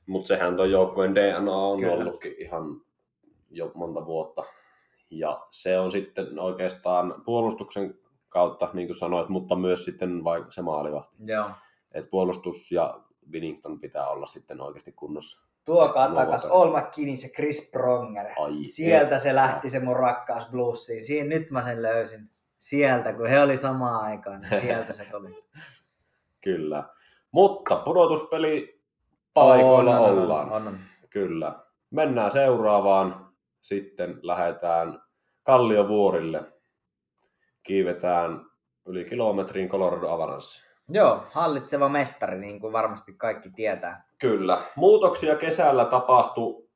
mutta 0.06 0.28
sehän 0.28 0.56
tuon 0.56 0.70
joukkueen 0.70 1.14
DNA 1.14 1.56
on 1.56 1.80
Kyllä. 1.80 1.94
Ollutkin 1.94 2.34
ihan 2.38 2.80
jo 3.50 3.72
monta 3.74 4.06
vuotta. 4.06 4.44
Ja 5.10 5.46
se 5.50 5.78
on 5.78 5.92
sitten 5.92 6.38
oikeastaan 6.38 7.22
puolustuksen 7.24 7.94
kautta, 8.28 8.70
niin 8.72 8.88
kuin 8.88 8.96
sanoit, 8.96 9.28
mutta 9.28 9.56
myös 9.56 9.84
sitten 9.84 10.24
vaikka 10.24 10.50
se 10.50 10.62
maalivahti. 10.62 11.16
Joo. 11.24 11.50
Et 11.92 12.10
puolustus 12.10 12.72
ja 12.72 13.00
Binnington 13.30 13.80
pitää 13.80 14.06
olla 14.06 14.26
sitten 14.26 14.60
oikeasti 14.60 14.92
kunnossa. 14.92 15.40
Tuokaa 15.64 16.14
takas. 16.14 16.44
All 16.44 16.74
ja 16.74 16.90
Chris 17.34 17.70
Pronger. 17.72 18.26
Ai 18.38 18.64
Sieltä 18.64 19.02
että. 19.04 19.18
se 19.18 19.34
lähti 19.34 19.68
se 19.68 19.80
mun 19.80 19.96
rakkaus 19.96 20.46
bluesiin. 20.50 21.04
Siinä 21.04 21.28
nyt 21.28 21.50
mä 21.50 21.62
sen 21.62 21.82
löysin. 21.82 22.30
Sieltä, 22.58 23.12
kun 23.12 23.28
he 23.28 23.40
oli 23.40 23.56
samaan 23.56 24.04
aikaan, 24.04 24.40
niin 24.40 24.60
sieltä 24.60 24.92
se 24.92 25.04
tuli. 25.10 25.44
Kyllä. 26.44 26.84
Mutta 27.30 27.76
pudotuspeli 27.76 28.73
paikoilla 29.34 29.98
On, 29.98 30.04
on, 30.04 30.18
on, 30.18 30.22
ollaan. 30.22 30.52
On, 30.52 30.68
on. 30.68 30.78
Kyllä. 31.10 31.54
Mennään 31.90 32.30
seuraavaan. 32.30 33.34
Sitten 33.62 34.18
lähdetään 34.22 35.02
Kalliovuorille. 35.42 36.42
Kiivetään 37.62 38.46
yli 38.86 39.04
kilometrin 39.04 39.68
Colorado 39.68 40.08
Avalanche. 40.08 40.64
Joo, 40.88 41.24
hallitseva 41.32 41.88
mestari, 41.88 42.38
niin 42.38 42.60
kuin 42.60 42.72
varmasti 42.72 43.14
kaikki 43.14 43.50
tietää. 43.50 44.08
Kyllä. 44.18 44.62
Muutoksia 44.76 45.36
kesällä 45.36 45.84
tapahtui. 45.84 46.68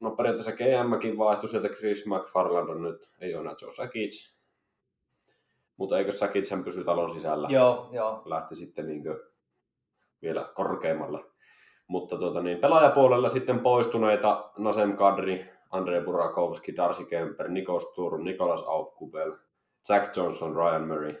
No 0.00 0.10
periaatteessa 0.10 0.52
GMkin 0.52 1.18
vaihtui 1.18 1.48
sieltä 1.48 1.68
Chris 1.68 2.06
McFarland 2.06 2.68
on 2.68 2.82
nyt, 2.82 3.10
ei 3.20 3.34
ole 3.34 3.40
enää 3.40 3.54
Joe 3.62 3.72
Sakic. 3.72 4.34
Mutta 5.76 5.98
eikö 5.98 6.12
Sakic 6.12 6.50
hän 6.50 6.64
pysy 6.64 6.84
talon 6.84 7.10
sisällä? 7.10 7.48
Joo, 7.50 7.88
joo. 7.92 8.22
lähti 8.24 8.54
sitten 8.54 8.86
niin 8.86 9.02
vielä 10.22 10.50
korkeammalle. 10.54 11.31
Mutta 11.92 12.16
tuota, 12.16 12.42
niin, 12.42 12.58
pelaajapuolella 12.58 13.28
sitten 13.28 13.60
poistuneita 13.60 14.50
Nasem 14.58 14.96
Kadri, 14.96 15.50
Andrei 15.70 16.00
Burakovski, 16.00 16.76
Darcy 16.76 17.04
Kemper, 17.04 17.48
Nikos 17.48 17.92
Turun, 17.94 18.24
Nikolas 18.24 18.62
Aukkubel, 18.66 19.32
Jack 19.88 20.16
Johnson, 20.16 20.56
Ryan 20.56 20.86
Murray. 20.86 21.14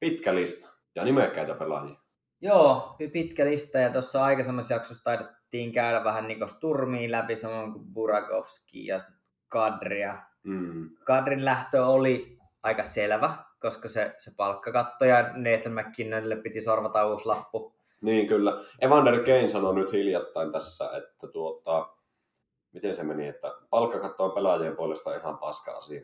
Pitkä 0.00 0.34
lista 0.34 0.68
ja 0.94 1.04
nimekkäitä 1.04 1.54
pelaajia. 1.54 1.96
Joo, 2.40 2.94
pi- 2.98 3.08
pitkä 3.08 3.44
lista 3.44 3.78
ja 3.78 3.90
tuossa 3.90 4.24
aikaisemmassa 4.24 4.74
jaksossa 4.74 5.04
taidettiin 5.04 5.72
käydä 5.72 6.04
vähän 6.04 6.28
Nikos 6.28 6.54
Turmiin 6.54 7.12
läpi, 7.12 7.36
samoin 7.36 7.72
kuin 7.72 7.84
Burakovski 7.84 8.86
ja 8.86 8.98
Kadria. 9.48 10.18
Mm. 10.42 10.90
Kadrin 11.04 11.44
lähtö 11.44 11.86
oli 11.86 12.38
aika 12.62 12.82
selvä, 12.82 13.36
koska 13.60 13.88
se, 13.88 14.14
se 14.18 14.30
palkkakatto 14.36 15.04
ja 15.04 15.22
Nathan 15.22 15.72
McKinnonille 15.72 16.36
piti 16.36 16.60
sorvata 16.60 17.06
uusi 17.06 17.26
lappu. 17.26 17.77
Niin 18.00 18.26
kyllä. 18.26 18.60
Evander 18.80 19.18
Kane 19.18 19.48
sanoi 19.48 19.74
nyt 19.74 19.92
hiljattain 19.92 20.52
tässä, 20.52 20.90
että 20.96 21.28
tuota, 21.32 21.88
miten 22.72 22.94
se 22.94 23.04
meni, 23.04 23.28
että 23.28 23.54
palkkakatto 23.70 24.24
on 24.24 24.32
pelaajien 24.32 24.76
puolesta 24.76 25.16
ihan 25.16 25.38
paska 25.38 25.72
asia. 25.72 26.00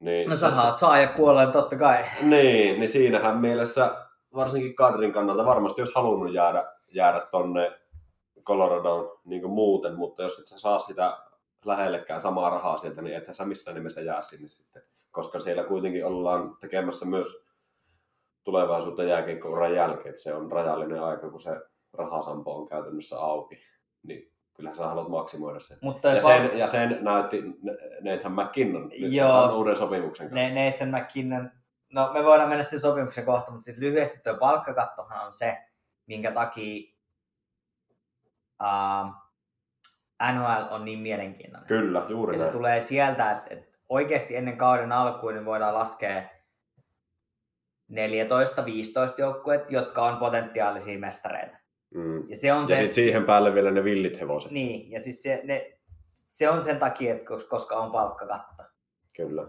Niin, 0.00 0.30
No 0.30 0.36
sä 0.36 0.52
oot 0.66 0.78
saajapuoleen 0.78 1.52
totta 1.52 1.76
kai. 1.76 2.04
Niin, 2.22 2.80
niin 2.80 2.88
siinähän 2.88 3.38
mielessä 3.38 4.06
varsinkin 4.34 4.74
Kadrin 4.74 5.12
kannalta 5.12 5.44
varmasti 5.44 5.80
olisi 5.80 5.94
halunnut 5.94 6.34
jäädä, 6.34 6.72
jäädä 6.92 7.26
tonne 7.30 7.80
Coloradoon 8.44 9.20
niin 9.24 9.50
muuten, 9.50 9.94
mutta 9.94 10.22
jos 10.22 10.38
et 10.38 10.46
sä 10.46 10.58
saa 10.58 10.78
sitä 10.78 11.18
lähellekään 11.64 12.20
samaa 12.20 12.50
rahaa 12.50 12.78
sieltä, 12.78 13.02
niin 13.02 13.16
ethän 13.16 13.34
sä 13.34 13.44
missään 13.44 13.74
nimessä 13.74 14.00
jää 14.00 14.22
sinne 14.22 14.48
sitten. 14.48 14.82
Koska 15.10 15.40
siellä 15.40 15.64
kuitenkin 15.64 16.06
ollaan 16.06 16.56
tekemässä 16.60 17.06
myös 17.06 17.46
tulevaisuutta 18.44 19.02
jääkiekkouran 19.02 19.74
jälkeen, 19.74 20.08
että 20.08 20.22
se 20.22 20.34
on 20.34 20.52
rajallinen 20.52 21.02
aika, 21.02 21.30
kun 21.30 21.40
se 21.40 21.60
rahasampo 21.92 22.56
on 22.56 22.68
käytännössä 22.68 23.18
auki. 23.20 23.58
Niin 24.02 24.32
kyllähän 24.54 24.76
sä 24.76 24.86
haluat 24.86 25.08
maksimoida 25.08 25.60
sen. 25.60 25.78
Mutta 25.80 26.08
Ja 26.08 26.20
sen, 26.20 26.58
ja 26.58 26.66
sen 26.66 26.98
näytti 27.00 27.42
Nathan 28.00 28.32
McKinnon 28.32 28.88
nyt 28.88 29.12
Joo. 29.12 29.56
uuden 29.58 29.76
sopimuksen 29.76 30.30
kanssa. 30.30 30.54
Ne, 30.54 30.64
Nathan 30.70 30.88
McKinnon, 31.00 31.50
no 31.92 32.10
me 32.12 32.24
voidaan 32.24 32.48
mennä 32.48 32.64
sen 32.64 32.80
sopimuksen 32.80 33.24
kohta, 33.24 33.50
mutta 33.50 33.64
sitten 33.64 33.84
lyhyesti 33.84 34.18
tuo 34.24 34.34
palkkakattohan 34.34 35.26
on 35.26 35.34
se, 35.34 35.58
minkä 36.06 36.32
takia 36.32 36.92
uh, 38.62 39.10
NHL 40.32 40.74
on 40.74 40.84
niin 40.84 40.98
mielenkiintoinen. 40.98 41.68
Kyllä, 41.68 42.06
juuri 42.08 42.34
Ja 42.34 42.38
se 42.38 42.44
näin. 42.44 42.56
tulee 42.56 42.80
sieltä, 42.80 43.30
että, 43.30 43.54
että 43.54 43.78
oikeasti 43.88 44.36
ennen 44.36 44.56
kauden 44.56 44.92
alkuun 44.92 45.34
niin 45.34 45.44
voidaan 45.44 45.74
laskea 45.74 46.22
14-15 47.92 47.94
joukkuet, 49.18 49.70
jotka 49.70 50.02
on 50.02 50.16
potentiaalisia 50.16 50.98
mestareita. 50.98 51.56
Mm. 51.94 52.30
Ja 52.30 52.36
se 52.36 52.52
on 52.52 52.62
Ja 52.68 52.76
se, 52.76 52.76
sitten 52.76 52.94
siihen 52.94 53.24
päälle 53.24 53.54
vielä 53.54 53.70
ne 53.70 53.84
villit 53.84 54.20
hevoset. 54.20 54.50
Niin, 54.50 54.90
ja 54.90 55.00
siis 55.00 55.22
se, 55.22 55.40
ne, 55.44 55.78
se 56.14 56.48
on 56.48 56.62
sen 56.62 56.78
takia, 56.78 57.14
että 57.14 57.34
kos- 57.34 57.48
koska 57.48 57.76
on 57.76 57.92
palkkakatto. 57.92 58.62
Kyllä. 59.16 59.46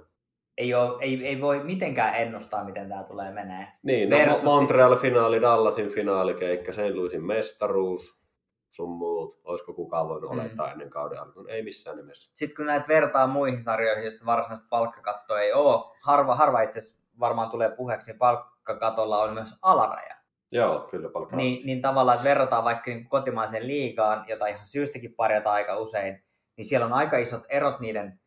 Ei, 0.57 0.73
ole, 0.73 0.97
ei, 1.01 1.27
ei 1.27 1.41
voi 1.41 1.63
mitenkään 1.63 2.15
ennustaa, 2.15 2.63
miten 2.63 2.89
tämä 2.89 3.03
tulee 3.03 3.31
menee. 3.31 3.67
Niin, 3.83 4.09
no, 4.09 4.17
Versus 4.17 4.43
Montreal-finaali, 4.43 5.41
Dallasin 5.41 5.89
finaalikeikka, 5.89 6.71
St. 6.71 6.79
Louisin 6.93 7.25
mestaruus, 7.25 8.27
sun 8.69 8.89
muut. 8.89 9.39
Olisiko 9.43 9.73
kukaan 9.73 10.09
voinut 10.09 10.31
Mm. 10.31 10.39
olettaa 10.39 10.71
ennen 10.71 10.89
kauden 10.89 11.19
alkuun? 11.21 11.49
Ei 11.49 11.63
missään 11.63 11.97
nimessä. 11.97 12.31
Sitten 12.33 12.55
kun 12.55 12.65
näet 12.65 12.88
vertaa 12.88 13.27
muihin 13.27 13.63
sarjoihin, 13.63 14.03
joissa 14.03 14.25
varsinaista 14.25 14.67
palkkakattoa 14.69 15.41
ei 15.41 15.53
ole, 15.53 15.95
harva, 16.05 16.36
harva 16.36 16.61
itse 16.61 16.79
asiassa 16.79 17.04
varmaan 17.20 17.49
tulee 17.49 17.70
puheeksi, 17.70 18.11
niin 18.11 18.20
palkkakatolla 18.20 19.22
on 19.22 19.34
myös 19.34 19.53
alaraja. 19.63 20.16
Joo, 20.51 20.80
kyllä 20.91 21.09
palkkaa. 21.09 21.38
Niin, 21.38 21.66
niin 21.66 21.82
tavallaan, 21.82 22.16
että 22.16 22.30
verrataan 22.30 22.63
vaikka 22.63 22.91
niin 22.91 23.09
kotimaiseen 23.09 23.68
liigaan, 23.68 24.26
jota 24.28 24.47
ihan 24.47 24.68
syystäkin 24.68 25.16
parjataan 25.16 25.55
aika 25.55 25.78
usein, 25.78 26.24
niin 26.57 26.66
siellä 26.66 26.86
on 26.86 26.93
aika 26.93 27.18
isot 27.18 27.43
erot 27.49 27.80
niiden, 27.80 28.20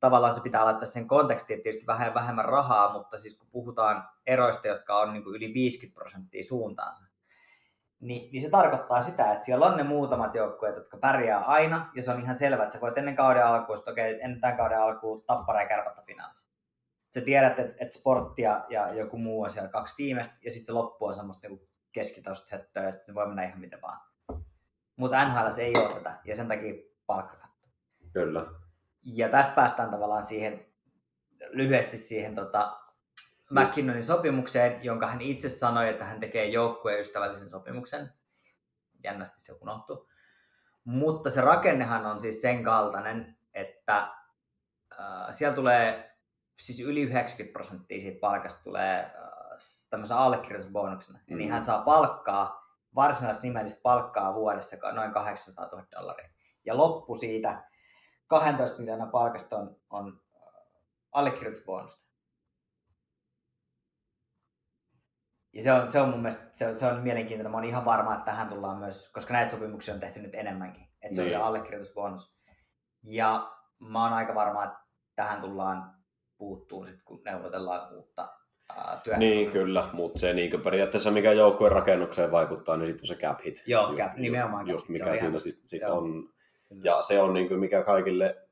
tavallaan 0.00 0.34
se 0.34 0.40
pitää 0.40 0.64
laittaa 0.64 0.86
sen 0.86 1.08
kontekstiin, 1.08 1.56
että 1.56 1.62
tietysti 1.62 1.86
vähän 1.86 2.14
vähemmän 2.14 2.44
rahaa, 2.44 2.92
mutta 2.92 3.18
siis 3.18 3.38
kun 3.38 3.48
puhutaan 3.50 4.08
eroista, 4.26 4.68
jotka 4.68 5.00
on 5.00 5.12
niin 5.12 5.24
kuin 5.24 5.36
yli 5.36 5.54
50 5.54 5.98
prosenttia 5.98 6.44
suuntaansa, 6.44 7.02
niin, 8.00 8.32
niin 8.32 8.40
se 8.40 8.50
tarkoittaa 8.50 9.00
sitä, 9.00 9.32
että 9.32 9.44
siellä 9.44 9.66
on 9.66 9.76
ne 9.76 9.82
muutamat 9.82 10.34
joukkueet, 10.34 10.76
jotka 10.76 10.96
pärjää 10.96 11.44
aina, 11.44 11.90
ja 11.94 12.02
se 12.02 12.10
on 12.10 12.20
ihan 12.20 12.36
selvä, 12.36 12.62
että 12.62 12.74
sä 12.74 12.80
voit 12.80 12.98
ennen 12.98 13.16
kauden 13.16 13.46
alkuun, 13.46 13.78
että 13.78 13.90
okei, 13.90 14.20
ennen 14.22 14.40
tämän 14.40 14.56
kauden 14.56 14.80
alkuun 14.80 15.22
tappara 15.22 15.62
ja 15.62 15.68
kärpättä 15.68 16.02
finaalissa. 16.06 16.45
Sä 17.16 17.20
tiedät, 17.20 17.58
että, 17.58 17.84
että 17.84 17.98
sportti 17.98 18.42
ja, 18.42 18.64
ja 18.68 18.94
joku 18.94 19.18
muu 19.18 19.42
on 19.42 19.50
siellä 19.50 19.68
kaksi 19.68 19.94
viimeistä, 19.98 20.34
ja 20.44 20.50
sitten 20.50 20.66
se 20.66 20.72
loppu 20.72 21.04
on 21.04 21.16
semmoista 21.16 21.48
niin 21.48 21.68
keskitasosta 21.92 22.56
höttöä, 22.56 22.88
että 22.88 23.06
se 23.06 23.14
voi 23.14 23.26
mennä 23.26 23.44
ihan 23.44 23.60
miten 23.60 23.82
vaan. 23.82 24.00
Mutta 24.96 25.28
NHL 25.28 25.60
ei 25.60 25.72
ole 25.78 25.94
tätä, 25.94 26.20
ja 26.24 26.36
sen 26.36 26.48
takia 26.48 26.74
palkkakatto. 27.06 27.68
Kyllä. 28.12 28.46
Ja 29.02 29.28
tästä 29.28 29.52
päästään 29.54 29.90
tavallaan 29.90 30.22
siihen, 30.22 30.66
lyhyesti 31.50 31.98
siihen 31.98 32.34
tota, 32.34 32.80
McKinnonin 33.50 34.04
sopimukseen, 34.04 34.84
jonka 34.84 35.06
hän 35.06 35.20
itse 35.20 35.48
sanoi, 35.48 35.88
että 35.88 36.04
hän 36.04 36.20
tekee 36.20 36.44
joukkueen 36.44 37.00
ystävällisen 37.00 37.50
sopimuksen. 37.50 38.12
Jännästi 39.04 39.40
se 39.40 39.52
unohtui. 39.60 40.06
Mutta 40.84 41.30
se 41.30 41.40
rakennehan 41.40 42.06
on 42.06 42.20
siis 42.20 42.42
sen 42.42 42.64
kaltainen, 42.64 43.36
että 43.54 43.98
äh, 44.92 45.30
siellä 45.30 45.54
tulee 45.54 46.05
siis 46.60 46.80
yli 46.80 47.02
90 47.02 47.52
prosenttia 47.52 48.00
siitä 48.00 48.20
palkasta 48.20 48.64
tulee 48.64 49.00
äh, 49.00 49.10
tämmöisen 49.90 50.16
allekirjoitusbonuksena. 50.16 51.18
Mm. 51.26 51.36
Niin 51.38 51.50
hän 51.50 51.64
saa 51.64 51.82
palkkaa, 51.82 52.66
varsinaista 52.94 53.42
nimellistä 53.42 53.80
palkkaa 53.82 54.34
vuodessa 54.34 54.76
noin 54.92 55.12
800 55.12 55.68
000 55.72 55.84
dollaria. 55.96 56.30
Ja 56.64 56.76
loppu 56.76 57.14
siitä 57.16 57.64
12 58.26 58.78
miljoonaa 58.78 59.06
palkasta 59.06 59.56
on, 59.58 59.76
on 59.90 60.20
äh, 60.34 60.40
allekirjoitusbonusta. 61.12 62.06
Ja 65.52 65.62
se 65.62 65.72
on, 65.72 65.90
se 65.90 66.00
on 66.00 66.08
mun 66.08 66.22
mielestä 66.22 66.44
se 66.52 66.66
on, 66.68 66.76
se 66.76 66.86
on 66.86 67.02
mielenkiintoinen. 67.02 67.50
Mä 67.50 67.56
oon 67.56 67.64
ihan 67.64 67.84
varma, 67.84 68.14
että 68.14 68.24
tähän 68.24 68.48
tullaan 68.48 68.78
myös, 68.78 69.12
koska 69.12 69.32
näitä 69.34 69.50
sopimuksia 69.50 69.94
on 69.94 70.00
tehty 70.00 70.20
nyt 70.20 70.34
enemmänkin. 70.34 70.88
Että 71.02 71.16
se 71.16 71.22
on 71.22 71.26
Niin. 71.28 71.38
se 71.38 71.42
allekirjoitusbonus. 71.42 72.36
Ja 73.02 73.52
mä 73.78 74.02
oon 74.04 74.12
aika 74.12 74.34
varma, 74.34 74.64
että 74.64 74.78
tähän 75.14 75.40
tullaan 75.40 75.95
puuttuu 76.38 76.86
sit, 76.86 77.02
kun 77.04 77.22
neuvotellaan 77.24 77.94
uutta 77.94 78.28
ää, 78.76 79.00
työtä. 79.04 79.18
Niin, 79.18 79.50
kyllä. 79.50 79.88
Mutta 79.92 80.18
se 80.18 80.32
niin 80.32 80.60
periaatteessa, 80.60 81.10
mikä 81.10 81.32
joukkueen 81.32 81.72
rakennukseen 81.72 82.30
vaikuttaa, 82.30 82.76
niin 82.76 82.86
sitten 82.86 83.06
se 83.06 83.14
cap 83.14 83.38
hit. 83.44 83.62
Joo, 83.66 83.88
just, 83.88 84.00
cap, 84.00 84.16
nimenomaan 84.16 84.68
Just, 84.68 84.86
cap. 84.86 84.96
Se 84.96 85.04
mikä 85.04 85.16
siinä 85.16 85.38
sitten 85.38 85.68
sit 85.68 85.82
on. 85.82 86.28
Kyllä. 86.68 86.82
Ja 86.84 87.02
se 87.02 87.20
on 87.20 87.34
niin 87.34 87.48
kuin, 87.48 87.60
mikä 87.60 87.82
kaikille 87.82 88.46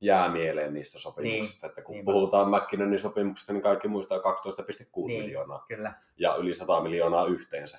jää 0.00 0.28
mieleen 0.28 0.74
niistä 0.74 0.98
sopimuksista. 0.98 1.66
Niin, 1.66 1.70
Että 1.70 1.82
kun 1.82 1.94
niinpä. 1.94 2.12
puhutaan 2.12 2.50
McKinnonin 2.50 2.98
sopimuksesta, 2.98 3.52
niin 3.52 3.62
kaikki 3.62 3.88
muistaa 3.88 4.18
12,6 4.18 5.06
Niin. 5.06 5.22
miljoonaa 5.22 5.64
Kyllä. 5.68 5.92
ja 6.16 6.34
yli 6.36 6.52
100 6.52 6.80
miljoonaa 6.80 7.26
yhteensä. 7.26 7.78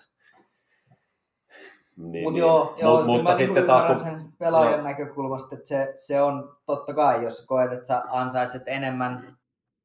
Niin, 1.97 2.23
Mut 2.23 2.33
niin. 2.33 2.41
joo, 2.41 2.75
joo, 2.81 2.95
Mut, 2.97 3.05
mutta 3.05 3.33
sitten 3.33 3.53
niinku 3.55 3.67
taas 3.67 3.83
kun... 3.83 3.99
sen 3.99 4.33
pelaajan 4.39 4.77
no. 4.77 4.83
näkökulmasta, 4.83 5.55
että 5.55 5.67
se, 5.67 5.91
se 5.95 6.21
on 6.21 6.57
totta 6.65 6.93
kai, 6.93 7.23
jos 7.23 7.45
koet, 7.45 7.71
että 7.71 7.85
sä 7.85 8.03
ansaitset 8.09 8.63
enemmän, 8.65 9.37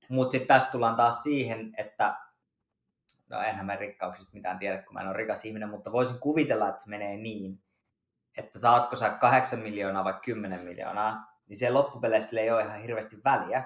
mutta 0.09 0.33
sitten 0.33 0.49
tästä 0.49 0.71
tullaan 0.71 0.97
taas 0.97 1.23
siihen, 1.23 1.75
että 1.77 2.17
no 3.31 3.43
enhän 3.43 3.67
mä 3.67 3.77
rikkauksista 3.77 4.35
mitään 4.35 4.59
tiedä, 4.59 4.83
kun 4.83 4.95
mä 4.95 5.01
en 5.01 5.09
ole 5.09 5.17
rikas 5.17 5.45
ihminen, 5.45 5.69
mutta 5.69 5.93
voisin 5.93 6.19
kuvitella, 6.19 6.69
että 6.69 6.83
se 6.83 6.91
menee 6.91 7.17
niin, 7.17 7.63
että 8.37 8.59
saatko 8.59 8.97
sä 8.97 9.11
8 9.11 9.59
miljoonaa 9.59 10.05
vai 10.05 10.15
10 10.25 10.61
miljoonaa, 10.61 11.33
niin 11.49 11.57
se 11.57 11.71
loppupeleissä 11.71 12.41
ei 12.41 12.51
ole 12.51 12.63
ihan 12.63 12.81
hirveästi 12.81 13.17
väliä 13.25 13.65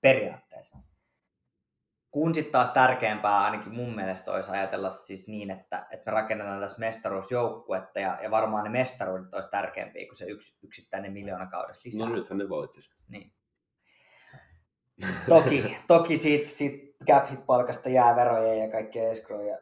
periaatteessa. 0.00 0.78
Kun 2.10 2.34
sitten 2.34 2.52
taas 2.52 2.70
tärkeämpää 2.70 3.40
ainakin 3.40 3.74
mun 3.74 3.94
mielestä 3.94 4.32
olisi 4.32 4.50
ajatella 4.50 4.90
siis 4.90 5.28
niin, 5.28 5.50
että, 5.50 5.86
että 5.90 6.10
me 6.10 6.14
rakennetaan 6.14 6.60
tässä 6.60 6.78
mestaruusjoukkuetta 6.78 8.00
ja, 8.00 8.18
ja 8.22 8.30
varmaan 8.30 8.64
ne 8.64 8.70
mestaruudet 8.70 9.34
olisi 9.34 9.50
tärkeämpiä 9.50 10.06
kuin 10.06 10.16
se 10.16 10.24
yksi, 10.24 10.58
yksittäinen 10.62 11.12
miljoona 11.12 11.46
kaudessa 11.46 11.82
lisää. 11.88 12.08
No 12.08 12.14
nythän 12.14 12.38
ne 12.38 12.48
voitti 12.48 12.82
sen. 12.82 12.96
Niin. 13.08 13.32
Toki, 15.28 15.76
toki 15.86 16.16
siitä, 16.18 16.48
siitä 16.48 16.94
cap 17.06 17.30
hit 17.30 17.46
palkasta 17.46 17.88
jää 17.88 18.16
veroja 18.16 18.54
ja 18.54 18.70
kaikkea 18.70 19.10
escrowja. 19.10 19.58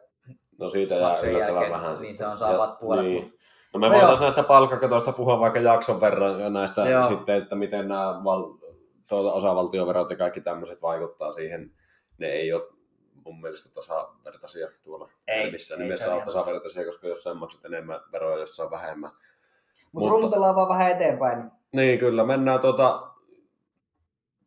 No 0.59 0.69
siitä 0.69 0.95
jää 0.95 1.19
yllättävän 1.19 1.39
jälkeen, 1.39 1.71
vähän. 1.71 1.87
niin 1.89 1.97
sitten. 1.97 2.15
se 2.15 2.25
on 2.27 2.37
saavat 2.39 2.79
puolet, 2.79 3.05
Niin. 3.05 3.23
mut- 3.23 3.39
No 3.73 3.79
me 3.79 3.87
No 3.87 3.93
voitaisiin 3.93 4.21
näistä 4.21 4.43
palkkakatoista 4.43 5.11
puhua 5.11 5.39
vaikka 5.39 5.59
jakson 5.59 6.01
verran 6.01 6.39
ja 6.39 6.49
näistä 6.49 6.89
Joo. 6.89 7.03
sitten, 7.03 7.35
että 7.41 7.55
miten 7.55 7.87
nämä 7.87 8.21
val, 8.23 8.53
tuota, 9.07 9.33
osavaltioverot 9.33 10.09
ja 10.11 10.17
kaikki 10.17 10.41
tämmöiset 10.41 10.81
vaikuttaa 10.81 11.31
siihen. 11.31 11.71
Ne 12.17 12.27
ei 12.27 12.53
ole 12.53 12.63
mun 13.25 13.41
mielestä 13.41 13.69
tasavertaisia 13.73 14.67
tuolla. 14.83 15.09
Ei, 15.27 15.51
missään 15.51 15.81
ei, 15.81 15.85
nimessä 15.85 16.05
se 16.05 16.09
on 16.11 16.15
ole 16.17 16.25
tasavertaisia, 16.25 16.85
koska 16.85 17.07
jossain 17.07 17.37
maksat 17.37 17.65
enemmän 17.65 17.99
veroja, 18.11 18.37
jossain 18.39 18.71
vähemmän. 18.71 19.11
Mutta 19.11 19.89
Mutta- 19.93 20.09
rummutellaan 20.11 20.55
vaan 20.55 20.69
vähän 20.69 20.91
eteenpäin. 20.91 21.39
niin 21.39 21.51
Niin, 21.71 21.99
kyllä. 21.99 22.25
Mennään 22.25 22.59
tuota, 22.59 23.08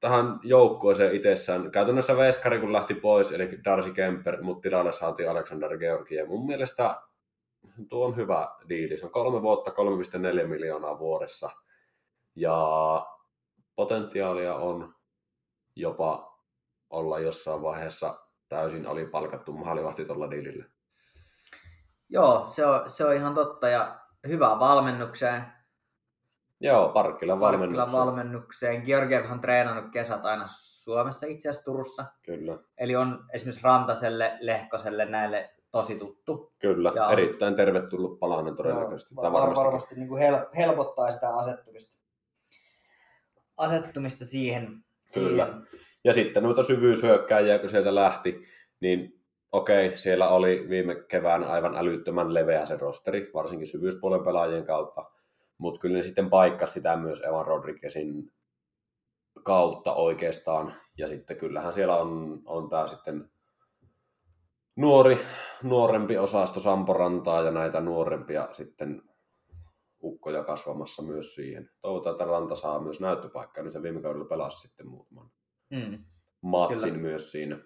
tähän 0.02 0.40
joukkueeseen 0.42 1.14
itsessään. 1.14 1.70
Käytännössä 1.70 2.16
Veskari 2.16 2.60
kun 2.60 2.72
lähti 2.72 2.94
pois, 2.94 3.32
eli 3.32 3.58
Darcy 3.64 3.92
Kemper, 3.92 4.42
mutta 4.42 4.62
tilalle 4.62 4.92
saatiin 4.92 5.30
Alexander 5.30 5.78
Georgi. 5.78 6.14
Ja 6.14 6.26
mun 6.26 6.46
mielestä 6.46 7.02
tuo 7.88 8.06
on 8.06 8.16
hyvä 8.16 8.48
diili. 8.68 8.96
Se 8.96 9.06
on 9.06 9.12
kolme 9.12 9.42
vuotta, 9.42 9.70
3,4 9.70 10.46
miljoonaa 10.46 10.98
vuodessa. 10.98 11.50
Ja 12.34 13.06
potentiaalia 13.76 14.54
on 14.54 14.94
jopa 15.76 16.38
olla 16.90 17.18
jossain 17.18 17.62
vaiheessa 17.62 18.18
täysin 18.48 18.86
alipalkattu 18.86 19.52
maalivahti 19.52 20.04
tuolla 20.04 20.30
diilillä. 20.30 20.64
Joo, 22.08 22.48
se 22.50 22.66
on, 22.66 22.90
se 22.90 23.04
on 23.04 23.14
ihan 23.14 23.34
totta 23.34 23.68
ja 23.68 23.98
hyvää 24.28 24.58
valmennukseen. 24.58 25.44
Joo, 26.62 26.88
Parkkilan 26.88 27.40
Valmennukseen. 27.40 27.76
valmennukseen. 27.76 28.06
valmennukseen. 28.06 28.82
Georgievhan 28.82 29.32
on 29.32 29.40
treenannut 29.40 29.92
kesät 29.92 30.24
aina 30.26 30.44
Suomessa 30.48 31.26
itse 31.26 31.48
asiassa 31.48 31.64
Turussa. 31.64 32.04
Kyllä, 32.22 32.58
Eli 32.78 32.96
on 32.96 33.24
esimerkiksi 33.32 33.64
Rantaselle, 33.64 34.36
Lehkoselle 34.40 35.04
näille 35.04 35.50
tosi 35.70 35.98
tuttu. 35.98 36.52
kyllä. 36.58 36.92
Ja- 36.94 37.10
Erittäin 37.12 37.54
tervetullut 37.54 38.18
palanen 38.20 38.56
todennäköisesti. 38.56 39.14
Joo, 39.14 39.22
Tai 39.22 39.32
var- 39.32 39.40
varmastikin. 39.40 39.64
varmasti 39.66 39.94
niin 39.94 40.08
kuin 40.08 40.18
hel, 40.22 40.36
helpottaa 40.56 41.12
sitä 41.12 41.28
asettumista, 41.36 41.96
asettumista 43.56 44.24
siihen. 44.24 44.84
Kyllä. 45.14 45.44
siihen. 45.46 45.66
Ja 46.04 46.12
sitten 46.12 46.42
noita 46.42 46.62
syvyyshyökkääjiä, 46.62 47.58
kun 47.58 47.68
sieltä 47.68 47.94
lähti, 47.94 48.44
niin 48.80 49.20
okei, 49.52 49.96
siellä 49.96 50.28
oli 50.28 50.66
viime 50.68 50.94
kevään 50.94 51.44
aivan 51.44 51.76
älyttömän 51.76 52.34
leveä 52.34 52.66
se 52.66 52.76
rosteri, 52.76 53.30
varsinkin 53.34 53.66
syvyyspuolen 53.66 54.24
pelaajien 54.24 54.64
kautta. 54.64 55.10
Mutta 55.62 55.80
kyllä 55.80 55.96
ne 55.96 56.02
sitten 56.02 56.30
paikkas 56.30 56.72
sitä 56.72 56.96
myös 56.96 57.20
Evan 57.20 57.46
Rodriguezin 57.46 58.32
kautta 59.42 59.94
oikeastaan. 59.94 60.74
Ja 60.98 61.06
sitten 61.06 61.36
kyllähän 61.36 61.72
siellä 61.72 61.96
on, 61.96 62.42
on 62.44 62.68
tämä 62.68 62.88
sitten 62.88 63.30
nuori, 64.76 65.18
nuorempi 65.62 66.18
osasto 66.18 66.60
Samporantaa 66.60 67.42
ja 67.42 67.50
näitä 67.50 67.80
nuorempia 67.80 68.48
sitten 68.52 69.02
ukkoja 70.02 70.44
kasvamassa 70.44 71.02
myös 71.02 71.34
siihen. 71.34 71.70
Toivotaan, 71.82 72.14
että 72.14 72.24
Ranta 72.24 72.56
saa 72.56 72.80
myös 72.80 73.00
näyttöpaikkaa. 73.00 73.64
Nyt 73.64 73.72
se 73.72 73.82
viime 73.82 74.02
kaudella 74.02 74.28
pelasi 74.28 74.60
sitten 74.60 74.86
muutaman 74.88 75.30
Mm. 75.70 76.04
matsin 76.40 76.90
Kyllä. 76.90 77.02
myös 77.02 77.32
siinä. 77.32 77.58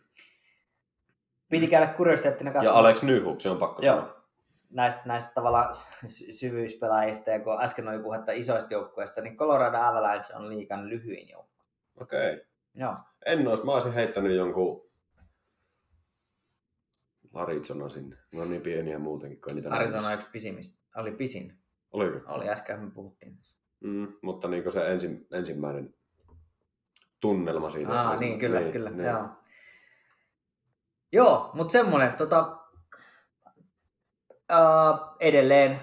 Piti 1.48 1.66
käydä 1.68 1.86
kuriositeettina 1.86 2.50
Ja 2.50 2.54
katsomassa 2.54 2.78
Alex 2.78 3.02
Nyhuk, 3.02 3.40
se 3.40 3.50
on 3.50 3.56
pakko 3.58 3.82
Joo. 3.82 3.96
sanoa. 3.96 4.15
Näistä, 4.70 5.02
näistä 5.04 5.30
tavallaan 5.34 5.74
sy- 6.06 6.32
syvyyspelaajista, 6.32 7.30
ja 7.30 7.40
kun 7.40 7.62
äsken 7.62 7.88
oli 7.88 7.98
puhetta 7.98 8.32
isoista 8.32 8.74
joukkueista, 8.74 9.20
niin 9.20 9.36
Colorado 9.36 9.78
Avalanche 9.78 10.34
on 10.34 10.48
liikan 10.48 10.88
lyhyin 10.88 11.28
joukkue. 11.28 11.64
Okei. 12.00 12.34
Okay. 12.34 12.46
Joo. 12.74 12.96
En 13.26 13.48
olisi, 13.48 13.64
mä 13.64 13.72
olisin 13.72 13.92
heittänyt 13.92 14.36
jonkun 14.36 14.90
Arizona 17.34 17.88
sinne. 17.88 18.16
Ne 18.32 18.42
on 18.42 18.50
niin 18.50 18.62
pieniä 18.62 18.98
muutenkin 18.98 19.40
kuin 19.40 19.54
niitä 19.54 19.70
Arizona 19.70 20.08
on 20.08 20.14
yksi 20.14 20.28
pisimmistä. 20.32 20.78
Oli 20.96 21.10
pisin. 21.10 21.58
Oliko? 21.92 22.32
Oli 22.32 22.48
äsken, 22.48 22.80
me 22.80 22.90
puhuttiin. 22.90 23.38
Mm, 23.80 24.12
mutta 24.22 24.48
niin 24.48 24.72
se 24.72 24.92
ensi, 24.92 25.26
ensimmäinen 25.32 25.94
tunnelma 27.20 27.70
siinä. 27.70 28.02
Aa, 28.02 28.16
niin, 28.16 28.38
kyllä, 28.38 28.60
kyllä. 28.60 28.90
Joo, 28.90 29.28
joo 31.12 31.50
mutta 31.54 31.72
semmoinen, 31.72 32.12
tota, 32.12 32.65
ää, 34.48 34.98
edelleen, 35.20 35.80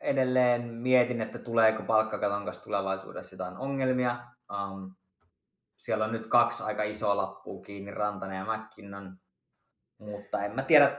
edelleen 0.00 0.62
mietin, 0.62 1.20
että 1.20 1.38
tuleeko 1.38 1.82
palkkakaton 1.82 2.44
kanssa 2.44 2.64
tulevaisuudessa 2.64 3.34
jotain 3.34 3.56
ongelmia. 3.56 4.18
Um, 4.50 4.94
siellä 5.76 6.04
on 6.04 6.12
nyt 6.12 6.26
kaksi 6.26 6.62
aika 6.62 6.82
isoa 6.82 7.16
lappua 7.16 7.62
kiinni, 7.62 7.90
Rantanen 7.90 8.36
ja 8.36 8.44
McKinnon, 8.44 9.16
mutta 9.98 10.44
en 10.44 10.54
mä 10.54 10.62
tiedä, 10.62 10.98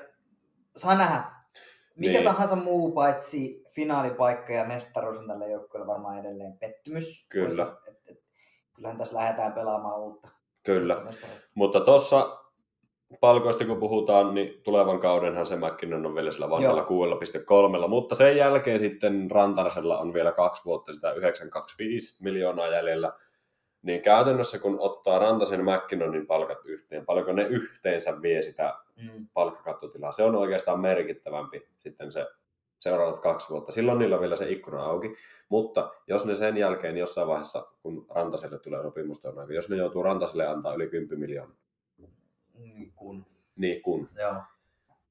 saa 0.77 0.95
nähdä. 0.95 1.23
Mikä 1.95 2.13
Niin. 2.13 2.23
tahansa 2.23 2.55
muu 2.55 2.91
paitsi 2.91 3.63
finaalipaikka 3.75 4.53
ja 4.53 4.65
mestaruus 4.65 5.17
on 5.19 5.27
tälle 5.27 5.51
joukkueelle 5.51 5.87
varmaan 5.87 6.19
edelleen 6.19 6.57
pettymys. 6.57 7.27
Kyllä. 7.29 7.77
Et, 7.87 7.97
et, 8.09 8.23
kyllähän 8.75 8.97
tässä 8.97 9.15
lähdetään 9.15 9.53
pelaamaan 9.53 9.99
uutta. 9.99 10.29
Kyllä. 10.63 11.03
mestaruutta. 11.03 11.47
Mutta 11.55 11.79
tuossa 11.79 12.40
palkoista 13.19 13.65
kun 13.65 13.79
puhutaan, 13.79 14.33
niin 14.33 14.61
tulevan 14.63 14.99
kaudenhan 14.99 15.45
se 15.47 15.55
McKinnon 15.55 16.05
on 16.05 16.15
vielä 16.15 16.31
sillä 16.31 16.49
vanhalla 16.49 16.85
Joo. 16.89 17.81
6,3, 17.81 17.87
mutta 17.87 18.15
sen 18.15 18.37
jälkeen 18.37 18.79
sitten 18.79 19.31
Rantasella 19.31 19.99
on 19.99 20.13
vielä 20.13 20.31
kaksi 20.31 20.65
vuotta 20.65 20.93
sitä 20.93 21.11
925 21.11 22.23
miljoonaa 22.23 22.67
jäljellä. 22.67 23.13
Niin 23.81 24.01
käytännössä 24.01 24.59
kun 24.59 24.79
ottaa 24.79 25.19
Rantasen 25.19 25.67
ja 25.67 25.77
McKinnonin 25.77 26.27
palkat 26.27 26.65
yhteen, 26.65 27.05
paljonko 27.05 27.31
ne 27.31 27.43
yhteensä 27.43 28.21
vie 28.21 28.41
sitä 28.41 28.73
Mm. 29.01 29.27
palkkakattotilaa, 29.33 30.11
se 30.11 30.23
on 30.23 30.35
oikeastaan 30.35 30.79
merkittävämpi 30.79 31.67
sitten 31.79 32.11
se 32.11 32.27
seuraavat 32.79 33.19
kaksi 33.19 33.49
vuotta. 33.49 33.71
Silloin 33.71 33.99
niillä 33.99 34.15
on 34.15 34.21
vielä 34.21 34.35
se 34.35 34.49
ikkuna 34.49 34.83
auki, 34.83 35.13
mutta 35.49 35.91
jos 36.07 36.25
ne 36.25 36.35
sen 36.35 36.57
jälkeen 36.57 36.97
jossain 36.97 37.27
vaiheessa, 37.27 37.67
kun 37.81 38.05
Rantaselle 38.09 38.59
tulee 38.59 38.81
sopimusta, 38.81 39.33
jos 39.49 39.69
ne 39.69 39.75
joutuu 39.77 40.03
Rantaselle 40.03 40.47
antaa 40.47 40.73
yli 40.73 40.87
10 40.87 41.19
miljoonaa, 41.19 41.55
Mm, 42.61 42.91
Kun. 42.95 43.25
niin 43.55 43.81
kun, 43.81 44.09
Joo. 44.15 44.35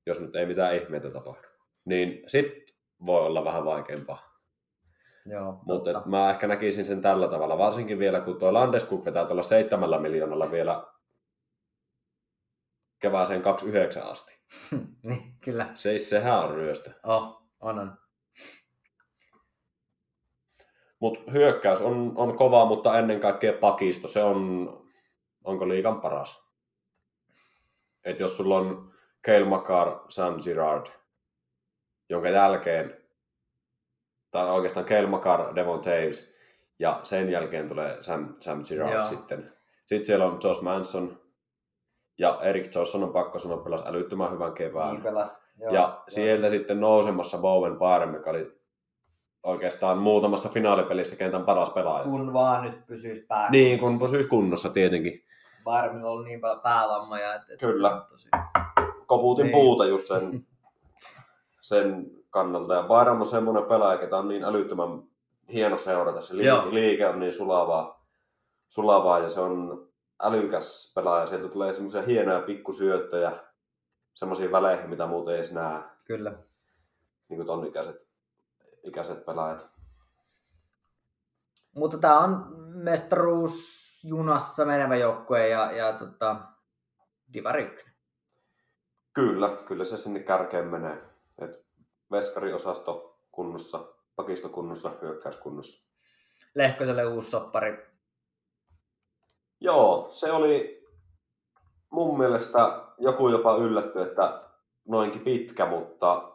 jos 0.06 0.20
nyt 0.20 0.36
ei 0.36 0.46
mitään 0.46 0.76
ihmeitä 0.76 1.10
tapahdu, 1.10 1.48
niin 1.84 2.22
sit 2.26 2.76
voi 3.06 3.26
olla 3.26 3.44
vähän 3.44 3.64
vaikeampaa. 3.64 4.30
Joo, 5.26 5.60
Mutta 5.66 6.02
mä 6.06 6.30
ehkä 6.30 6.46
näkisin 6.46 6.84
sen 6.84 7.00
tällä 7.00 7.28
tavalla, 7.28 7.58
varsinkin 7.58 7.98
vielä 7.98 8.20
kun 8.20 8.38
tuo 8.38 8.52
Landeskuk 8.52 9.04
vetää 9.04 9.24
tuolla 9.24 9.42
seitsemällä 9.42 9.98
miljoonalla 9.98 10.50
vielä 10.50 10.86
kevääseen 13.00 13.42
29 13.42 14.02
asti. 14.02 14.32
niin, 15.02 15.22
kyllä. 15.44 15.70
Se, 15.74 15.98
sehän 15.98 16.38
on 16.38 16.50
ryöstö. 16.54 16.90
Oh, 17.02 17.42
on, 17.60 17.78
on. 17.78 17.98
Mutta 21.00 21.30
hyökkäys 21.30 21.80
on, 21.80 22.12
on 22.16 22.36
kova, 22.36 22.64
mutta 22.64 22.98
ennen 22.98 23.20
kaikkea 23.20 23.52
pakisto, 23.52 24.08
se 24.08 24.22
on, 24.22 24.68
onko 25.44 25.68
liikan 25.68 26.00
paras. 26.00 26.49
Et 28.04 28.20
jos 28.20 28.36
sulla 28.36 28.56
on 28.56 28.92
Cale 29.26 29.44
Makar, 29.44 30.00
Sam 30.08 30.40
Girard, 30.42 30.86
jonka 32.10 32.28
jälkeen, 32.28 32.96
tai 34.30 34.50
oikeastaan 34.50 34.86
Cale 34.86 35.06
Makar, 35.06 35.54
Devon 35.54 35.80
Taves, 35.80 36.30
ja 36.78 37.00
sen 37.02 37.30
jälkeen 37.30 37.68
tulee 37.68 38.02
Sam, 38.02 38.34
Sam 38.40 38.64
Girard 38.64 38.92
Joo. 38.92 39.04
sitten. 39.04 39.52
Sitten 39.86 40.06
siellä 40.06 40.24
on 40.26 40.38
Josh 40.44 40.62
Manson, 40.62 41.20
ja 42.18 42.38
Eric 42.42 42.74
Johnson 42.74 43.02
on 43.02 43.12
pakko 43.12 43.38
sanoa, 43.38 43.56
pelasi 43.56 43.84
älyttömän 43.86 44.32
hyvän 44.32 44.52
kevään. 44.52 44.90
Niin 44.90 45.02
pelas. 45.02 45.42
Joo, 45.58 45.74
ja 45.74 45.80
joo. 45.80 46.02
sieltä 46.08 46.48
sitten 46.48 46.80
nousemassa 46.80 47.38
Bowen 47.38 47.78
Byron, 47.78 48.14
joka 48.14 48.30
oli 48.30 48.60
oikeastaan 49.42 49.98
muutamassa 49.98 50.48
finaalipelissä 50.48 51.16
kentän 51.16 51.44
paras 51.44 51.70
pelaaja. 51.70 52.04
Kun 52.04 52.32
vaan 52.32 52.62
nyt 52.62 52.86
pysyisi 52.86 53.22
pää. 53.28 53.50
Niin, 53.50 53.78
kun 53.78 53.98
pysyisi 53.98 54.28
kunnossa 54.28 54.68
tietenkin. 54.68 55.24
Varmilla 55.64 56.06
on 56.06 56.12
ollut 56.12 56.26
niin 56.26 56.40
paljon 56.40 56.60
päävammoja. 56.60 57.34
Että, 57.34 57.52
että 57.52 57.66
Kyllä. 57.66 58.06
Tosi... 58.10 58.28
Koputin 59.06 59.42
Niin. 59.42 59.52
puuta 59.52 59.84
just 59.86 60.06
sen, 60.06 60.46
sen 61.60 62.10
kannalta. 62.30 62.74
Ja 62.74 62.82
Byron 62.82 63.20
on 63.20 63.26
semmoinen 63.26 63.64
pelaaja, 63.64 63.98
ketä 63.98 64.16
on 64.16 64.28
niin 64.28 64.44
älyttömän 64.44 65.02
hieno 65.52 65.78
seurata. 65.78 66.20
Se 66.20 66.36
liike, 66.36 66.70
liike 66.70 67.06
on 67.08 67.20
niin 67.20 67.32
sulavaa, 67.32 68.06
sulavaa 68.68 69.18
ja 69.18 69.28
se 69.28 69.40
on 69.40 69.88
älykäs 70.22 70.92
pelaaja. 70.94 71.26
Sieltä 71.26 71.48
tulee 71.48 71.72
semmoisia 71.74 72.02
hienoja 72.02 72.40
pikkusyöttöjä, 72.40 73.32
semmoisiin 74.14 74.52
väleihin, 74.52 74.90
mitä 74.90 75.06
muuten 75.06 75.34
ei 75.34 75.40
edes 75.40 75.52
näe, 75.52 75.82
Kyllä. 76.04 76.30
niin 77.28 77.36
kuin 77.36 77.46
ton 77.46 77.66
ikäiset, 77.66 78.08
ikäiset 78.84 79.24
pelaajat. 79.26 79.68
Mutta 81.76 81.98
tämä 81.98 82.18
on 82.18 82.46
mestaruusjunassa 84.00 84.64
menevä 84.64 84.96
joukkue 84.96 85.48
ja, 85.48 85.72
ja 85.72 85.92
tota, 85.92 86.36
Divari 87.32 87.62
ykkönen. 87.62 87.94
Kyllä, 89.12 89.56
kyllä 89.66 89.84
se 89.84 89.96
sinne 89.96 90.20
kärkeen 90.20 90.66
menee. 90.66 91.02
Et 91.42 91.66
veskariosasto 92.10 93.20
kunnossa, 93.32 93.94
pakisto 94.16 94.48
kunnossa, 94.48 94.92
hyökkäys 95.02 95.36
kunnossa. 95.36 95.90
Lehkoselle 96.54 97.06
uusi 97.06 97.30
soppari. 97.30 97.86
Joo, 99.60 100.08
se 100.12 100.32
oli 100.32 100.84
mun 101.90 102.18
mielestä 102.18 102.58
joku 102.98 103.28
jopa 103.28 103.56
yllätty, 103.56 104.02
että 104.02 104.42
noinkin 104.88 105.20
pitkä, 105.20 105.66
mutta 105.66 106.32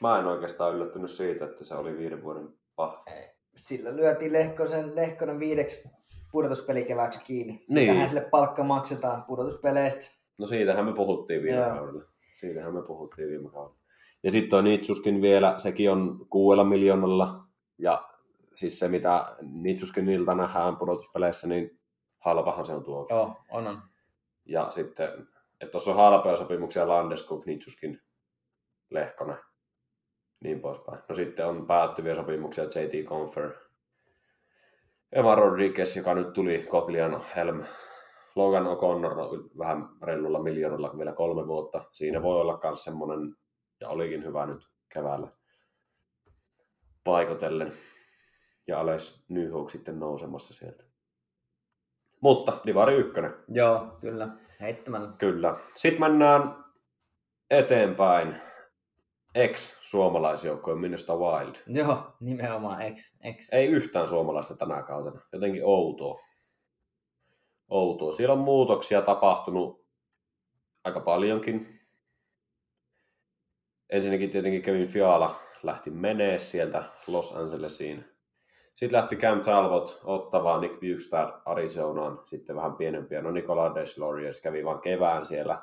mä 0.00 0.18
en 0.18 0.26
oikeastaan 0.26 0.74
yllättynyt 0.74 1.10
siitä, 1.10 1.44
että 1.44 1.64
se 1.64 1.74
oli 1.74 1.98
viiden 1.98 2.22
vuoden 2.22 2.48
pahvi. 2.76 3.10
Sillä 3.56 3.96
lyötiin 3.96 4.32
Lehkosen, 4.32 4.96
Lehkonen 4.96 5.38
viideksi 5.38 5.99
pudotuspelikeväksi 6.32 7.20
kiinni. 7.26 7.52
Niin. 7.52 7.66
Siitähän 7.68 8.08
sille 8.08 8.20
palkka 8.30 8.64
maksetaan 8.64 9.22
pudotuspeleistä. 9.22 10.10
No 10.38 10.46
siitähän 10.46 10.84
me 10.84 10.92
puhuttiin 10.92 11.42
viime 11.42 11.58
Joo. 11.58 11.74
kaudella. 11.74 12.02
Siitähän 12.32 12.74
me 12.74 12.82
puhuttiin 12.82 13.28
viime 13.28 13.50
kaudella. 13.50 13.80
Ja 14.22 14.30
sitten 14.30 14.50
toi 14.50 14.62
Nitsuskin 14.62 15.22
vielä, 15.22 15.54
sekin 15.58 15.90
on 15.90 16.26
kuudella 16.30 16.64
miljoonalla. 16.64 17.44
Ja 17.78 18.08
siis 18.54 18.78
se, 18.78 18.88
mitä 18.88 19.36
Nitsuskinilta 19.42 20.34
nähdään 20.34 20.76
pudotuspeleissä, 20.76 21.48
niin 21.48 21.80
halpahan 22.18 22.66
se 22.66 22.72
on 22.72 22.84
tuo. 22.84 23.06
Joo, 23.10 23.36
on 23.50 23.66
on. 23.66 23.82
Ja 24.44 24.70
sitten, 24.70 25.08
että 25.60 25.72
tuossa 25.72 25.90
on 25.90 25.96
halpoja 25.96 26.36
sopimuksia 26.36 26.88
Landeskog, 26.88 27.46
Nitsuskin, 27.46 28.02
Lehkonen, 28.90 29.38
niin 30.40 30.60
poispäin. 30.60 30.98
No 31.08 31.14
sitten 31.14 31.46
on 31.46 31.66
päättyviä 31.66 32.14
sopimuksia 32.14 32.64
JT 32.64 33.06
Confer, 33.06 33.52
Emma 35.12 35.34
Rodriguez, 35.34 35.96
joka 35.96 36.14
nyt 36.14 36.32
tuli, 36.32 36.66
Cogliano, 36.70 37.24
Helm, 37.36 37.64
Logan 38.36 38.66
O'Connor 38.66 39.18
on 39.18 39.50
vähän 39.58 39.88
reilulla 40.02 40.42
miljoonalla 40.42 40.98
vielä 40.98 41.12
kolme 41.12 41.46
vuotta. 41.46 41.84
Siinä 41.92 42.22
voi 42.22 42.40
olla 42.40 42.60
myös 42.64 42.84
semmoinen, 42.84 43.36
ja 43.80 43.88
olikin 43.88 44.24
hyvä 44.24 44.46
nyt 44.46 44.68
keväällä 44.88 45.28
paikotellen. 47.04 47.72
Ja 48.66 48.80
Ales 48.80 49.24
Nyhawk 49.28 49.70
sitten 49.70 50.00
nousemassa 50.00 50.54
sieltä. 50.54 50.84
Mutta 52.20 52.58
Divari 52.66 52.94
ykkönen. 52.94 53.34
Joo, 53.48 53.98
kyllä. 54.00 54.28
Heittämällä. 54.60 55.12
Kyllä. 55.18 55.56
Sitten 55.74 56.00
mennään 56.00 56.64
eteenpäin. 57.50 58.49
Ex-suomalaisjoukkojen 59.34 60.78
Minnesota 60.78 61.16
Wild. 61.16 61.54
Joo, 61.66 62.16
nimenomaan 62.20 62.82
ex. 62.82 63.16
ex. 63.24 63.52
Ei 63.52 63.66
yhtään 63.66 64.08
suomalaista 64.08 64.56
tänä 64.56 64.82
kautena. 64.82 65.20
Jotenkin 65.32 65.62
outoa. 65.64 66.20
Outoa. 67.68 68.12
Siellä 68.12 68.32
on 68.32 68.38
muutoksia 68.38 69.02
tapahtunut 69.02 69.86
aika 70.84 71.00
paljonkin. 71.00 71.80
Ensinnäkin 73.90 74.30
tietenkin 74.30 74.62
Kevin 74.62 74.88
Fiala 74.88 75.40
lähti 75.62 75.90
menee 75.90 76.38
sieltä 76.38 76.84
Los 77.06 77.36
Angelesiin. 77.36 78.04
Sitten 78.74 78.96
lähti 78.96 79.16
Cam 79.16 79.40
Talbot, 79.40 80.00
Ottavaa, 80.04 80.60
Nick 80.60 80.74
Bukestad 80.74 81.42
Arizonaan, 81.44 82.20
sitten 82.24 82.56
vähän 82.56 82.76
pienempiä. 82.76 83.22
No 83.22 83.30
Nicola 83.30 83.74
Desloriers 83.74 84.40
kävi 84.40 84.64
vain 84.64 84.80
kevään 84.80 85.26
siellä 85.26 85.62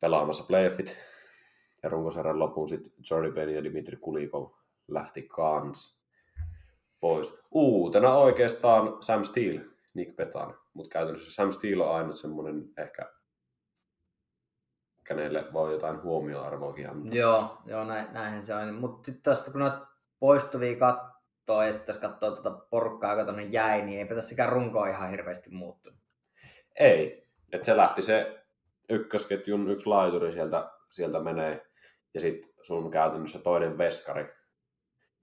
pelaamassa 0.00 0.44
playoffit. 0.44 0.96
Ja 1.82 1.88
runkosarjan 1.88 2.38
lopun 2.38 2.68
sitten 2.68 2.92
Jordi 3.10 3.32
Penny 3.32 3.54
ja 3.54 3.64
Dimitri 3.64 3.96
Kulikov 3.96 4.50
lähti 4.88 5.22
kans 5.22 6.02
pois. 7.00 7.44
Uutena 7.50 8.14
oikeastaan 8.14 9.02
Sam 9.02 9.24
Steele, 9.24 9.60
Nick 9.94 10.16
Petan. 10.16 10.54
Mutta 10.74 10.92
käytännössä 10.92 11.32
Sam 11.32 11.52
Steele 11.52 11.84
on 11.84 11.94
ainut 11.94 12.16
semmoinen 12.16 12.64
ehkä, 12.78 13.12
kenelle 15.04 15.52
voi 15.52 15.72
jotain 15.72 16.02
huomioarvoakin 16.02 16.90
antaa. 16.90 17.14
Joo, 17.14 17.58
joo 17.66 17.84
näin, 17.84 18.12
näinhän 18.12 18.42
se 18.42 18.54
on. 18.54 18.74
Mutta 18.74 19.06
sitten 19.06 19.22
tästä 19.22 19.50
kun 19.50 19.60
noita 19.60 19.86
poistuvia 20.18 20.76
kattoo 20.76 21.62
ja 21.62 21.72
sitten 21.72 21.98
katsoo 22.00 22.30
tuota 22.30 22.50
porukkaa, 22.50 23.12
joka 23.12 23.24
tuonne 23.24 23.42
jäi, 23.42 23.82
niin 23.82 23.98
eipä 23.98 24.14
tässäkään 24.14 24.52
runko 24.52 24.84
ihan 24.84 25.10
hirveästi 25.10 25.50
muuttunut. 25.50 25.98
Ei. 26.78 27.28
Että 27.52 27.66
se 27.66 27.76
lähti 27.76 28.02
se 28.02 28.44
ykkösketjun 28.88 29.70
yksi 29.70 29.86
laituri 29.86 30.32
sieltä, 30.32 30.70
sieltä 30.90 31.20
menee. 31.20 31.71
Ja 32.14 32.20
sitten 32.20 32.50
sun 32.62 32.90
käytännössä 32.90 33.38
toinen 33.38 33.78
veskari, 33.78 34.24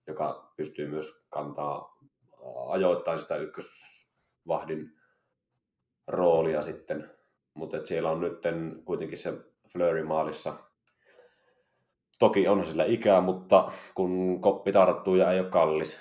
joka 0.07 0.53
pystyy 0.57 0.87
myös 0.87 1.25
kantaa 1.29 1.97
ajoittain 2.69 3.19
sitä 3.19 3.35
ykkösvahdin 3.35 4.91
roolia 6.07 6.61
sitten. 6.61 7.11
Mutta 7.53 7.85
siellä 7.85 8.11
on 8.11 8.21
nyt 8.21 8.43
kuitenkin 8.85 9.17
se 9.17 9.33
Fleury 9.73 10.03
maalissa. 10.03 10.53
Toki 12.19 12.47
onhan 12.47 12.67
sillä 12.67 12.85
ikää, 12.85 13.21
mutta 13.21 13.71
kun 13.95 14.41
koppi 14.41 14.71
tarttuu 14.71 15.15
ja 15.15 15.31
ei 15.31 15.39
ole 15.39 15.49
kallis, 15.49 15.99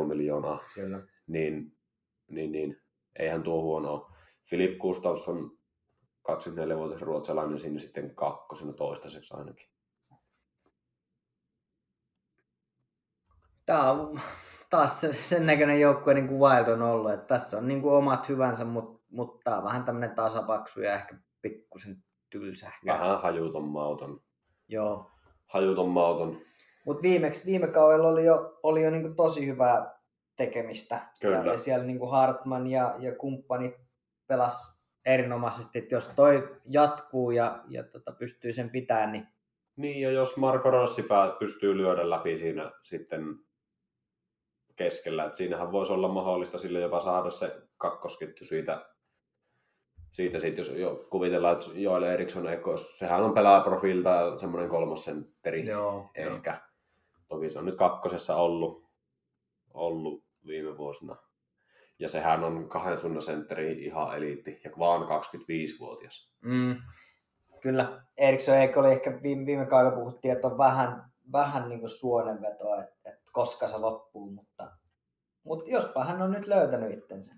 3,5 0.00 0.06
miljoonaa, 0.06 0.62
Kyllä. 0.74 1.00
niin, 1.26 1.76
niin, 2.28 2.52
niin 2.52 2.82
eihän 3.18 3.42
tuo 3.42 3.62
huonoa. 3.62 4.12
Filip 4.50 4.78
Gustafsson, 4.78 5.50
24-vuotias 6.30 7.02
ruotsalainen, 7.02 7.60
siinä 7.60 7.78
sitten 7.78 8.14
kakkosena 8.14 8.72
toistaiseksi 8.72 9.34
ainakin. 9.34 9.68
Tämä 13.70 13.90
on 13.90 14.20
taas 14.70 15.00
se, 15.00 15.12
sen 15.12 15.46
näköinen 15.46 15.80
joukkue 15.80 16.14
niin 16.14 16.28
kuin 16.28 16.40
Wild 16.40 16.68
on 16.68 16.82
ollut, 16.82 17.12
että 17.12 17.26
tässä 17.26 17.58
on 17.58 17.68
niin 17.68 17.82
kuin 17.82 17.94
omat 17.94 18.28
hyvänsä, 18.28 18.64
mutta, 18.64 19.00
mutta 19.10 19.40
tämä 19.44 19.56
on 19.56 19.64
vähän 19.64 19.84
tämmöinen 19.84 20.14
tasapaksu 20.14 20.80
ja 20.80 20.94
ehkä 20.94 21.16
pikkusen 21.42 21.96
tylsähkä. 22.30 22.92
Vähän 22.92 23.22
hajuton 23.22 23.64
mauton. 23.64 24.20
Joo. 24.68 25.10
Hajuton 25.46 25.88
mauton. 25.88 26.40
Mutta 26.84 27.02
viimeksi, 27.02 27.46
viime 27.46 27.66
kaudella 27.66 28.08
oli 28.08 28.24
jo, 28.24 28.58
oli 28.62 28.82
jo 28.82 28.90
niin 28.90 29.02
kuin 29.02 29.16
tosi 29.16 29.46
hyvää 29.46 30.00
tekemistä. 30.36 31.00
Kyllä. 31.20 31.36
Ja, 31.36 31.52
ja 31.52 31.58
siellä 31.58 31.84
niin 31.84 31.98
kuin 31.98 32.10
Hartman 32.10 32.66
ja, 32.66 32.94
ja 32.98 33.14
kumppanit 33.14 33.74
pelas 34.26 34.80
erinomaisesti, 35.06 35.78
että 35.78 35.94
jos 35.94 36.06
toi 36.16 36.56
jatkuu 36.66 37.30
ja, 37.30 37.62
ja 37.68 37.82
tota, 37.82 38.12
pystyy 38.12 38.52
sen 38.52 38.70
pitämään, 38.70 39.12
niin 39.12 39.26
Niin, 39.76 40.02
ja 40.02 40.10
jos 40.10 40.36
Marko 40.36 40.70
Rossi 40.70 41.04
pystyy 41.38 41.76
lyödä 41.76 42.10
läpi 42.10 42.38
siinä 42.38 42.72
sitten 42.82 43.22
keskellä, 44.84 45.24
että 45.24 45.36
siinähän 45.36 45.72
voisi 45.72 45.92
olla 45.92 46.08
mahdollista 46.08 46.58
sille 46.58 46.80
jopa 46.80 47.00
saada 47.00 47.30
se 47.30 47.62
kakkosketju 47.76 48.46
siitä, 48.46 48.86
siitä 50.10 50.38
sit, 50.38 50.58
jos 50.58 50.68
jo 50.68 51.06
kuvitellaan, 51.10 51.52
että 51.52 51.70
Joel 51.74 52.02
Eriksson 52.02 52.48
Ekos, 52.48 52.98
sehän 52.98 53.22
on 53.22 53.34
pelaajaprofiilta 53.34 54.38
semmoinen 54.38 54.68
kolmosentteri 54.68 55.66
joo, 55.66 56.10
ehkä. 56.14 56.60
Toki 57.28 57.50
se 57.50 57.58
on 57.58 57.64
nyt 57.64 57.76
kakkosessa 57.76 58.36
ollut, 58.36 58.84
ollut 59.74 60.24
viime 60.46 60.76
vuosina. 60.76 61.16
Ja 61.98 62.08
sehän 62.08 62.44
on 62.44 62.68
kahden 62.68 62.98
suunnan 62.98 63.22
sentteri 63.22 63.84
ihan 63.84 64.16
eliitti 64.16 64.60
ja 64.64 64.70
vaan 64.78 65.02
25-vuotias. 65.02 66.30
Mm, 66.40 66.76
kyllä. 67.60 68.02
Eriksson 68.16 68.56
Eikö 68.56 68.80
oli 68.80 68.92
ehkä 68.92 69.22
viime, 69.22 69.46
viime 69.46 69.66
kaudella 69.66 69.96
puhuttiin, 69.96 70.32
että 70.32 70.46
on 70.46 70.58
vähän, 70.58 71.10
vähän 71.32 71.68
niin 71.68 71.80
kuin 71.80 71.90
suonenveto, 71.90 72.74
että, 72.74 73.10
että 73.10 73.19
koska 73.32 73.68
se 73.68 73.78
loppuu, 73.78 74.30
mutta, 74.30 74.72
mutta 75.44 75.70
jospa 75.70 76.04
hän 76.04 76.22
on 76.22 76.30
nyt 76.30 76.46
löytänyt 76.46 76.98
itsensä. 76.98 77.34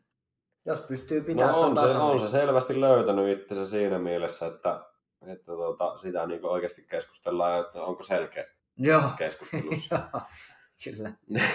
Jos 0.64 0.80
pystyy 0.80 1.20
pitämään 1.20 1.52
No 1.52 1.60
on 1.60 1.74
ton 1.74 1.88
se, 1.88 1.96
on 1.96 2.20
se 2.20 2.28
selvästi 2.28 2.80
löytänyt 2.80 3.38
itsensä 3.38 3.66
siinä 3.70 3.98
mielessä, 3.98 4.46
että, 4.46 4.84
että 5.26 5.44
tuota, 5.44 5.98
sitä 5.98 6.26
niin 6.26 6.46
oikeasti 6.46 6.82
keskustellaan, 6.82 7.60
että 7.60 7.82
onko 7.82 8.02
selkeä 8.02 8.44
Joo, 8.78 9.02
keskustelussa. 9.18 9.94
Joo, 10.12 10.22
kyllä. 10.84 11.12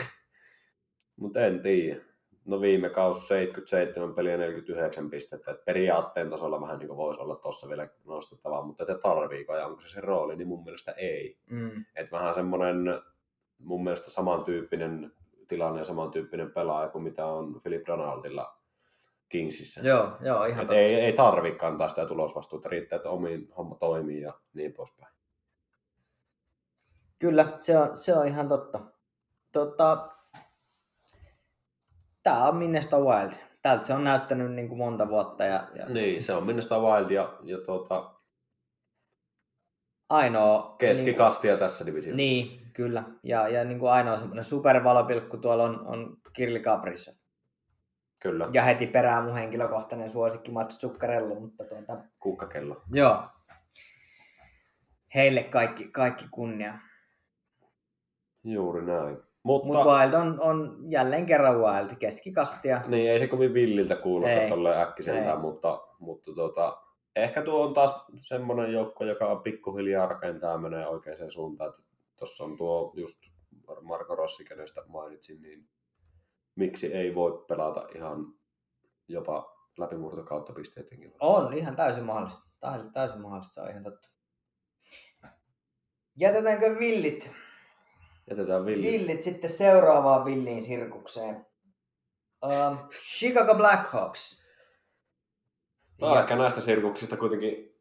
Mutta 1.21 1.39
en 1.39 1.61
tiedä. 1.61 2.01
No 2.45 2.61
viime 2.61 2.89
kausi 2.89 3.27
77 3.27 4.13
peliä 4.15 4.37
49 4.37 5.09
pistettä. 5.09 5.51
Et 5.51 5.65
periaatteen 5.65 6.29
tasolla 6.29 6.61
vähän 6.61 6.79
niin 6.79 6.97
voisi 6.97 7.19
olla 7.19 7.35
tuossa 7.35 7.69
vielä 7.69 7.87
nostettavaa, 8.05 8.63
mutta 8.63 8.83
että 8.83 8.97
tarviiko 8.97 9.55
ja 9.55 9.65
onko 9.65 9.81
se 9.81 9.87
se 9.87 10.01
rooli, 10.01 10.35
niin 10.35 10.47
mun 10.47 10.63
mielestä 10.63 10.91
ei. 10.91 11.39
Mm, 11.49 11.85
Et 11.95 12.11
vähän 12.11 12.33
semmoinen 12.33 13.01
mun 13.59 13.83
mielestä 13.83 14.11
samantyyppinen 14.11 15.11
tilanne 15.47 15.81
ja 15.81 15.85
samantyyppinen 15.85 16.51
pelaaja 16.51 16.89
kuin 16.89 17.03
mitä 17.03 17.25
on 17.25 17.61
Philip 17.61 17.87
Donaldilla 17.87 18.57
Kingsissä. 19.29 19.81
joo, 19.81 20.17
joo, 20.21 20.45
ihan 20.45 20.63
Et 20.63 20.71
ei, 20.71 20.95
ei 20.95 21.13
tarvi 21.13 21.51
kantaa 21.51 21.89
sitä 21.89 22.05
tulosvastuuta, 22.05 22.69
riittää, 22.69 22.95
että 22.95 23.09
omiin 23.09 23.49
homma 23.57 23.75
toimii 23.75 24.21
ja 24.21 24.33
niin 24.53 24.73
poispäin. 24.73 25.13
Kyllä, 27.19 27.57
se 27.61 27.77
on, 27.77 27.97
se 27.97 28.15
on 28.15 28.27
ihan 28.27 28.47
totta. 28.47 28.79
Tota, 29.51 30.17
Tämä 32.27 32.47
on 32.47 32.55
Minnesota 32.55 32.99
Wild. 32.99 33.33
Tältä 33.61 33.83
se 33.83 33.93
on 33.93 34.03
näyttänyt 34.03 34.51
niin 34.51 34.67
kuin 34.67 34.77
monta 34.77 35.09
vuotta 35.09 35.43
ja, 35.43 35.67
ja 35.75 35.85
Niin, 35.85 36.23
se 36.23 36.33
on 36.33 36.45
Minnesota 36.45 36.79
Wild 36.79 37.11
ja, 37.11 37.37
ja 37.43 37.57
tuota, 37.57 38.11
ainoa... 40.09 40.75
keskikastia 40.79 41.57
tässä 41.57 41.85
divisioonassa. 41.85 42.17
Niin, 42.17 42.47
niin, 42.47 42.66
kyllä. 42.77 43.03
Ja, 43.23 43.47
ja 43.47 43.63
niin 43.63 43.79
kuin 43.79 43.91
ainoa 43.91 44.17
semmoinen 44.17 44.43
supervalopilkku 44.43 45.37
tuolla 45.37 45.63
on, 45.63 45.87
on 45.87 46.17
Kirli 46.33 46.59
Kaprizov. 46.59 47.13
Kyllä, 48.19 48.49
Ja 48.53 48.61
heti 48.61 48.87
perään 48.87 49.23
mun 49.23 49.33
henkilökohtainen 49.33 50.09
suosikki 50.09 50.51
Mats 50.51 50.77
Zuccarello, 50.77 51.35
mutta 51.39 51.63
tuota, 51.63 51.97
kukkakello. 52.19 52.81
joo. 52.91 53.23
Heille 55.15 55.43
kaikki, 55.43 55.87
kaikki 55.87 56.25
kunnia. 56.31 56.73
Juuri 58.43 58.85
näin. 58.85 59.17
Mutta, 59.43 59.67
Mutta 59.67 59.85
Wild 59.85 60.13
on, 60.13 60.41
on 60.41 60.77
jälleen 60.89 61.25
kerran 61.25 61.59
Wild, 61.59 61.95
keskikastia. 61.99 62.81
niin 62.87 63.11
ei 63.11 63.19
se 63.19 63.27
kovin 63.27 63.53
villiltä 63.53 63.95
kuulosta 63.95 64.49
tolleen 64.49 64.79
äkkiseltään, 64.81 65.41
mutta, 65.41 65.81
mutta 65.99 66.31
tota, 66.35 66.77
ehkä 67.15 67.41
tuo 67.41 67.67
on 67.67 67.73
taas 67.73 68.05
semmoinen 68.17 68.73
joukko, 68.73 69.05
joka 69.05 69.25
on 69.27 69.43
pikkuhiljaa 69.43 70.05
rakentaa 70.05 70.51
ja 70.51 70.57
menee 70.57 70.87
oikeaan 70.87 71.31
suuntaan. 71.31 71.73
Tuossa 72.17 72.43
on 72.43 72.57
tuo 72.57 72.93
just 72.95 73.17
Marko 73.81 74.15
Rossi, 74.15 74.45
kenestä 74.45 74.81
mainitsin, 74.87 75.41
niin 75.41 75.69
miksi 76.55 76.93
ei 76.93 77.15
voi 77.15 77.45
pelata 77.47 77.87
ihan 77.95 78.33
jopa 79.07 79.53
läpimurto 79.77 80.23
kautta 80.23 80.53
pisteidenkin. 80.53 81.13
On 81.19 81.53
ihan 81.53 81.75
täysin 81.75 82.03
mahdollista. 82.03 82.41
Täysin, 82.59 82.91
täysin 82.93 83.21
mahdollista, 83.21 83.61
on 83.63 83.69
ihan 83.69 83.83
totta. 83.83 84.09
Jätetäänkö 86.19 86.79
villit, 86.79 87.31
Jätetään 88.29 88.65
villi. 88.65 88.87
villit 88.91 89.23
sitten 89.23 89.49
seuraavaan 89.49 90.25
villiin 90.25 90.63
sirkukseen? 90.63 91.45
Um, 92.45 92.77
Chicago 93.17 93.55
Blackhawks. 93.55 94.43
Tämä 95.99 96.11
on 96.11 96.17
Ja 96.17 96.21
ehkä 96.23 96.35
näistä 96.35 96.61
sirkuksista 96.61 97.17
kuitenkin 97.17 97.75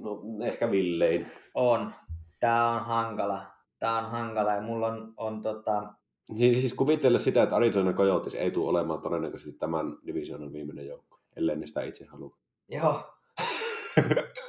no, 0.00 0.22
ehkä 0.46 0.70
villein. 0.70 1.32
on. 1.54 1.94
Tää 2.40 2.68
on 2.70 2.80
hankala. 2.84 3.46
Tää 3.78 3.98
on 3.98 4.10
hankala 4.10 4.54
ja 4.54 4.60
mulla 4.60 4.86
on, 4.86 5.14
on 5.16 5.42
tota, 5.42 5.92
Niin 6.28 6.54
siis 6.54 6.74
kuvitella 6.74 7.18
sitä, 7.18 7.42
että 7.42 7.56
Arizona 7.56 7.92
Coyotes 7.92 8.34
ei 8.34 8.50
tule 8.50 8.70
olemaan 8.70 9.00
todennäköisesti 9.00 9.58
tämän 9.58 9.96
divisioonan 10.06 10.52
viimeinen 10.52 10.86
joukko, 10.86 11.20
ellei 11.36 11.56
ne 11.56 11.66
sitä 11.66 11.82
itse 11.82 12.06
halua. 12.06 12.36
Joo. 12.68 13.14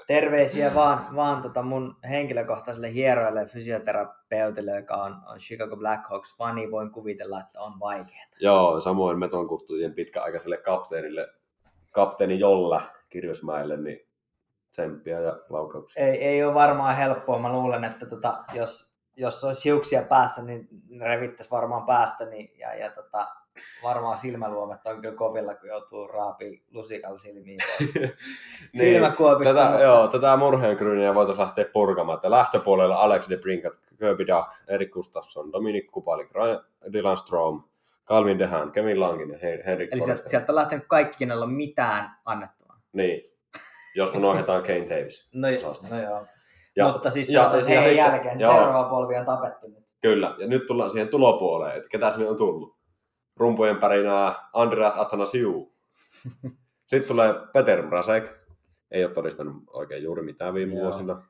Terveisiä 0.08 0.76
vaan, 0.76 1.16
vaan 1.16 1.42
tota 1.42 1.62
mun 1.62 1.96
henkilökohtaiselle 2.10 2.94
hieroille 2.94 3.46
fysioterapeutille, 3.46 4.76
joka 4.76 4.96
on, 4.96 5.16
on 5.32 5.38
Chicago 5.38 5.78
Blackhawks 5.78 6.38
fani. 6.38 6.72
Voin 6.72 6.92
kuvitella, 6.92 7.40
että 7.40 7.62
on 7.62 7.80
vaikeaa. 7.80 8.26
Joo, 8.40 8.82
samoin 8.82 9.20
Meton 9.20 9.48
kuhtujen 9.48 9.94
pitkäaikaiselle 9.94 10.58
kapteenille, 10.58 11.28
kapteeni 11.92 12.40
Jolla 12.40 12.82
Kirjosmäelle, 13.10 13.78
niin 13.78 14.09
tsemppiä 14.72 15.20
ja 15.20 15.40
laukauksia. 15.50 16.06
Ei, 16.06 16.24
ei 16.26 16.44
ole 16.44 16.54
varmaan 16.54 16.96
helppoa. 16.96 17.40
Mä 17.40 17.52
luulen, 17.52 17.84
että 17.84 18.06
tota, 18.06 18.44
jos, 18.54 18.94
jos 19.18 19.44
olisi 19.44 19.66
hiuksia 19.66 20.02
päässä, 20.02 20.44
niin 20.44 20.68
revittäisi 21.00 21.52
varmaan 21.52 21.86
päästä. 21.86 22.26
Niin, 22.26 22.52
ja, 22.60 22.76
ja 22.76 22.92
tota, 22.92 23.28
varmaan 23.84 24.18
silmäluomet 24.18 24.86
on 24.86 25.02
kyllä 25.02 25.16
kovilla, 25.16 25.56
kun 25.56 25.70
joutuu 25.70 26.08
raapii 26.08 26.64
lusikalla 26.72 27.18
silmiin. 27.18 27.60
Niin. 28.74 29.02
tätä, 29.44 29.64
mutta- 29.70 29.82
joo, 29.82 30.08
tätä 30.08 30.38
murheenkryyniä 30.38 31.16
voitaisiin 31.16 31.44
lähteä 31.44 31.66
purkamaan. 31.74 32.16
Että 32.16 32.32
lähtöpuolella 32.32 32.96
Alex 32.96 33.30
de 33.30 33.38
Brinkat, 33.38 33.74
Kirby 34.00 34.28
Duck, 34.28 34.52
Erik 34.68 34.92
Gustafsson, 34.92 35.52
Dominik 35.52 35.92
Kupalik, 35.92 36.32
Ryan, 36.36 36.64
Dylan 36.94 37.18
Strom, 37.18 37.64
Calvin 38.06 38.40
Dehan, 38.40 38.72
Kevin 38.72 39.00
Langin 39.00 39.30
ja 39.30 39.38
Hen- 39.38 39.66
Henrik 39.66 39.90
Eli 39.94 40.02
sieltä, 40.02 40.30
sieltä 40.30 40.52
on 40.52 40.56
lähtenyt 40.56 40.86
kaikki, 40.88 41.26
joilla 41.28 41.46
on 41.46 41.52
mitään 41.54 42.10
annettavaa. 42.26 42.80
Niin, 42.94 43.32
jos 44.00 44.16
unohdetaan 44.16 44.62
Kane 44.64 44.86
Davis. 44.90 45.30
No, 45.34 45.48
Osasta. 45.58 45.88
no 45.96 46.02
joo. 46.04 46.26
Ja, 46.76 46.86
Mutta 46.92 47.10
siis 47.10 47.30
ja- 47.30 47.42
ja, 47.56 47.62
sitten- 47.62 47.96
jälkeen 47.98 48.38
se 48.38 48.44
joo. 48.44 48.54
seuraava 48.54 48.90
polvi 48.90 49.16
on 49.16 49.26
tapettu. 49.26 49.68
Kyllä, 50.02 50.36
ja 50.38 50.48
nyt 50.48 50.66
tullaan 50.66 50.92
siihen 50.92 51.08
tulopuoleen, 51.10 51.78
että 51.78 51.90
ketä 51.90 52.10
sinne 52.12 52.30
on 52.30 52.38
tullut. 52.38 52.78
Rumpujen 53.38 53.78
pärinää 53.78 54.36
Andreas 54.54 54.98
Athanasiu. 54.98 55.74
Sitten 56.88 57.08
tulee 57.08 57.34
Peter 57.54 57.82
Mrazek. 57.82 58.24
Ei 58.92 59.06
ole 59.06 59.14
todistanut 59.14 59.56
oikein 59.74 60.04
juuri 60.04 60.22
mitään 60.24 60.54
viime 60.54 60.74
Joo. 60.74 60.84
vuosina. 60.84 61.24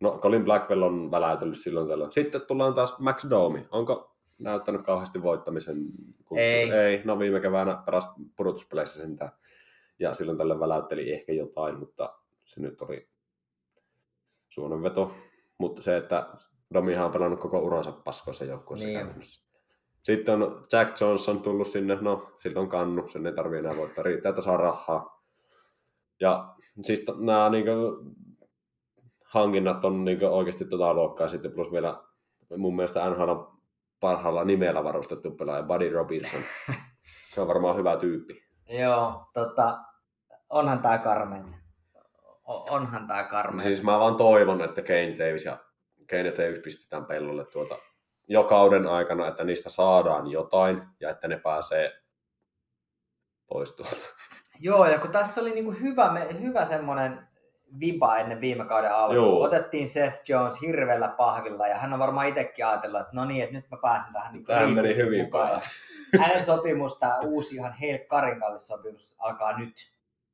No, 0.00 0.18
Colin 0.18 0.44
Blackwell 0.44 0.82
on 0.82 1.10
väläytellyt 1.10 1.58
silloin 1.58 1.88
tällöin. 1.88 2.12
Sitten 2.12 2.40
tullaan 2.46 2.74
taas 2.74 2.98
Max 2.98 3.30
Domi. 3.30 3.66
Onko 3.70 4.16
näyttänyt 4.38 4.82
kauheasti 4.82 5.22
voittamisen? 5.22 5.76
Kun... 6.24 6.38
Ei. 6.38 6.70
Ei. 6.70 7.02
No 7.04 7.18
viime 7.18 7.40
keväänä 7.40 7.82
paras 7.84 8.12
pudotuspeleissä 8.36 8.98
sentään. 9.02 9.30
Ja 10.02 10.14
silloin 10.14 10.38
tällä 10.38 10.60
väläytteli 10.60 11.12
ehkä 11.12 11.32
jotain, 11.32 11.78
mutta 11.78 12.14
se 12.44 12.60
nyt 12.60 12.82
oli 12.82 13.08
suonenveto. 14.48 15.12
Mutta 15.58 15.82
se, 15.82 15.96
että 15.96 16.26
Domihan 16.74 17.06
on 17.06 17.12
pelannut 17.12 17.40
koko 17.40 17.58
uransa 17.58 17.92
paskoissa 17.92 18.44
joukkueessa 18.44 18.86
Niin. 18.86 18.98
käytännössä. 18.98 19.42
Sitten 20.02 20.42
on 20.42 20.62
Jack 20.72 21.00
Johnson 21.00 21.42
tullut 21.42 21.66
sinne, 21.68 21.98
no 22.00 22.32
silloin 22.38 22.68
kannu, 22.68 23.08
sen 23.08 23.26
ei 23.26 23.32
tarvitse 23.34 23.58
enää 23.58 23.76
voittaa, 23.76 24.04
riittää, 24.04 24.30
että 24.30 24.42
saa 24.42 24.56
rahaa. 24.56 25.22
Ja 26.20 26.54
siis 26.82 27.04
nämä 27.20 27.50
niin 27.50 27.64
hankinnat 29.24 29.84
on 29.84 30.04
niin 30.04 30.24
oikeasti 30.24 30.64
tota 30.64 30.94
luokkaa 30.94 31.28
sitten 31.28 31.52
plus 31.52 31.72
vielä 31.72 32.02
mun 32.56 32.76
mielestä 32.76 33.10
NHL 33.10 33.28
on 33.28 33.58
parhaalla 34.00 34.44
nimellä 34.44 34.84
varustettu 34.84 35.30
pelaaja 35.30 35.62
Buddy 35.62 35.90
Robinson. 35.90 36.40
Se 37.34 37.40
on 37.40 37.48
varmaan 37.48 37.76
hyvä 37.76 37.96
tyyppi. 37.96 38.42
Joo, 38.68 39.26
tota, 39.34 39.78
onhan 40.52 40.82
tää 40.82 40.98
karmeita. 40.98 41.48
O- 42.48 42.66
onhan 42.70 43.06
tää 43.06 43.24
karmeita. 43.24 43.62
Siis 43.62 43.82
mä 43.82 43.98
vaan 43.98 44.16
toivon, 44.16 44.62
että 44.62 44.82
Kane 44.82 45.14
Davis 45.18 45.44
ja 45.44 45.56
Kane 46.10 46.28
ja 46.28 46.32
Davis 46.36 46.58
pistetään 46.58 47.04
pellolle 47.04 47.44
tuota 47.44 47.74
jo 48.28 48.44
kauden 48.44 48.86
aikana, 48.86 49.28
että 49.28 49.44
niistä 49.44 49.70
saadaan 49.70 50.30
jotain 50.30 50.82
ja 51.00 51.10
että 51.10 51.28
ne 51.28 51.36
pääsee 51.36 51.92
pois 53.46 53.72
tuolta. 53.72 53.96
Joo, 54.60 54.86
ja 54.86 54.98
kun 54.98 55.10
tässä 55.10 55.40
oli 55.40 55.50
niinku 55.50 55.72
hyvä, 55.72 56.26
hyvä 56.40 56.64
semmoinen 56.64 57.28
viba 57.80 58.18
ennen 58.18 58.40
viime 58.40 58.64
kauden 58.64 58.94
alkua. 58.94 59.14
Joo. 59.14 59.42
Otettiin 59.42 59.88
Seth 59.88 60.30
Jones 60.30 60.60
hirveällä 60.60 61.08
pahvilla 61.08 61.68
ja 61.68 61.76
hän 61.76 61.92
on 61.92 61.98
varmaan 61.98 62.28
itsekin 62.28 62.66
ajatellut, 62.66 63.00
että 63.00 63.16
no 63.16 63.24
niin, 63.24 63.42
että 63.44 63.56
nyt 63.56 63.70
mä 63.70 63.76
pääsen 63.82 64.12
tähän 64.12 64.32
niin 64.32 64.44
Tämähän 64.44 64.70
meni 64.70 64.96
hyvin. 64.96 65.20
Ja 65.20 65.60
Hänen 66.20 66.44
sopimus, 66.44 66.98
tämä 66.98 67.18
uusi 67.18 67.54
ihan 67.54 67.74
kallis 68.08 68.66
sopimus 68.66 69.14
alkaa 69.18 69.58
nyt. 69.58 69.92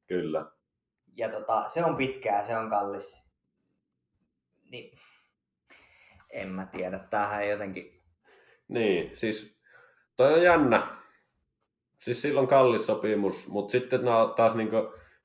Kyllä. 0.09 0.47
Ja 1.17 1.29
tota, 1.29 1.69
se 1.69 1.85
on 1.85 1.97
pitkää, 1.97 2.43
se 2.43 2.57
on 2.57 2.71
kallis. 2.71 3.29
Niin, 4.71 4.99
en 6.31 6.49
mä 6.49 6.67
tiedä, 6.67 6.99
tämähän 6.99 7.49
jotenkin... 7.49 8.03
Niin, 8.69 9.17
siis 9.17 9.61
toi 10.17 10.35
on 10.35 10.43
jännä. 10.43 10.97
Siis 11.99 12.23
silloin 12.23 12.49
kallis 12.49 12.87
sopimus, 12.87 13.49
mutta 13.49 13.73
sitten 13.73 14.05
nää 14.05 14.29
taas 14.37 14.55
niinku 14.55 14.77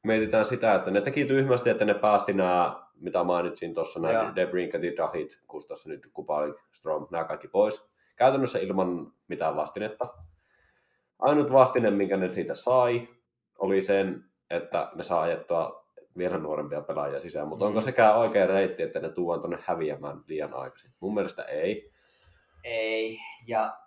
mietitään 0.03 0.45
sitä, 0.45 0.75
että 0.75 0.91
ne 0.91 1.01
teki 1.01 1.25
tyhmästi, 1.25 1.69
että 1.69 1.85
ne 1.85 1.93
päästi 1.93 2.33
nämä, 2.33 2.83
mitä 2.95 3.23
mainitsin 3.23 3.73
tuossa, 3.73 3.99
nämä 3.99 4.33
Debrinkat, 4.35 4.81
Dahit, 4.97 5.41
Kustas, 5.47 5.87
nyt 5.87 6.09
Kupalik, 6.13 6.55
Strom, 6.71 7.07
nämä 7.11 7.23
kaikki 7.23 7.47
pois. 7.47 7.93
Käytännössä 8.15 8.59
ilman 8.59 9.13
mitään 9.27 9.55
vastinetta. 9.55 10.07
Ainut 11.19 11.51
vastine, 11.51 11.91
minkä 11.91 12.17
ne 12.17 12.33
siitä 12.33 12.55
sai, 12.55 13.07
oli 13.57 13.83
sen, 13.83 14.25
että 14.49 14.91
ne 14.95 15.03
saa 15.03 15.21
ajettua 15.21 15.85
vielä 16.17 16.37
nuorempia 16.37 16.81
pelaajia 16.81 17.19
sisään, 17.19 17.47
mutta 17.47 17.65
Mm. 17.65 17.67
onko 17.67 17.81
sekään 17.81 18.17
oikea 18.17 18.47
reitti, 18.47 18.83
että 18.83 18.99
ne 18.99 19.09
tuodaan 19.09 19.41
tuonne 19.41 19.59
häviämään 19.65 20.21
liian 20.27 20.53
aikaisin? 20.53 20.91
Mun 21.01 21.13
mielestä 21.13 21.43
ei. 21.43 21.91
Ei, 22.63 23.19
ja 23.47 23.77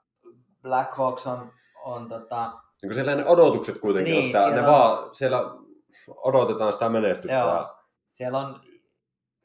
Black 0.63 0.93
Hawks 0.95 1.27
on, 1.27 1.53
on 1.85 2.09
tota, 2.09 2.53
Niin 2.83 2.95
siellä 2.95 3.15
ne 3.15 3.25
odotukset 3.27 3.79
kuitenkin 3.79 4.11
Niin, 4.13 4.19
on 4.23 4.27
sitä, 4.27 4.39
siellä 4.43 4.63
ne 4.63 4.69
on- 4.69 4.75
vaan, 4.75 5.15
siellä 5.15 5.41
odotetaan 6.25 6.73
sitä 6.73 6.89
menestystä. 6.89 7.37
Joo. 7.37 7.77
Siellä 8.11 8.39
on, 8.39 8.61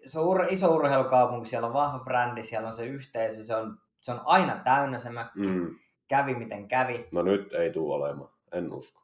se 0.05 0.20
on 0.20 0.26
ur, 0.26 0.45
iso 0.49 0.76
urheilukaupunki, 0.76 1.49
siellä 1.49 1.68
on 1.68 1.74
vahva 1.74 1.99
brändi, 1.99 2.43
siellä 2.43 2.68
on 2.68 2.74
se 2.76 2.86
yhteisö, 2.86 3.43
se 3.43 3.55
on, 3.55 3.78
se 3.99 4.12
on 4.12 4.22
aina 4.26 4.62
täynnä 4.64 4.97
se 4.99 5.09
mökki, 5.09 5.39
mm, 5.39 5.76
kävi 6.07 6.36
miten 6.36 6.68
kävi. 6.68 7.07
no 7.16 7.22
nyt 7.22 7.53
ei 7.53 7.72
tule 7.72 7.95
olemaan, 7.95 8.30
en 8.51 8.74
usko. 8.74 9.01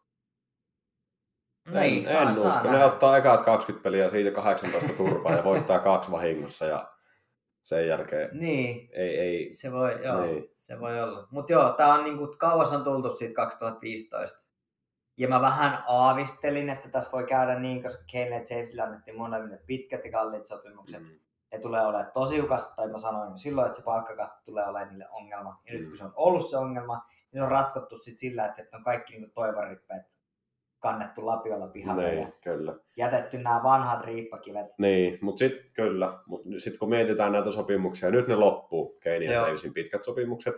Niin, 1.67 2.07
en, 2.07 2.13
saa- 2.13 2.21
en 2.29 2.35
saa 2.35 2.49
usko. 2.49 2.63
nähdä. 2.63 2.77
Ne 2.79 2.85
ottaa 2.85 3.17
ekat 3.17 3.41
20 3.41 3.83
peliä 3.83 4.09
siitä 4.09 4.31
18 4.31 4.93
turpaa 4.97 5.31
ja 5.33 5.43
voittaa 5.43 5.79
kaksi 5.79 6.11
vahingossa 6.11 6.65
ja 6.65 6.87
sen 7.63 7.87
jälkeen 7.87 8.29
Niin, 8.39 8.89
ei, 8.93 9.19
ei, 9.19 9.53
se 9.53 9.71
voi, 9.71 10.03
joo, 10.05 10.21
Niin. 10.21 10.49
se 10.57 10.79
voi 10.79 11.01
olla. 11.01 11.27
Mutta 11.31 11.53
joo, 11.53 11.73
tää 11.73 11.93
on 11.93 12.03
niinku, 12.03 12.35
kauas 12.39 12.73
on 12.73 12.83
tultu 12.83 13.09
siitä 13.15 13.33
2015. 13.33 14.47
Ja 15.17 15.27
mä 15.27 15.41
vähän 15.41 15.83
aavistelin, 15.87 16.69
että 16.69 16.89
tässä 16.89 17.11
voi 17.11 17.23
käydä 17.23 17.59
niin, 17.59 17.83
koska 17.83 18.03
Kane 18.11 18.29
ja 18.35 18.41
Jamesille 18.49 18.81
annettiin 18.81 19.17
molemmille 19.17 19.59
pitkät 19.65 20.05
ja 20.05 20.11
kalliit 20.11 20.45
sopimukset. 20.45 21.01
mm, 21.01 21.07
Ne 21.51 21.59
tulee 21.59 21.81
olemaan 21.85 22.11
tosi 22.13 22.39
hukasta, 22.39 22.75
tai 22.75 22.87
mä 22.87 22.97
sanoin 22.97 23.31
jo 23.31 23.37
silloin, 23.37 23.65
että 23.65 23.77
se 23.77 23.83
palkkakatto 23.83 24.41
tulee 24.45 24.63
olemaan 24.67 24.89
niille 24.89 25.07
ongelma. 25.11 25.61
Ja 25.65 25.73
nyt 25.73 25.81
Mm. 25.81 25.87
kun 25.87 25.97
se 25.97 26.03
on 26.03 26.13
ollut 26.15 26.49
se 26.49 26.57
ongelma, 26.57 26.95
niin 27.31 27.39
se 27.39 27.43
on 27.43 27.51
ratkottu 27.51 27.97
sit 27.97 28.17
sillä, 28.17 28.45
että 28.45 28.77
on 28.77 28.83
kaikki 28.83 29.13
niin 29.17 29.31
toivorippeet 29.31 30.01
kannettu 30.79 31.25
lapiolla 31.25 31.67
pihalle 31.67 32.03
ja 32.03 32.15
niin, 32.15 32.33
kyllä. 32.43 32.75
jätetty 32.97 33.37
nämä 33.37 33.61
vanhat 33.63 34.05
riippakivet. 34.05 34.65
Niin, 34.77 35.17
mutta 35.21 35.39
sitten 35.39 35.71
kyllä, 35.73 36.19
mutta 36.25 36.49
sitten 36.57 36.79
kun 36.79 36.89
mietitään 36.89 37.31
näitä 37.31 37.51
sopimuksia, 37.51 38.11
nyt 38.11 38.27
ne 38.27 38.35
loppuu, 38.35 38.99
Kane 39.03 39.25
ja. 39.25 39.41
Davisin 39.41 39.73
pitkät 39.73 40.03
sopimukset, 40.03 40.55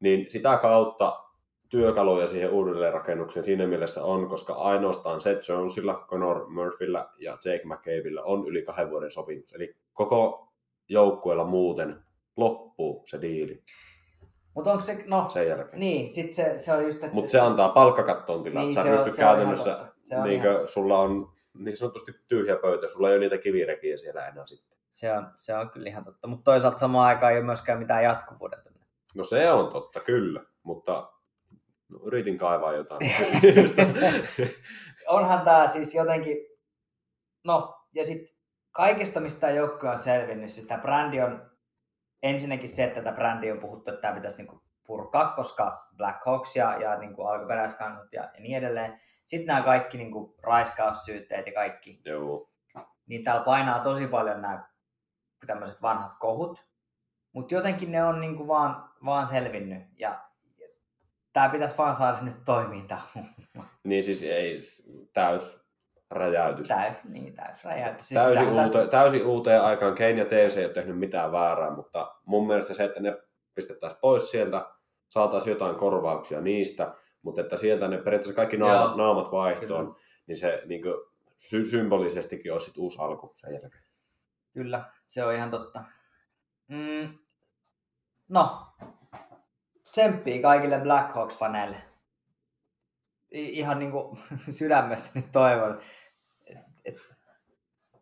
niin 0.00 0.26
sitä 0.28 0.56
kautta 0.56 1.26
työkaluja 1.68 2.26
siihen 2.26 2.50
uudelleenrakennukseen 2.50 3.44
siinä 3.44 3.66
mielessä 3.66 4.04
on, 4.04 4.28
koska 4.28 4.52
ainoastaan 4.52 5.20
Seth 5.20 5.50
Jonesilla, 5.50 6.06
Conor 6.08 6.50
Murphyllä 6.50 7.08
ja 7.18 7.32
Jake 7.44 7.62
McCabeillä 7.64 8.22
on 8.22 8.48
yli 8.48 8.62
kahden 8.62 8.90
vuoden 8.90 9.10
sopimus. 9.10 9.52
Eli 9.52 9.76
koko 9.92 10.48
joukkueella 10.88 11.44
muuten 11.44 11.96
loppuu 12.36 13.02
se 13.06 13.20
diili. 13.20 13.62
Mutta 14.56 14.70
onko 14.72 14.80
se, 14.80 15.04
no, 15.06 15.26
sen 15.30 15.48
jälkeen. 15.48 15.80
niin, 15.80 16.08
sit 16.08 16.34
se, 16.34 16.58
se 16.58 16.72
on 16.72 16.84
just, 16.84 17.02
että... 17.04 17.14
Mutta 17.14 17.30
se 17.30 17.40
antaa 17.40 17.68
palkkakattoon 17.68 18.42
tilaa, 18.42 18.62
Niin, 18.62 18.70
että 18.70 18.82
sä 18.82 18.88
se 18.88 18.90
on- 18.92 19.04
pystyt 19.04 19.12
on 19.24 19.28
käytännössä, 19.28 19.70
totta. 19.74 19.94
Se 20.04 20.16
on 20.16 20.24
niin 20.24 20.42
ihan- 20.44 20.68
sulla 20.68 20.98
on 20.98 21.32
niin 21.58 21.76
sanotusti 21.76 22.12
tyhjä 22.28 22.56
pöytä, 22.56 22.88
sulla 22.88 23.08
ei 23.08 23.14
ole 23.14 23.20
niitä 23.20 23.38
kivirekiä 23.38 23.96
siellä 23.96 24.28
enää 24.28 24.46
sitten. 24.46 24.78
Se 24.92 25.12
on, 25.12 25.26
se 25.36 25.54
on 25.56 25.70
kyllä 25.70 25.88
ihan 25.88 26.04
totta. 26.04 26.28
Mutta 26.28 26.44
toisaalta 26.44 26.78
samaan 26.78 27.06
aikaan 27.08 27.32
ei 27.32 27.38
ole 27.38 27.46
myöskään 27.46 27.78
mitään 27.78 28.04
jatkuvuuden. 28.04 28.58
No 29.14 29.24
se 29.24 29.50
on 29.52 29.72
totta, 29.72 30.00
kyllä, 30.00 30.40
mutta 30.62 31.12
no, 31.88 31.98
yritin 32.04 32.38
kaivaa 32.38 32.72
jotain. 32.72 33.00
Onhan 35.08 35.40
tämä 35.40 35.68
siis 35.68 35.94
jotenkin... 35.94 36.36
No, 37.44 37.74
ja 37.94 38.04
sitten 38.06 38.36
kaikesta, 38.72 39.20
mistä 39.20 39.40
tämä 39.40 39.52
joukkue 39.52 39.90
on 39.90 39.98
selvinnyt, 39.98 40.50
siis 40.50 40.66
tämä 40.66 40.82
brändi 40.82 41.20
on 41.20 41.50
ensinnäkin 42.22 42.68
se, 42.68 42.84
että 42.84 43.02
tätä 43.02 43.16
brändiä 43.16 43.52
on 43.52 43.60
puhuttu, 43.60 43.90
että 43.90 44.00
tämä 44.00 44.14
pitäisi 44.14 44.36
niinku 44.36 44.62
purkaa, 44.86 45.32
koska 45.32 45.88
Black 45.96 46.24
Hawks 46.26 46.56
ja, 46.56 46.80
ja 46.80 46.98
niinku 46.98 47.22
alkuperäiskansat 47.22 48.12
ja, 48.12 48.22
ja 48.22 48.40
niin 48.40 48.58
edelleen. 48.58 49.00
Sitten 49.26 49.46
nämä 49.46 49.62
kaikki 49.62 49.98
niinku 49.98 50.34
raiskaussyytteet 50.42 51.46
ja 51.46 51.52
kaikki, 51.52 52.00
Joo. 52.04 52.50
niin 53.06 53.24
täällä 53.24 53.44
painaa 53.44 53.80
tosi 53.80 54.06
paljon 54.06 54.42
nämä 54.42 54.68
tämmöiset 55.46 55.82
vanhat 55.82 56.12
kohut, 56.18 56.66
mutta 57.32 57.54
jotenkin 57.54 57.92
ne 57.92 58.04
on 58.04 58.20
niinku 58.20 58.48
vaan, 58.48 58.90
vaan 59.04 59.26
selvinnyt 59.26 59.82
ja, 59.98 60.20
ja 60.58 60.68
tämä 61.32 61.48
pitäisi 61.48 61.78
vaan 61.78 61.96
saada 61.96 62.20
nyt 62.20 62.44
toimiin 62.44 62.88
tämä 62.88 63.00
Niin 63.84 64.04
siis 64.04 64.22
ei 64.22 64.56
täys 65.12 65.65
räjäytys. 66.10 66.68
täys, 66.68 67.04
niin 67.04 67.34
täys 67.34 67.64
räjäytys. 67.64 68.08
Siis 68.08 68.20
Täysin, 68.20 68.44
sitähän 68.44 68.66
uute, 68.66 68.86
täysin 68.86 69.26
uuteen 69.26 69.62
aikaan. 69.62 69.94
Kane 69.94 70.10
ja 70.10 70.24
TC 70.24 70.56
ei 70.56 70.64
ole 70.64 70.72
tehnyt 70.72 70.98
mitään 70.98 71.32
väärää, 71.32 71.70
mutta 71.70 72.14
mun 72.24 72.46
mielestä 72.46 72.74
se, 72.74 72.84
että 72.84 73.00
ne 73.00 73.18
pistettäisiin 73.54 74.00
pois 74.00 74.30
sieltä, 74.30 74.66
saataisiin 75.08 75.52
jotain 75.52 75.76
korvauksia 75.76 76.40
niistä, 76.40 76.94
mutta 77.22 77.40
että 77.40 77.56
sieltä 77.56 77.88
ne 77.88 77.96
periaatteessa 77.98 78.34
kaikki 78.34 78.56
Joo. 78.56 78.68
naamat, 78.68 78.96
naamat 78.96 79.32
vaihtoon, 79.32 79.96
niin 80.26 80.36
se 80.36 80.62
niin 80.66 80.82
kuin, 80.82 80.94
sy- 81.36 81.64
symbolisestikin 81.64 82.52
olisi 82.52 82.66
sit 82.66 82.78
uusi 82.78 82.98
alku 83.00 83.32
sen 83.34 83.52
jälkeen. 83.52 83.84
Kyllä, 84.52 84.84
se 85.08 85.24
on 85.24 85.34
ihan 85.34 85.50
totta. 85.50 85.84
Mm. 86.68 87.18
No, 88.28 88.66
tsemppii 89.82 90.38
kaikille 90.42 90.78
Black 90.78 91.10
Hawks-faneille. 91.10 91.76
I- 91.76 91.95
ihan 93.30 93.78
niin 93.78 93.90
kuin 93.90 94.18
sydämestäni 94.50 95.24
toivon, 95.32 95.80
että 96.46 96.64
et, 96.84 96.96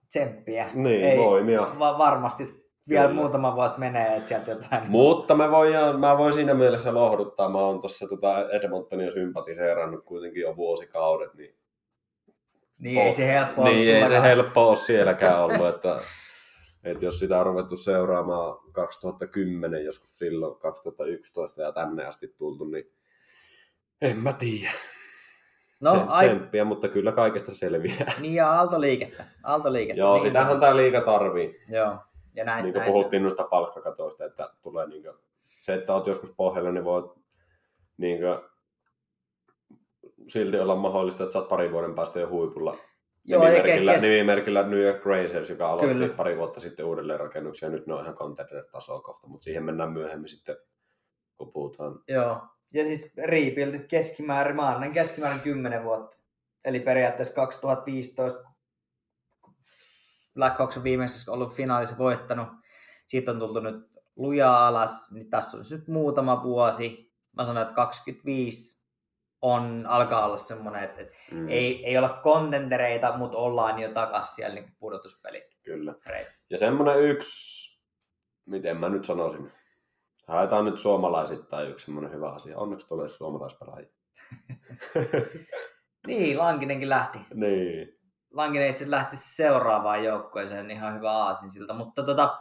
tsemppiä. 0.08 0.68
Niin, 0.74 1.04
Ei, 1.04 1.18
voimia. 1.18 1.60
Va- 1.78 1.98
varmasti 1.98 2.64
vielä 2.88 3.08
Kyllä. 3.08 3.20
muutama 3.20 3.56
vuosi 3.56 3.74
menee, 3.78 4.16
että 4.16 4.28
sieltä 4.28 4.50
jotain... 4.50 4.90
Mutta 4.90 5.34
me 5.34 5.50
voidaan, 5.50 6.00
mä 6.00 6.18
voin 6.18 6.34
siinä 6.34 6.54
mielessä 6.54 6.94
lohduttaa. 6.94 7.48
Mä 7.48 7.58
oon 7.58 7.80
tuossa 7.80 8.08
tota 8.08 8.50
Edmontonia 8.50 9.10
sympatiseerannut 9.10 10.04
kuitenkin 10.04 10.40
jo 10.40 10.56
vuosikaudet, 10.56 11.34
niin, 11.34 11.56
niin 12.78 13.02
ei 13.02 13.12
se 13.12 13.26
helppo 13.26 13.62
ole 13.62 13.70
niin 13.70 13.96
ei 13.96 14.06
se 14.06 14.22
helppo 14.22 14.68
ole 14.68 14.76
sielläkään 14.76 15.44
ollut, 15.44 15.66
että, 15.66 16.00
että 16.84 17.04
jos 17.04 17.18
sitä 17.18 17.38
on 17.40 17.46
ruvettu 17.46 17.76
seuraamaan 17.76 18.58
2010, 18.72 19.84
joskus 19.84 20.18
silloin 20.18 20.58
2011 20.58 21.62
ja 21.62 21.72
tänne 21.72 22.06
asti 22.06 22.34
tultu, 22.38 22.64
niin 22.64 22.92
en 24.02 24.16
mä 24.16 24.32
tiedä. 24.32 24.72
No, 25.80 25.90
Sen- 25.90 26.08
ai, 26.08 26.26
Tsemppiä, 26.26 26.64
mutta 26.64 26.88
kyllä 26.88 27.12
kaikesta 27.12 27.54
selviää. 27.54 28.12
niin 28.20 28.34
ja 28.34 28.52
aaltoliikettä. 28.52 29.24
aaltoliikettä. 29.42 30.00
Joo, 30.00 30.14
niin 30.14 30.26
sitähän 30.26 30.60
tää 30.60 30.76
liiga 30.76 31.00
tarvii. 31.00 31.60
Joo, 31.68 31.96
ja 32.34 32.44
näin, 32.44 32.62
niin 32.62 32.72
kuin 32.72 32.80
näin 32.80 32.92
puhuttiin 32.92 33.22
noista 33.22 33.44
palkkakatoista, 33.44 34.24
että 34.24 34.50
tulee 34.62 34.86
niin 34.86 35.02
kuin, 35.02 35.14
se, 35.60 35.74
että 35.74 35.94
olet 35.94 36.06
joskus 36.06 36.32
pohjalla, 36.36 36.72
niin 36.72 36.84
voit 36.84 37.06
niin 37.96 38.18
kuin, 38.20 38.38
silti 40.28 40.58
olla 40.58 40.76
mahdollista, 40.76 41.24
että 41.24 41.38
oot 41.38 41.48
parin 41.48 41.72
vuoden 41.72 41.94
päästä 41.94 42.20
jo 42.20 42.28
huipulla. 42.28 42.76
Joo, 43.24 43.44
nimimerkillä, 43.44 43.92
kes- 43.92 44.02
nimimerkillä 44.02 44.62
New 44.62 44.80
York 44.80 45.06
Racers, 45.06 45.50
joka 45.50 45.66
aloitti 45.66 45.94
Kyllä. 45.94 46.08
pari 46.16 46.36
vuotta 46.36 46.60
sitten 46.60 46.86
uudelleen 46.86 47.20
rakennuksia, 47.20 47.68
nyt 47.68 47.86
ne 47.86 47.94
on 47.94 48.02
ihan 48.02 48.14
contender-tasoa 48.14 49.00
kohta, 49.00 49.26
mutta 49.26 49.44
siihen 49.44 49.62
mennään 49.64 49.92
myöhemmin 49.92 50.28
sitten, 50.28 50.56
kun 51.36 51.52
puhutaan. 51.52 52.00
Joo. 52.08 52.40
Ja 52.74 52.84
siis 52.84 53.12
rebuildit 53.16 53.86
keskimäärin, 53.86 54.56
mä 54.56 54.68
annan 54.68 54.92
keskimäärin 54.92 55.40
10 55.40 55.84
vuotta. 55.84 56.16
Eli 56.64 56.80
periaatteessa 56.80 57.34
2015 57.34 58.54
Black 60.34 60.58
Hawks 60.58 60.76
on 60.76 60.84
viimeisessä 60.84 61.32
ollut 61.32 61.54
finaalissa 61.54 61.98
voittanut. 61.98 62.48
Siitä 63.06 63.30
on 63.30 63.38
tultu 63.38 63.60
nyt 63.60 63.90
lujaa 64.16 64.68
alas, 64.68 65.12
niin 65.12 65.30
tässä 65.30 65.56
on 65.56 65.64
nyt 65.70 65.88
muutama 65.88 66.42
vuosi. 66.42 67.12
Mä 67.36 67.44
sanoin, 67.44 67.62
että 67.62 67.74
25 67.74 68.84
on, 69.42 69.86
alkaa 69.88 70.26
olla 70.26 70.38
semmoinen, 70.38 70.82
että, 70.82 71.02
että 71.02 71.14
Mm, 71.30 71.48
ei, 71.48 71.86
ei 71.86 71.98
olla 71.98 72.20
kontendereita, 72.22 73.16
mutta 73.16 73.38
ollaan 73.38 73.78
jo 73.78 73.92
takas 73.92 74.34
siellä 74.36 74.54
niin 74.54 74.76
pudotuspeli. 74.78 75.48
Kyllä. 75.62 75.94
freimissä. 76.04 76.46
Ja 76.50 76.58
semmoinen 76.58 77.00
yksi, 77.00 77.84
miten 78.46 78.76
mä 78.76 78.88
nyt 78.88 79.04
sanoisin, 79.04 79.52
haetaan 80.28 80.64
nyt 80.64 80.78
suomalaisittain 80.78 81.70
yksi 81.70 81.84
semmoinen 81.84 82.12
hyvä 82.12 82.30
asia. 82.30 82.58
Onneksi 82.58 82.86
tulee 82.88 83.08
suomalaispelaajia. 83.08 83.88
Niin, 86.06 86.38
Lankinenkin 86.38 86.88
lähti. 86.88 87.18
niin. 87.34 87.98
Lankinen 88.30 88.70
itse 88.70 88.90
lähti 88.90 89.16
seuraavaan 89.16 90.04
joukkueeseen, 90.04 90.70
ihan 90.70 90.94
hyvä 90.96 91.12
aasinsilta. 91.12 91.74
Mutta 91.74 92.02
tota, 92.02 92.38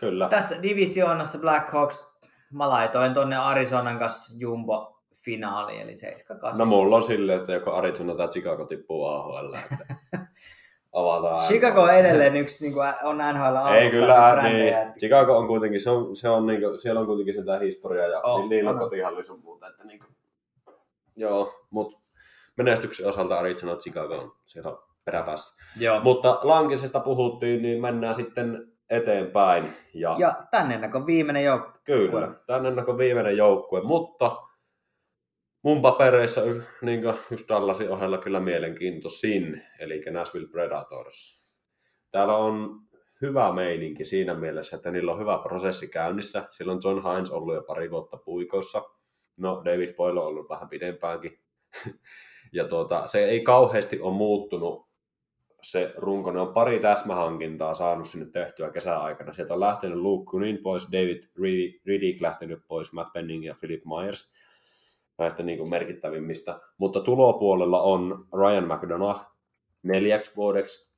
Kyllä. 0.00 0.28
tässä 0.28 0.62
divisioonassa 0.62 1.38
Black 1.38 1.70
Hawks 1.70 2.06
mä 2.52 2.68
laitoin 2.68 3.14
tonne 3.14 3.36
Arizonan 3.36 3.98
kanssa 3.98 4.34
Jumbo 4.38 5.02
finaali, 5.24 5.80
eli 5.80 5.92
7-8. 5.92 6.58
No 6.58 6.64
mulla 6.64 6.96
on 6.96 7.02
silleen, 7.02 7.40
että 7.40 7.52
joko 7.52 7.72
Arizona 7.72 8.14
tai 8.14 8.28
Chicago 8.28 8.64
tippuu 8.64 9.06
AHL. 9.06 9.54
Että 9.54 9.96
avataan. 10.92 11.40
Chicago 11.40 11.82
on 11.82 11.94
edelleen 11.94 12.36
yksi 12.36 12.64
niin 12.64 12.72
kuin 12.74 12.86
on 13.02 13.18
NHL 13.18 13.74
Ei 13.74 13.90
kyllä, 13.90 14.42
niin. 14.42 14.74
Chicago 14.98 15.38
on 15.38 15.46
kuitenkin, 15.46 15.80
se 15.80 15.90
on, 15.90 16.16
se 16.16 16.28
on 16.28 16.46
niin 16.46 16.60
kuin, 16.60 16.78
siellä 16.78 17.00
on 17.00 17.06
kuitenkin 17.06 17.34
sitä 17.34 17.58
historiaa 17.58 18.06
ja 18.08 18.20
Oh, 18.20 18.48
niillä 18.48 18.70
on 18.70 18.78
kotihallisuus 18.78 19.42
muuta. 19.42 19.66
Että 19.66 19.84
niin 19.84 19.98
kuin, 19.98 20.10
joo, 21.16 21.54
mutta 21.70 21.98
menestyksen 22.56 23.08
osalta 23.08 23.38
Arizona 23.38 23.76
Chicago 23.76 24.14
on 24.14 24.32
siellä 24.46 24.72
peräpäässä. 25.04 25.62
Joo. 25.76 26.00
Mutta 26.00 26.38
Lankisesta 26.42 27.00
puhuttiin, 27.00 27.62
niin 27.62 27.80
mennään 27.82 28.14
sitten 28.14 28.72
eteenpäin. 28.90 29.64
Ja, 29.94 30.10
ja 30.10 30.16
Ja 30.18 30.34
tänne 30.50 30.74
ennakon 30.74 31.06
viimeinen 31.06 31.44
joukkue. 31.44 31.72
kyllä, 31.84 32.30
tänne 32.46 32.68
ennakon 32.68 32.98
viimeinen 32.98 33.36
joukkue, 33.36 33.80
mutta 33.80 34.36
mun 35.62 35.82
papereissa 35.82 36.40
niin 36.82 37.02
just 37.30 37.48
Dallasin 37.48 37.90
ohella 37.90 38.18
kyllä 38.18 38.40
mielenkiintoisin, 38.40 39.62
eli 39.78 40.02
Nashville 40.10 40.48
Predators. 40.48 41.38
Täällä 42.10 42.36
on 42.36 42.80
hyvä 43.22 43.52
meininki 43.52 44.04
siinä 44.04 44.34
mielessä, 44.34 44.76
että 44.76 44.90
niillä 44.90 45.12
on 45.12 45.20
hyvä 45.20 45.38
prosessi 45.42 45.88
käynnissä. 45.88 46.48
Sillä 46.50 46.72
on 46.72 46.80
John 46.84 47.02
Hines 47.02 47.30
ollut 47.30 47.54
jo 47.54 47.62
pari 47.62 47.90
vuotta 47.90 48.16
puikoissa. 48.16 48.82
No, 49.36 49.62
David 49.64 49.94
Boyle 49.94 50.20
on 50.20 50.26
ollut 50.26 50.48
vähän 50.48 50.68
pidempäänkin. 50.68 51.38
ja 52.52 52.68
tuota, 52.68 53.06
se 53.06 53.24
ei 53.24 53.40
kauheasti 53.40 54.00
ole 54.00 54.14
muuttunut 54.14 54.88
se 55.62 55.94
runko. 55.96 56.32
Ne 56.32 56.40
on 56.40 56.54
pari 56.54 56.80
täsmähankintaa 56.80 57.74
saanut 57.74 58.08
sinne 58.08 58.26
tehtyä 58.26 58.70
kesäaikana. 58.70 59.32
Sieltä 59.32 59.54
on 59.54 59.60
lähtenyt 59.60 59.98
Luke 59.98 60.30
Kunin 60.30 60.58
pois, 60.62 60.92
David 60.92 61.22
Riddick 61.86 62.20
lähtenyt 62.20 62.60
pois, 62.68 62.92
Matt 62.92 63.12
Penning 63.12 63.46
ja 63.46 63.54
Philip 63.60 63.82
Myers 63.84 64.32
näistä 65.18 65.42
niin 65.42 65.58
kuin 65.58 65.70
merkittävimmistä. 65.70 66.60
Mutta 66.78 67.00
tulopuolella 67.00 67.82
on 67.82 68.26
Ryan 68.32 68.68
McDonough 68.68 69.20
neljäksi 69.82 70.36
vuodeksi, 70.36 70.94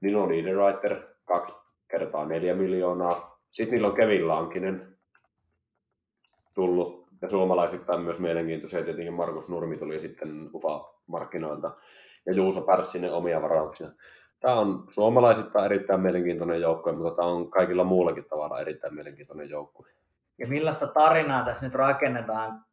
Nino 0.00 0.26
Niederreiter 0.26 1.02
kaksi 1.24 1.56
kertaa 1.88 2.26
neljä 2.26 2.54
miljoonaa. 2.54 3.40
Sitten 3.52 3.72
niillä 3.72 3.88
on 3.88 3.96
Kevin 3.96 4.28
Lankinen 4.28 4.98
tullut, 6.54 7.06
ja 7.22 7.28
suomalaisittain 7.28 8.00
myös 8.00 8.20
mielenkiintoisia. 8.20 8.84
Tietenkin 8.84 9.12
Markus 9.12 9.48
Nurmi 9.48 9.76
tuli 9.76 10.00
sitten 10.00 10.50
UFA-markkinoilta, 10.54 11.70
ja 12.26 12.32
Juuso 12.32 12.60
Pärssinen 12.60 13.12
omia 13.12 13.42
varauksia. 13.42 13.88
Tämä 14.40 14.54
on 14.54 14.84
suomalaisittain 14.88 15.64
erittäin 15.64 16.00
mielenkiintoinen 16.00 16.60
joukkue, 16.60 16.92
mutta 16.92 17.16
tämä 17.16 17.28
on 17.28 17.50
kaikilla 17.50 17.84
muullakin 17.84 18.24
tavalla 18.24 18.60
erittäin 18.60 18.94
mielenkiintoinen 18.94 19.50
joukkue. 19.50 19.88
Ja 20.38 20.46
millaista 20.46 20.86
tarinaa 20.86 21.44
tässä 21.44 21.66
nyt 21.66 21.74
rakennetaan 21.74 22.64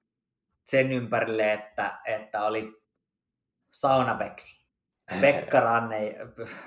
sen 0.72 0.91
ympärille, 0.91 1.53
että, 1.53 1.99
että 2.05 2.43
oli 2.43 2.82
saunapeksi. 3.72 4.61
Pekka 5.22 5.59
Ranne, 5.59 6.15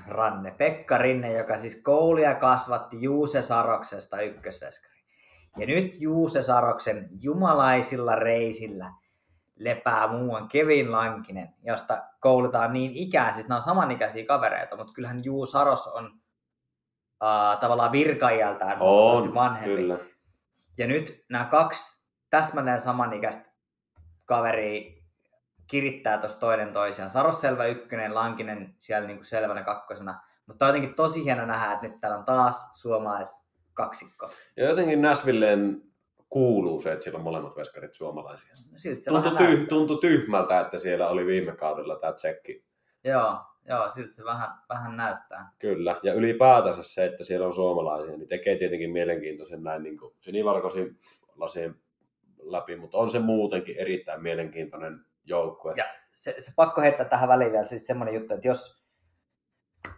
Ranne, 0.08 0.50
Pekka 0.50 0.98
Rinne, 0.98 1.32
joka 1.32 1.56
siis 1.56 1.80
koulia 1.82 2.34
kasvatti 2.34 3.02
Juuse 3.02 3.42
Saroksesta 3.42 4.20
ykkösveskari. 4.20 5.04
Ja 5.58 5.66
nyt 5.66 6.00
Juuse 6.00 6.42
Saroksen 6.42 7.08
jumalaisilla 7.20 8.14
reisillä 8.14 8.92
lepää 9.56 10.06
muuan 10.06 10.48
Kevin 10.48 10.92
Lankinen, 10.92 11.54
josta 11.62 12.02
koulutaan 12.20 12.72
niin 12.72 12.90
ikään, 12.94 13.34
siis 13.34 13.48
nämä 13.48 13.56
on 13.56 13.62
samanikäisiä 13.62 14.26
kavereita, 14.26 14.76
mutta 14.76 14.92
kyllähän 14.92 15.24
Juu 15.24 15.46
Saros 15.46 15.86
on 15.86 16.04
uh, 16.06 17.60
tavallaan 17.60 17.92
virkaiältään 17.92 18.78
huomattavasti 18.78 19.34
vanhempi. 19.34 19.76
kyllä. 19.76 19.98
Ja 20.78 20.86
nyt 20.86 21.24
nämä 21.30 21.44
kaksi 21.44 22.04
täsmälleen 22.30 22.80
samanikäistä 22.80 23.53
kaveria 24.24 25.04
kirittää 25.66 26.18
tuossa 26.18 26.40
toinen 26.40 26.72
toisiaan. 26.72 27.10
Saros 27.10 27.40
selvä 27.40 27.66
ykkönen, 27.66 28.14
Lankinen 28.14 28.74
siellä 28.78 29.06
niinku 29.06 29.24
selvänä 29.24 29.62
kakkosena. 29.62 30.20
Mutta 30.46 30.64
on 30.64 30.68
jotenkin 30.68 30.94
tosi 30.94 31.24
hieno 31.24 31.46
nähdä, 31.46 31.72
että 31.72 31.86
nyt 31.88 32.00
täällä 32.00 32.18
on 32.18 32.24
taas 32.24 32.80
suomalais 32.80 33.50
kaksikko. 33.74 34.30
Ja 34.56 34.68
jotenkin 34.68 35.02
Näsvilleen 35.02 35.82
kuuluu 36.28 36.80
se, 36.80 36.92
että 36.92 37.04
siellä 37.04 37.16
on 37.18 37.24
molemmat 37.24 37.56
veskarit 37.56 37.94
suomalaisia. 37.94 38.54
Se 38.76 38.96
Tuntui, 39.08 39.36
tyh, 39.36 39.68
tuntui 39.68 39.98
tyhmältä, 40.00 40.60
että 40.60 40.78
siellä 40.78 41.08
oli 41.08 41.26
viime 41.26 41.56
kaudella 41.56 41.96
tämä 41.96 42.12
tsekki. 42.12 42.64
Joo, 43.04 43.38
joo, 43.68 43.88
siltä 43.88 44.14
se 44.14 44.24
vähän, 44.24 44.48
vähän 44.68 44.96
näyttää. 44.96 45.52
Kyllä, 45.58 46.00
ja 46.02 46.14
ylipäätänsä 46.14 46.82
se, 46.82 47.04
että 47.04 47.24
siellä 47.24 47.46
on 47.46 47.54
suomalaisia, 47.54 48.16
niin 48.16 48.28
tekee 48.28 48.56
tietenkin 48.56 48.90
mielenkiintoisen 48.90 49.62
näin 49.62 49.82
niin 49.82 49.98
kuin 49.98 50.14
sinivalkoisin 50.18 50.98
lasien 51.36 51.76
läpi, 52.44 52.76
mutta 52.76 52.98
on 52.98 53.10
se 53.10 53.18
muutenkin 53.18 53.76
erittäin 53.78 54.22
mielenkiintoinen 54.22 55.00
joukkue. 55.24 55.74
Ja 55.76 55.84
se, 56.10 56.34
se 56.38 56.52
pakko 56.56 56.80
heittää 56.80 57.08
tähän 57.08 57.28
väliin 57.28 57.52
vielä 57.52 57.64
siis 57.64 57.86
semmoinen 57.86 58.14
juttu, 58.14 58.34
että 58.34 58.48
jos, 58.48 58.84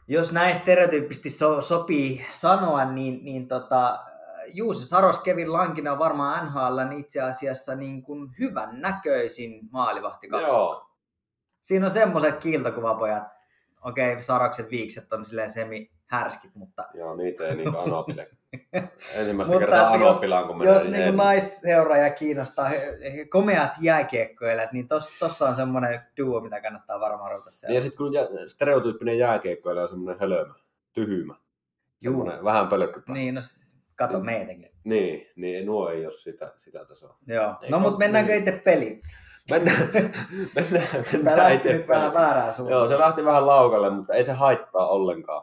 jos 0.08 0.32
näin 0.32 0.56
stereotyyppisesti 0.56 1.30
so, 1.30 1.60
sopii 1.60 2.26
sanoa, 2.30 2.84
niin, 2.84 3.24
niin 3.24 3.48
tota, 3.48 3.98
Juuse 4.46 4.86
Saros, 4.86 5.22
Kevin 5.22 5.52
Lankinen 5.52 5.92
on 5.92 5.98
varmaan 5.98 6.46
NHLn 6.46 6.92
itse 6.92 7.20
asiassa 7.20 7.74
niin 7.74 8.02
kuin 8.02 8.30
hyvän 8.38 8.80
näköisin 8.80 9.60
maalivahti 9.70 10.28
Joo, 10.30 10.86
Siinä 11.60 11.86
on 11.86 11.90
semmoiset 11.90 12.36
kiiltokuvapojat, 12.36 13.24
okei, 13.80 14.22
Saroksen 14.22 14.70
viikset 14.70 15.12
on 15.12 15.24
silleen 15.24 15.50
semi 15.50 15.95
härskit, 16.06 16.54
mutta 16.54 16.84
joo, 16.94 17.16
niitä 17.16 17.48
ei 17.48 17.56
niin 17.56 17.76
Anopille. 17.76 18.28
Ensimmäistä 19.14 19.54
Mutta 19.54 19.66
kertaa 19.66 19.88
Anopilaan, 19.92 20.46
kun 20.46 20.64
jos 20.64 20.82
niin 20.82 20.94
ennen. 20.94 21.16
naisseuraaja 21.16 22.10
kiinnostaa 22.10 22.70
komeat 23.30 23.72
jääkiekkoilijat, 23.80 24.72
niin 24.72 24.88
tos, 24.88 25.18
tossa 25.18 25.48
on 25.48 25.54
semmoinen 25.54 26.00
duo, 26.18 26.40
mitä 26.40 26.60
kannattaa 26.60 27.00
varmaan 27.00 27.30
ruveta 27.30 27.50
Niin 27.66 27.74
ja 27.74 27.80
sitten 27.80 27.96
kun 27.98 28.12
jä, 28.12 28.22
stereotyyppinen 28.46 29.18
jääkiekkoilija 29.18 29.82
on 29.82 29.88
semmoinen 29.88 30.20
hölmö, 30.20 30.54
tyhmä, 30.92 31.34
Juu. 32.04 32.26
vähän 32.44 32.68
pölkkypä. 32.68 33.12
Niin. 33.12 33.22
Niin, 33.24 33.34
no 33.34 33.40
kato 33.96 34.20
meitäkin. 34.20 34.70
niin, 34.84 35.26
niin 35.36 35.66
nuo 35.66 35.90
ei 35.90 36.04
ole 36.06 36.12
sitä, 36.12 36.52
sitä 36.56 36.84
tasoa. 36.84 37.18
Joo. 37.26 37.54
Ei 37.62 37.70
No 37.70 37.78
mutta 37.78 37.98
mennäänkö 37.98 38.32
niin. 38.32 38.38
itse 38.38 38.62
peliin? 38.64 39.00
Mennään, 39.50 39.78
mennään, 40.54 40.86
Tämä 40.90 41.04
mennään 41.12 41.38
lähti 41.38 41.72
nyt 41.72 41.88
vähän 41.88 42.14
väärään 42.14 42.52
suuntaan. 42.54 42.80
Joo, 42.80 42.88
se 42.88 42.98
lähti 42.98 43.24
vähän 43.24 43.46
laukalle, 43.46 43.90
mutta 43.90 44.12
ei 44.14 44.24
se 44.24 44.32
haittaa 44.32 44.88
ollenkaan. 44.88 45.42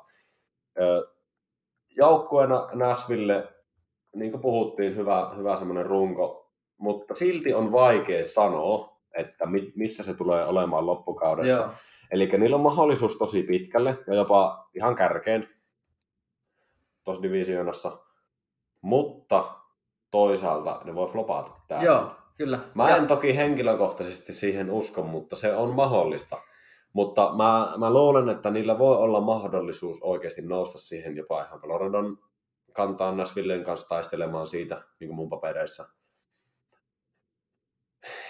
Joukkueena 1.90 2.68
Nashville, 2.74 3.48
niin 4.16 4.32
kuin 4.32 4.42
puhuttiin, 4.42 4.96
hyvä, 4.96 5.30
hyvä 5.38 5.58
semmoinen 5.58 5.86
runko, 5.86 6.52
mutta 6.78 7.16
silti 7.16 7.54
on 7.54 7.72
vaikea 7.72 8.28
sanoa, 8.28 8.98
että 9.18 9.46
mi- 9.46 9.74
missä 9.76 10.04
se 10.04 10.14
tulee 10.14 10.46
olemaan 10.46 10.86
loppukaudessa. 10.86 11.52
Joo. 11.64 11.70
Eli 12.12 12.26
niillä 12.38 12.56
on 12.56 12.62
mahdollisuus 12.62 13.18
tosi 13.18 13.44
pitkälle 13.44 13.98
ja 14.08 14.16
jopa 14.16 14.70
ihan 14.76 14.96
kärkeen 14.96 15.50
tuossa 17.04 17.24
divisioonassa, 17.24 17.98
mutta 18.82 19.56
toisaalta 20.12 20.82
ne 20.84 20.96
voi 20.96 21.08
flopata 21.08 21.52
täällä. 21.68 21.86
Joo, 21.86 22.12
kyllä. 22.38 22.60
Mä 22.76 22.90
Ja- 22.90 22.96
en 22.98 23.08
toki 23.08 23.36
henkilökohtaisesti 23.38 24.34
siihen 24.34 24.72
usko, 24.72 25.04
mutta 25.04 25.36
se 25.36 25.56
on 25.56 25.70
mahdollista. 25.76 26.38
Mutta 26.94 27.34
mä, 27.38 27.74
mä 27.78 27.94
luulen, 27.94 28.30
että 28.30 28.52
niillä 28.52 28.80
voi 28.80 28.98
olla 28.98 29.22
mahdollisuus 29.22 30.02
oikeasti 30.02 30.42
nousta 30.42 30.78
siihen 30.78 31.16
jopa 31.16 31.44
ihan 31.44 31.62
Coloradon 31.62 32.18
kantaan 32.74 33.18
Nashvillen 33.18 33.64
kanssa 33.64 33.88
taistelemaan 33.88 34.48
siitä, 34.48 34.84
niin 35.00 35.08
kuin 35.08 35.16
mun 35.16 35.30
papereissa. 35.30 35.90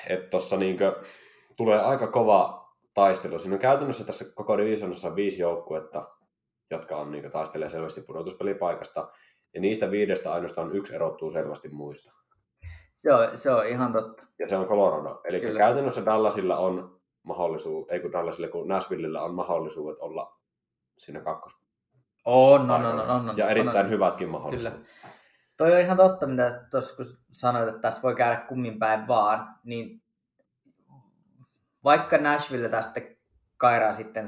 Että 0.08 0.30
tossa 0.30 0.58
niinkö 0.58 1.02
tulee 1.58 1.80
aika 1.80 2.08
kova 2.08 2.70
taistelu. 2.94 3.40
Siinä 3.40 3.56
on 3.56 3.60
käytännössä 3.60 4.04
tässä 4.04 4.26
koko 4.36 4.58
divisionassa 4.58 5.08
on 5.08 5.16
viisi 5.16 5.42
joukkuetta, 5.42 6.08
jotka 6.72 6.98
on 6.98 7.12
niinkö 7.12 7.30
taistelee 7.30 7.70
selvästi 7.70 8.02
pudotuspelipaikasta. 8.02 9.12
Ja 9.54 9.62
niistä 9.62 9.92
viidestä 9.92 10.34
ainoastaan 10.34 10.76
yksi 10.76 10.96
erottuu 10.96 11.30
selvästi 11.30 11.70
muista. 11.70 12.12
Se 12.96 13.14
on, 13.14 13.38
se 13.38 13.52
on 13.52 13.68
ihan 13.68 13.94
totta. 13.94 14.24
ja 14.40 14.50
se 14.50 14.58
on 14.58 14.66
Colorado. 14.66 15.22
Eli 15.24 15.40
Kyllä. 15.40 15.60
käytännössä 15.60 16.06
Dallasilla 16.06 16.58
on 16.58 16.93
mahdollisuus, 17.24 17.90
ei 17.90 18.00
kun 18.00 18.12
Dallasilla, 18.12 18.48
kun 18.48 18.68
Nashvillellä 18.68 19.22
on 19.22 19.34
mahdollisuudet 19.34 20.00
olla 20.00 20.40
siinä 20.98 21.20
kakkos. 21.20 21.58
On, 22.26 22.72
on, 22.72 22.86
on, 22.86 23.00
on, 23.10 23.38
ja 23.38 23.50
erittäin 23.50 23.86
on, 23.86 23.92
hyvätkin 23.92 24.28
Kyllä. 24.28 24.40
mahdollisuudet. 24.40 24.88
Toi 25.58 25.74
on 25.74 25.80
ihan 25.80 25.98
totta, 25.98 26.28
mitä 26.28 26.66
tuossa 26.72 26.96
kun 26.96 27.06
sanoit, 27.32 27.70
että 27.70 27.82
tässä 27.82 28.02
voi 28.02 28.16
käydä 28.16 28.36
kummin 28.36 28.80
päin 28.80 29.08
vaan, 29.08 29.56
niin 29.64 30.04
vaikka 31.84 32.18
Nashville 32.18 32.70
tästä 32.70 33.02
kairaa 33.58 33.94
sitten 33.94 34.28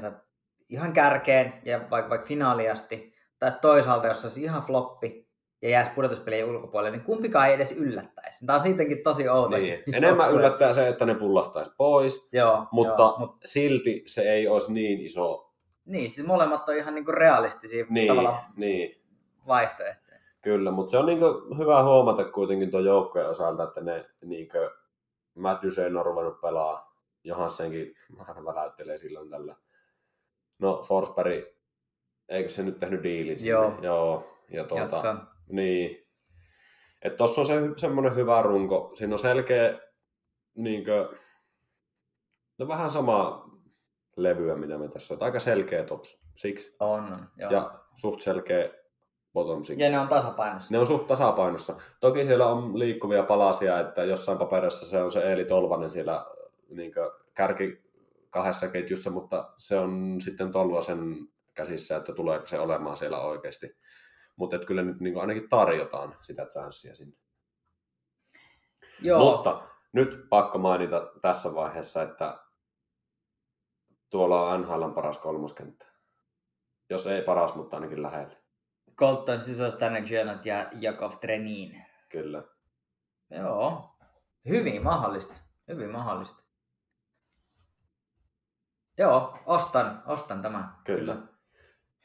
ihan 0.68 0.92
kärkeen 0.92 1.60
ja 1.64 1.90
vaikka, 1.90 2.10
vaikka 2.10 2.26
finaaliasti, 2.26 3.14
tai 3.38 3.52
toisaalta 3.60 4.06
jos 4.06 4.20
se 4.20 4.26
olisi 4.26 4.42
ihan 4.42 4.62
floppi 4.62 5.25
ja 5.62 5.68
jäisi 5.68 5.90
pudotuspelien 5.90 6.46
ulkopuolelle, 6.46 6.96
niin 6.96 7.06
kumpikaan 7.06 7.48
ei 7.48 7.54
edes 7.54 7.72
yllättäisi. 7.72 8.46
Tämä 8.46 8.56
on 8.56 8.62
siitäkin 8.62 9.02
tosi 9.02 9.28
outo. 9.28 9.56
Niin. 9.56 9.78
Enemmän 9.94 10.32
yllättää 10.32 10.72
se, 10.72 10.88
että 10.88 11.06
ne 11.06 11.14
pullahtaisi 11.14 11.70
pois, 11.76 12.28
Joo, 12.32 12.66
mutta 12.70 13.02
joo, 13.02 13.18
mut, 13.18 13.36
silti 13.44 14.02
se 14.06 14.22
ei 14.22 14.48
olisi 14.48 14.72
niin 14.72 15.00
iso 15.00 15.46
niin, 15.86 16.10
siis 16.10 16.26
molemmat 16.26 16.68
on 16.68 16.76
ihan 16.76 16.94
niinku 16.94 17.12
realistisia 17.12 17.84
niin, 17.88 18.08
tavallaan 18.08 18.44
niin, 18.56 19.02
vaihtoehtoja. 19.46 20.18
kyllä, 20.42 20.70
mutta 20.70 20.90
se 20.90 20.98
on 20.98 21.06
niin 21.06 21.18
hyvä 21.58 21.82
huomata 21.82 22.24
kuitenkin 22.24 22.70
tuon 22.70 22.84
joukkojen 22.84 23.28
osalta, 23.28 23.64
että 23.64 23.80
ne 23.80 24.06
niin 24.24 24.48
Matt 25.34 25.62
Duchene 25.62 25.98
on 25.98 26.06
ruvennut 26.06 26.40
pelaa, 26.40 26.96
Johansenkin 27.24 27.94
vähän 28.18 28.44
väläyttelee 28.44 28.98
silloin 28.98 29.30
tällä. 29.30 29.56
No 30.58 30.82
Forsberg, 30.82 31.44
eikö 32.28 32.48
se 32.48 32.62
nyt 32.62 32.78
tehnyt 32.78 33.02
diilin 33.02 33.36
sinne? 33.36 33.50
Joo. 33.50 33.78
Joo. 33.82 34.38
Ja 34.50 34.64
tuota, 34.64 34.82
Jatkaa. 34.82 35.35
Niin. 35.48 36.06
Että 37.02 37.16
tossa 37.16 37.40
on 37.40 37.46
se, 37.46 37.54
semmoinen 37.76 38.16
hyvä 38.16 38.42
runko. 38.42 38.92
Siinä 38.94 39.14
on 39.14 39.18
selkeä, 39.18 39.78
niinkö, 40.54 41.08
no 42.58 42.68
vähän 42.68 42.90
sama 42.90 43.50
levyä, 44.16 44.56
mitä 44.56 44.78
me 44.78 44.88
tässä 44.88 45.14
on. 45.14 45.22
Aika 45.22 45.40
selkeä 45.40 45.84
top 45.84 46.04
six 46.34 46.70
On, 46.80 47.12
on. 47.12 47.26
Joo. 47.36 47.50
ja 47.50 47.78
suht 47.94 48.20
selkeä 48.20 48.68
bottom 49.32 49.64
six. 49.64 49.78
ja 49.78 49.90
ne 49.90 49.98
on 49.98 50.08
tasapainossa. 50.08 50.68
Ne 50.70 50.78
on 50.78 50.86
suht 50.86 51.06
tasapainossa. 51.06 51.74
Toki 52.00 52.24
siellä 52.24 52.46
on 52.46 52.78
liikkuvia 52.78 53.22
palasia, 53.22 53.80
että 53.80 54.04
jossain 54.04 54.38
paperissa 54.38 54.86
se 54.86 55.02
on 55.02 55.12
se 55.12 55.20
Eeli 55.20 55.44
Tolvanen 55.44 55.90
siellä 55.90 56.26
niinkö, 56.68 57.12
kärki 57.34 57.86
kahdessa 58.30 58.68
ketjussa, 58.68 59.10
mutta 59.10 59.52
se 59.58 59.78
on 59.78 60.20
sitten 60.20 60.52
Tolvasen 60.52 61.28
käsissä, 61.54 61.96
että 61.96 62.12
tuleeko 62.12 62.46
se 62.46 62.58
olemaan 62.58 62.96
siellä 62.96 63.20
oikeasti. 63.20 63.76
Mutta 64.36 64.58
kyllä 64.58 64.82
nyt 64.82 65.00
niin 65.00 65.20
ainakin 65.20 65.48
tarjotaan 65.48 66.16
sitä 66.22 66.46
chanssia 66.46 66.94
sinne. 66.94 67.16
Joo. 69.00 69.18
Mutta 69.18 69.60
nyt 69.92 70.28
pakko 70.28 70.58
mainita 70.58 71.10
tässä 71.22 71.54
vaiheessa, 71.54 72.02
että 72.02 72.38
tuolla 74.10 74.50
on 74.50 74.60
NHLn 74.60 74.94
paras 74.94 75.18
kolmoskenttä. 75.18 75.86
Jos 76.90 77.06
ei 77.06 77.22
paras, 77.22 77.54
mutta 77.54 77.76
ainakin 77.76 78.02
lähellä. 78.02 78.36
Colton 78.96 79.40
Sisostanen 79.40 80.10
Jonat 80.10 80.46
ja 80.46 80.70
Jakov 80.80 81.12
Trenin. 81.20 81.82
Kyllä. 82.08 82.42
Joo. 83.30 83.96
Hyvin 84.48 84.82
mahdollista. 84.82 85.34
Hyvin 85.68 85.90
mahdollista. 85.90 86.42
Joo, 88.98 89.38
ostan, 89.46 90.02
ostan 90.06 90.42
tämän. 90.42 90.76
Kyllä. 90.84 91.16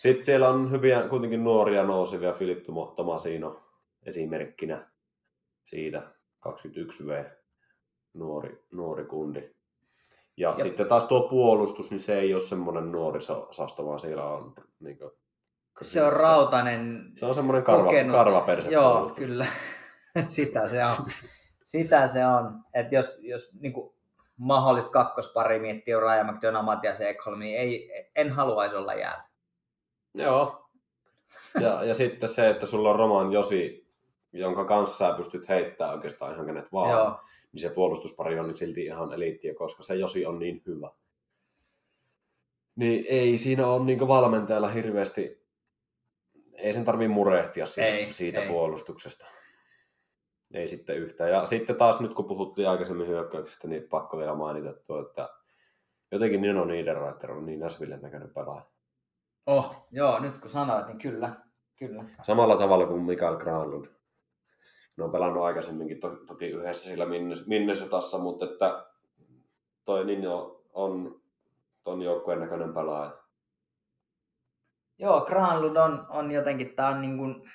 Sitten 0.01 0.25
siellä 0.25 0.49
on 0.49 0.71
hyviä, 0.71 1.07
kuitenkin 1.09 1.43
nuoria 1.43 1.83
nousevia, 1.83 2.33
Filip 2.33 2.63
Tomasino 2.95 3.63
esimerkkinä 4.05 4.87
siitä, 5.63 6.01
21V, 6.47 7.25
nuori, 8.13 8.63
nuori 8.71 9.05
kundi. 9.05 9.39
Ja, 10.37 10.49
Ja- 10.57 10.63
sitten 10.63 10.87
taas 10.87 11.03
tuo 11.05 11.29
puolustus, 11.29 11.91
niin 11.91 11.99
se 11.99 12.19
ei 12.19 12.33
ole 12.33 12.41
semmoinen 12.41 12.91
nuorisosasto, 12.91 13.85
vaan 13.85 13.99
siellä 13.99 14.25
on 14.25 14.53
niin 14.79 14.97
kuin, 14.97 15.11
Se 15.81 16.03
on 16.03 16.13
rautainen, 16.13 17.11
Se 17.15 17.25
on 17.25 17.33
semmoinen 17.33 17.63
karva, 17.63 17.83
kokenut. 17.83 18.15
karvaperse 18.15 18.69
Joo, 18.69 18.91
puolustus. 18.91 19.17
kyllä. 19.17 19.45
Sitä 20.27 20.67
se 20.67 20.85
on. 20.85 20.91
Sitä 21.63 22.07
se 22.07 22.25
on. 22.25 22.59
Että 22.73 22.95
jos, 22.95 23.19
jos 23.23 23.49
niin 23.59 23.73
kuin 23.73 23.93
mahdollista 24.37 24.91
kakkospari 24.91 25.59
miettii 25.59 25.99
Raja 25.99 26.23
McDonough, 26.23 26.65
Matias 26.65 27.01
Ekholm, 27.01 27.39
niin 27.39 27.59
ei, 27.59 27.91
en 28.15 28.29
haluaisi 28.31 28.75
olla 28.75 28.93
jäällä. 28.93 29.30
Joo. 30.13 30.69
Ja, 31.61 31.83
ja 31.83 31.93
sitten 31.93 32.29
se, 32.29 32.49
että 32.49 32.65
sulla 32.65 32.89
on 32.89 32.99
Roman 32.99 33.31
Josi, 33.31 33.87
jonka 34.33 34.65
kanssa 34.65 35.07
sä 35.11 35.17
pystyt 35.17 35.49
heittämään 35.49 35.95
oikeastaan 35.95 36.33
ihan 36.33 36.45
kenet 36.45 36.73
vaan, 36.73 36.89
Joo. 36.91 37.19
niin 37.51 37.61
se 37.61 37.69
puolustuspari 37.69 38.39
on 38.39 38.57
silti 38.57 38.85
ihan 38.85 39.13
eliittiä, 39.13 39.53
koska 39.55 39.83
se 39.83 39.95
Josi 39.95 40.25
on 40.25 40.39
niin 40.39 40.61
hyvä. 40.67 40.89
Niin 42.75 43.05
ei 43.09 43.37
siinä 43.37 43.67
ole 43.67 43.85
niin 43.85 44.07
valmentajalla 44.07 44.67
hirveästi, 44.67 45.45
ei 46.53 46.73
sen 46.73 46.85
tarvii 46.85 47.07
murehtia 47.07 47.65
siitä, 47.65 47.89
Ei, 47.89 48.13
siitä 48.13 48.41
ei. 48.41 48.47
puolustuksesta. 48.47 49.25
ei 50.53 50.67
sitten 50.67 50.97
yhtään. 50.97 51.29
Ja 51.31 51.45
sitten 51.45 51.75
taas 51.75 52.01
nyt 52.01 52.13
kun 52.13 52.25
puhuttiin 52.25 52.69
aikaisemmin 52.69 53.07
hyökkäyksestä, 53.07 53.67
niin 53.67 53.83
pakko 53.89 54.17
vielä 54.17 54.35
mainita 54.35 54.73
tuo, 54.73 55.01
että 55.01 55.29
jotenkin 56.11 56.41
Nino 56.41 56.65
Niederreiter 56.65 57.31
on 57.31 57.45
niin 57.45 57.59
Näsvillen 57.59 58.01
näköinen 58.01 58.33
pelaaja. 58.33 58.70
Oh, 59.45 59.87
joo, 59.91 60.19
nyt 60.19 60.37
kun 60.37 60.49
sanoit, 60.49 60.87
niin 60.87 60.97
kyllä. 60.99 61.35
kyllä. 61.75 62.03
Samalla 62.23 62.57
tavalla 62.57 62.85
kuin 62.85 63.01
Mikael 63.01 63.35
Granlund. 63.35 63.85
Ne 64.97 65.03
on 65.03 65.11
pelannut 65.11 65.43
aikaisemminkin 65.43 65.99
to- 65.99 66.15
toki 66.27 66.45
yhdessä 66.45 66.89
sillä 66.89 67.05
Minnes- 67.05 67.47
Minnesotassa, 67.47 68.17
mutta 68.17 68.45
että 68.45 68.85
toi 69.85 70.05
Nino 70.05 70.61
on 70.73 71.21
ton 71.83 72.01
joukkueen 72.01 72.39
näköinen 72.39 72.73
pelaaja. 72.73 73.17
Joo, 74.99 75.21
Granlund 75.21 75.75
on, 75.75 76.05
on 76.09 76.31
jotenkin, 76.31 76.75
tää 76.75 76.87
on 76.89 77.01
niin 77.01 77.17
kuin 77.17 77.51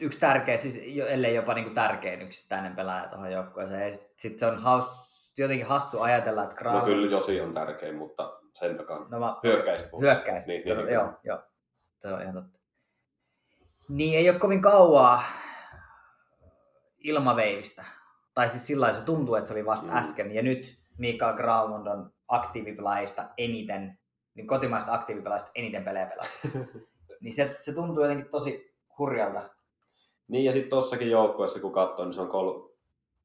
yksi 0.00 0.20
tärkeä, 0.20 0.56
siis 0.56 0.80
ellei 1.08 1.34
jopa 1.34 1.54
niin 1.54 1.64
kuin 1.64 1.74
tärkein 1.74 2.22
yksittäinen 2.22 2.76
pelaaja 2.76 3.08
tuohon 3.08 3.32
joukkueeseen. 3.32 3.92
Sitten 3.92 4.12
sit 4.16 4.38
se 4.38 4.46
on 4.46 4.58
haus, 4.58 4.86
jotenkin 5.38 5.66
hassu 5.66 6.00
ajatella, 6.00 6.42
että 6.42 6.54
No 6.54 6.58
Granlund... 6.58 6.84
kyllä 6.86 7.10
Josi 7.10 7.40
on 7.40 7.54
tärkein, 7.54 7.94
mutta 7.94 8.41
sen 8.54 8.76
takana. 8.76 9.06
No 9.10 9.20
mä, 9.20 9.36
Hyökkäistä 9.44 9.88
puhuu. 9.90 10.02
hyökkäistä. 10.02 10.48
Niin, 10.48 10.62
Niin, 10.64 10.76
niin, 10.76 10.88
joo, 10.94 11.06
niin. 11.06 11.16
joo. 11.24 11.38
Se 11.98 12.08
on 12.08 12.22
ihan 12.22 12.34
totta. 12.34 12.58
Niin 13.88 14.18
ei 14.18 14.30
ole 14.30 14.38
kovin 14.38 14.60
kauaa 14.62 15.22
ilmaveivistä. 16.98 17.84
Tai 18.34 18.48
siis 18.48 18.66
sillä 18.66 18.92
se 18.92 19.04
tuntuu, 19.04 19.34
että 19.34 19.48
se 19.48 19.54
oli 19.54 19.66
vasta 19.66 19.86
Mm. 19.86 19.92
mm. 19.92 19.98
äsken. 19.98 20.34
Ja 20.34 20.42
nyt 20.42 20.78
Mikael 20.98 21.36
Granlund 21.36 21.86
on 21.86 22.12
aktiivipelaajista 22.28 23.28
eniten, 23.38 23.98
niin 24.34 24.46
kotimaista 24.46 24.94
aktiivipelaajista 24.94 25.50
eniten 25.54 25.84
pelejä 25.84 26.06
pelaa. 26.06 26.26
niin 27.22 27.32
se, 27.32 27.58
se 27.60 27.72
tuntuu 27.72 28.02
jotenkin 28.04 28.30
tosi 28.30 28.74
hurjalta. 28.98 29.42
Niin 30.28 30.44
ja 30.44 30.52
sitten 30.52 30.70
tossakin 30.70 31.10
joukkueessa 31.10 31.60
kun 31.60 31.72
katsoo, 31.72 32.04
niin 32.04 32.12
se 32.14 32.20
on 32.20 32.28
kol- 32.28 32.68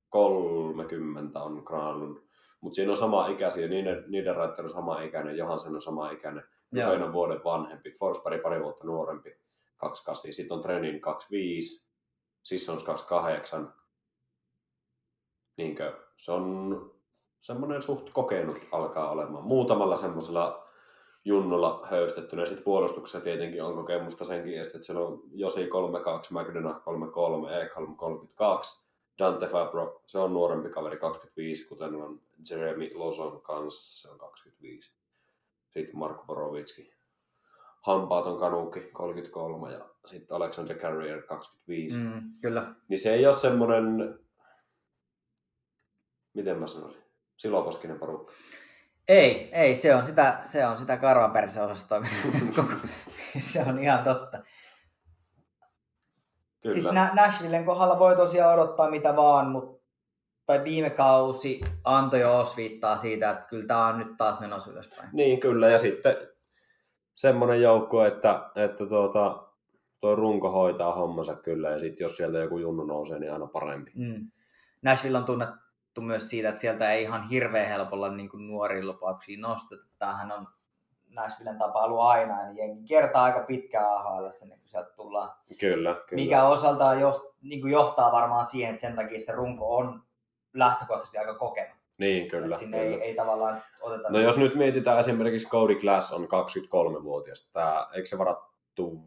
30 0.10 1.40
on 1.44 1.62
Granlund. 1.66 2.18
Mutta 2.62 2.76
siinä 2.76 2.92
on 2.92 2.98
sama 2.98 3.28
ikäisiä, 3.28 3.68
niiden, 3.68 4.04
niiden 4.08 4.36
Reiter 4.36 4.64
on 4.64 4.70
sama 4.70 5.02
ikäinen, 5.02 5.38
Johansen 5.38 5.76
on 5.76 5.82
sama 5.82 6.12
ikäinen. 6.12 6.44
Usein 6.78 7.04
on 7.04 7.14
vuoden 7.14 7.44
vanhempi, 7.44 7.92
Forsberg 7.92 8.42
pari 8.42 8.64
vuotta 8.64 8.84
nuorempi, 8.84 9.30
28, 9.78 10.34
sitten 10.34 10.56
on 10.56 10.64
Trenin 10.64 11.02
25, 11.02 11.88
Sissons 12.44 12.84
28. 12.84 13.74
Niinkö, 15.58 15.94
se 16.18 16.32
on 16.32 16.92
semmoinen 17.40 17.82
suht 17.82 18.10
kokenut 18.10 18.62
alkaa 18.72 19.12
olemaan. 19.12 19.44
Muutamalla 19.44 19.98
semmoisella 19.98 20.68
junnulla 21.26 21.88
höystettynä. 21.90 22.46
Sitten 22.46 22.64
puolustuksessa 22.64 23.22
tietenkin 23.22 23.64
on 23.64 23.76
kokemusta 23.76 24.26
senkin, 24.26 24.62
että 24.62 24.84
siellä 24.84 25.06
on 25.06 25.22
Josi 25.32 25.68
32, 25.68 26.34
McDonough 26.34 26.84
33, 26.84 27.62
Ekholm 27.62 27.96
32, 27.96 28.88
Dante 29.20 29.48
Fabro, 29.48 30.02
se 30.08 30.20
on 30.20 30.34
nuorempi 30.34 30.70
kaveri 30.70 30.98
25, 30.98 31.68
kuten 31.68 31.96
on 31.96 32.22
Jeremy 32.50 32.92
Lozon 32.94 33.42
kanssa, 33.42 34.02
se 34.02 34.14
on 34.14 34.20
25. 34.20 34.94
Sitten 35.70 35.98
Marko 35.98 36.24
Borovitski, 36.26 36.94
hampaaton 37.82 38.40
kanuukki 38.40 38.80
33 38.80 39.74
ja 39.74 39.90
sitten 40.06 40.36
Alexander 40.36 40.78
Carrier 40.78 41.22
25. 41.22 41.98
Mm. 41.98 42.32
Kyllä. 42.42 42.76
Niin 42.88 43.00
se 43.00 43.14
ei 43.14 43.26
ole 43.26 43.36
semmoinen, 43.36 44.20
miten 46.34 46.60
mä 46.60 46.68
sanoisin, 46.68 47.04
siloposkinen 47.38 48.00
porukka. 48.00 48.34
Ei, 49.08 49.50
ei, 49.56 49.76
se 49.76 49.96
on 49.96 50.06
sitä, 50.06 50.40
se 50.44 50.68
on 50.68 50.78
sitä 50.78 50.98
karvaperseosastoa. 50.98 52.02
Se 53.40 53.64
on 53.68 53.80
ihan 53.80 54.04
totta. 54.04 54.38
Kyllä. 56.62 56.74
Siis 56.74 56.88
Nashvillen 57.14 57.66
kohdalla 57.66 58.00
voi 58.00 58.16
tosiaan 58.16 58.54
odottaa 58.54 58.90
mitä 58.90 59.16
vaan, 59.16 59.52
mutta 59.52 59.77
tai 60.48 60.64
viime 60.64 60.90
kausi 60.90 61.62
antoi 61.84 62.20
jo 62.20 62.40
osviittaa 62.40 62.98
siitä, 62.98 63.30
että 63.30 63.46
kyllä 63.50 63.68
tämä 63.68 63.88
on 63.88 64.00
nyt 64.00 64.18
taas 64.18 64.40
menossa 64.40 64.72
ylöspäin. 64.72 65.10
Niin, 65.14 65.40
kyllä. 65.40 65.70
Ja 65.70 65.80
sitten 65.80 66.16
semmoinen 67.16 67.62
joukko, 67.62 68.06
että, 68.06 68.50
että 68.56 68.86
tuota, 68.86 69.44
tuo 70.00 70.16
runko 70.16 70.52
hoitaa 70.52 70.96
hommansa 70.96 71.36
kyllä. 71.36 71.70
Ja 71.70 71.80
sitten 71.80 72.06
jos 72.06 72.18
sieltä 72.18 72.38
joku 72.38 72.58
junnu 72.58 72.84
nousee, 72.84 73.20
niin 73.20 73.34
aina 73.34 73.48
parempi. 73.48 73.92
Mm. 73.96 74.32
Nashville 74.82 75.18
on 75.18 75.26
tunnettu 75.26 76.02
myös 76.02 76.30
siitä, 76.30 76.50
että 76.50 76.62
sieltä 76.62 76.92
ei 76.92 77.04
ihan 77.04 77.24
hirveän 77.24 77.68
helpolla 77.68 78.12
niin 78.12 78.30
kuin 78.30 78.48
nuoria 78.48 78.86
lupauksia 78.86 79.40
nosteta. 79.40 79.86
Tämähän 80.00 80.32
on 80.32 80.48
Nashvillen 81.10 81.58
tapa 81.58 81.84
ollut 81.84 82.02
aina, 82.02 82.44
niin 82.44 82.58
jengi 82.58 82.84
kiertää 82.84 83.24
aika 83.24 83.40
pitkään 83.40 83.92
AHL, 83.92 84.28
niin 84.42 84.60
kun 84.60 84.70
sieltä 84.70 84.90
tullaan. 84.96 85.30
Kyllä, 85.60 85.94
kyllä. 85.94 86.24
Mikä 86.24 86.44
osaltaan 86.44 87.00
jo, 87.00 87.34
niin 87.42 87.62
kuin 87.62 87.74
johtaa 87.74 88.12
varmaan 88.12 88.46
siihen, 88.46 88.70
että 88.70 88.82
sen 88.82 88.96
takia 88.96 89.20
se 89.20 89.32
runko 89.32 89.78
on 89.78 90.07
lähtökohtaisesti 90.60 91.18
aika 91.18 91.34
kokenut. 91.34 91.78
Niin, 91.98 92.28
kyllä. 92.28 92.46
Että 92.46 92.60
sinne 92.60 92.78
kyllä. 92.80 92.96
ei, 92.96 93.02
ei 93.02 93.16
tavallaan 93.16 93.62
oteta... 93.82 94.10
No 94.10 94.20
jos 94.20 94.38
nyt 94.38 94.56
mietitään 94.56 95.00
esimerkiksi 95.00 95.50
Cody 95.50 95.76
Glass 95.76 96.14
on 96.14 96.24
23-vuotias. 96.24 97.50
Tää, 97.54 97.88
eikö 97.94 98.06
se 98.06 98.18
varattu 98.18 99.04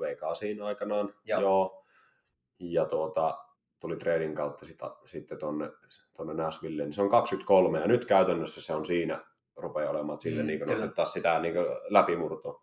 Vegasiin 0.00 0.62
aikanaan? 0.62 1.14
Joo. 1.24 1.40
Joo. 1.40 1.84
Ja 2.58 2.84
tuota, 2.84 3.38
tuli 3.80 3.96
trading 3.96 4.36
kautta 4.36 4.64
sitä, 4.64 4.90
sitten 5.06 5.38
tonne, 5.38 5.70
tonne 6.16 6.34
Nashvilleen. 6.34 6.86
Niin 6.86 6.94
se 6.94 7.02
on 7.02 7.08
23 7.08 7.80
ja 7.80 7.86
nyt 7.86 8.04
käytännössä 8.04 8.62
se 8.62 8.74
on 8.74 8.86
siinä 8.86 9.20
rupeaa 9.56 9.90
olemaan, 9.90 10.20
sille 10.20 10.42
Mm, 10.42 10.46
niin 10.46 10.60
nostettaa 10.66 11.04
sitä 11.04 11.38
niin 11.38 11.54
läpimurtoa. 11.88 12.62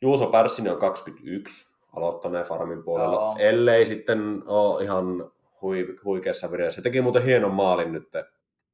Juuso 0.00 0.26
Pärssinen 0.26 0.72
on 0.72 0.78
21, 0.78 1.66
aloittaneen 1.96 2.46
farmin 2.46 2.82
puolella. 2.82 3.14
Joo. 3.14 3.36
ellei 3.38 3.86
sitten 3.86 4.42
ole 4.46 4.84
ihan 4.84 5.32
hui, 5.62 5.96
huikeassa 6.04 6.50
vireessä. 6.50 6.76
Se 6.76 6.82
teki 6.82 7.00
muuten 7.00 7.24
hienon 7.24 7.54
maalin 7.54 7.92
nyt, 7.92 8.08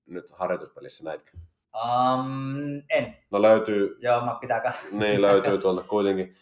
nyt 0.06 0.30
harjoituspelissä 0.30 1.04
näitkö? 1.04 1.30
Um, 1.74 2.82
en. 2.90 3.16
No 3.30 3.42
löytyy, 3.42 3.96
Joo, 4.00 4.24
mä 4.24 4.38
pitää 4.40 4.60
katsoa. 4.60 4.82
niin 5.00 5.22
löytyy 5.22 5.58
tuolta 5.58 5.82
kuitenkin. 5.82 6.36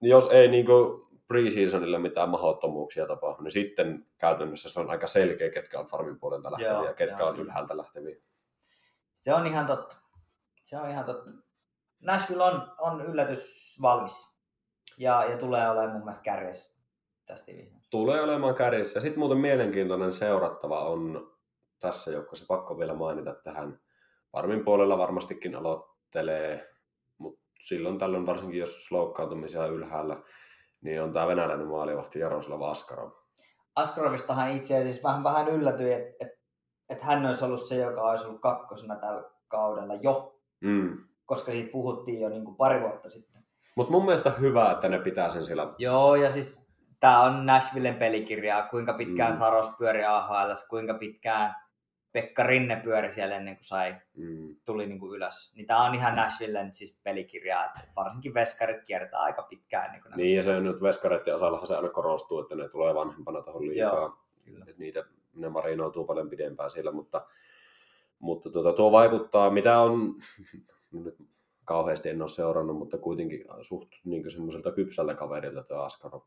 Jos 0.00 0.26
ei 0.26 0.48
niinku 0.48 1.08
preseasonille 1.28 1.98
mitään 1.98 2.28
mahdottomuuksia 2.28 3.06
tapahdu, 3.06 3.42
niin 3.42 3.52
sitten 3.52 4.06
käytännössä 4.18 4.70
se 4.70 4.80
on 4.80 4.90
aika 4.90 5.06
selkeä, 5.06 5.50
ketkä 5.50 5.78
on 5.78 5.86
farmin 5.86 6.18
puolelta 6.18 6.52
lähteviä 6.52 6.72
Joo, 6.72 6.84
ja 6.84 6.94
ketkä 6.94 7.22
joo, 7.22 7.28
on 7.28 7.40
ylhäältä 7.40 7.76
lähteviä. 7.76 8.16
Se 9.14 9.34
on 9.34 9.46
ihan 9.46 9.66
totta. 9.66 9.96
Se 10.62 10.78
on 10.78 10.90
ihan 10.90 11.04
totta. 11.04 11.32
Nashville 12.00 12.44
on, 12.44 12.72
on 12.78 13.00
yllätys 13.00 13.76
valmis. 13.82 14.36
Ja, 14.98 15.24
ja 15.24 15.38
tulee 15.38 15.70
olemaan 15.70 15.92
mun 15.92 16.00
mielestä 16.00 16.22
kärjessä 16.22 16.75
tästä 17.26 17.46
divisioonasta. 17.46 17.90
Tulee 17.90 18.20
olemaan 18.22 18.54
kärjessä. 18.54 19.00
Sitten 19.00 19.18
muuten 19.18 19.38
mielenkiintoinen 19.38 20.14
seurattava 20.14 20.84
on 20.84 21.32
tässä 21.80 22.10
joukkueessa, 22.10 22.44
pakko 22.48 22.78
vielä 22.78 22.94
mainita 22.94 23.34
tähän. 23.34 23.80
Farmin 24.32 24.64
puolella 24.64 24.98
varmastikin 24.98 25.56
aloittelee, 25.56 26.68
mutta 27.18 27.40
silloin 27.60 27.98
tällöin 27.98 28.26
varsinkin 28.26 28.60
jos 28.60 28.92
loukkaantumisia 28.92 29.66
ylhäällä, 29.66 30.16
niin 30.80 31.02
on 31.02 31.12
tämä 31.12 31.26
venäläinen 31.26 31.66
maalivahti 31.66 32.18
Jaroslav 32.18 32.62
Askarov. 32.62 33.10
Askarovistahan 33.76 34.56
itse 34.56 34.78
asiassa 34.78 35.08
vähän, 35.08 35.24
vähän 35.24 35.48
yllätyi, 35.48 35.92
että 35.92 36.16
et, 36.20 36.28
et 36.88 37.02
hän 37.02 37.26
olisi 37.26 37.44
ollut 37.44 37.62
se, 37.62 37.76
joka 37.76 38.02
olisi 38.02 38.26
ollut 38.26 38.40
kakkosena 38.40 38.96
tällä 38.96 39.24
kaudella 39.48 39.94
jo, 39.94 40.32
Mm. 40.60 40.98
koska 41.26 41.52
siitä 41.52 41.72
puhuttiin 41.72 42.20
jo 42.20 42.28
niin 42.28 42.44
kuin 42.44 42.56
pari 42.56 42.80
vuotta 42.80 43.10
sitten. 43.10 43.42
Mutta 43.76 43.92
mun 43.92 44.04
mielestä 44.04 44.30
hyvä, 44.30 44.70
että 44.70 44.88
ne 44.88 44.98
pitää 44.98 45.30
sen 45.30 45.46
siellä 45.46 45.74
Joo, 45.78 46.16
ja 46.16 46.30
siis 46.30 46.65
tämä 47.00 47.22
on 47.22 47.46
Nashvillen 47.46 47.94
pelikirjaa, 47.94 48.68
kuinka 48.68 48.92
pitkään 48.92 49.32
Mm. 49.32 49.38
Saros 49.38 49.70
pyöri 49.78 50.04
AHL, 50.04 50.52
kuinka 50.68 50.94
pitkään 50.94 51.54
Pekka 52.16 52.42
Rinne 52.42 52.76
pyöri 52.84 53.12
siellä 53.12 53.36
ennen 53.36 53.56
kuin 53.56 53.64
sai, 53.64 53.96
mm, 54.16 54.56
tuli 54.64 54.86
niin 54.86 55.00
kuin 55.00 55.16
ylös. 55.16 55.52
Niin 55.56 55.66
tämä 55.66 55.84
on 55.84 55.94
ihan 55.94 56.16
Nashvillen 56.16 56.72
siis 56.72 57.00
pelikirjaa, 57.02 57.64
että 57.64 57.80
varsinkin 57.96 58.34
veskarit 58.34 58.84
kiertää 58.84 59.20
aika 59.20 59.42
pitkään. 59.42 59.92
Niin, 59.92 60.02
kuin 60.02 60.12
Niin, 60.16 60.36
ja 60.36 60.42
se 60.42 60.60
nyt 60.60 60.82
veskareiden 60.82 61.34
osallahan 61.34 61.66
se 61.66 61.76
aina 61.76 61.88
korostuu, 61.88 62.40
että 62.40 62.54
ne 62.54 62.68
tulee 62.68 62.94
vanhempana 62.94 63.42
tuohon 63.42 63.68
liikaa. 63.68 63.94
Joo, 63.94 64.18
kyllä. 64.44 64.64
Että 64.68 64.78
niitä, 64.82 65.04
ne 65.34 65.48
marinoituu 65.48 66.04
paljon 66.04 66.30
pidempään 66.30 66.70
siellä, 66.70 66.92
mutta, 66.92 67.26
mutta 68.18 68.50
tuota, 68.50 68.72
tuo 68.72 68.92
vaikuttaa, 68.92 69.50
mitä 69.50 69.80
on, 69.80 70.14
nyt 71.04 71.16
kauheasti 71.64 72.08
en 72.08 72.22
ole 72.22 72.28
seurannut, 72.28 72.78
mutta 72.78 72.98
kuitenkin 72.98 73.44
suht 73.62 73.92
niin 74.04 74.30
semmoiselta 74.30 74.72
kypsältä 74.72 75.14
kaverilta 75.14 75.62
tuo 75.62 75.78
Askarov. 75.78 76.22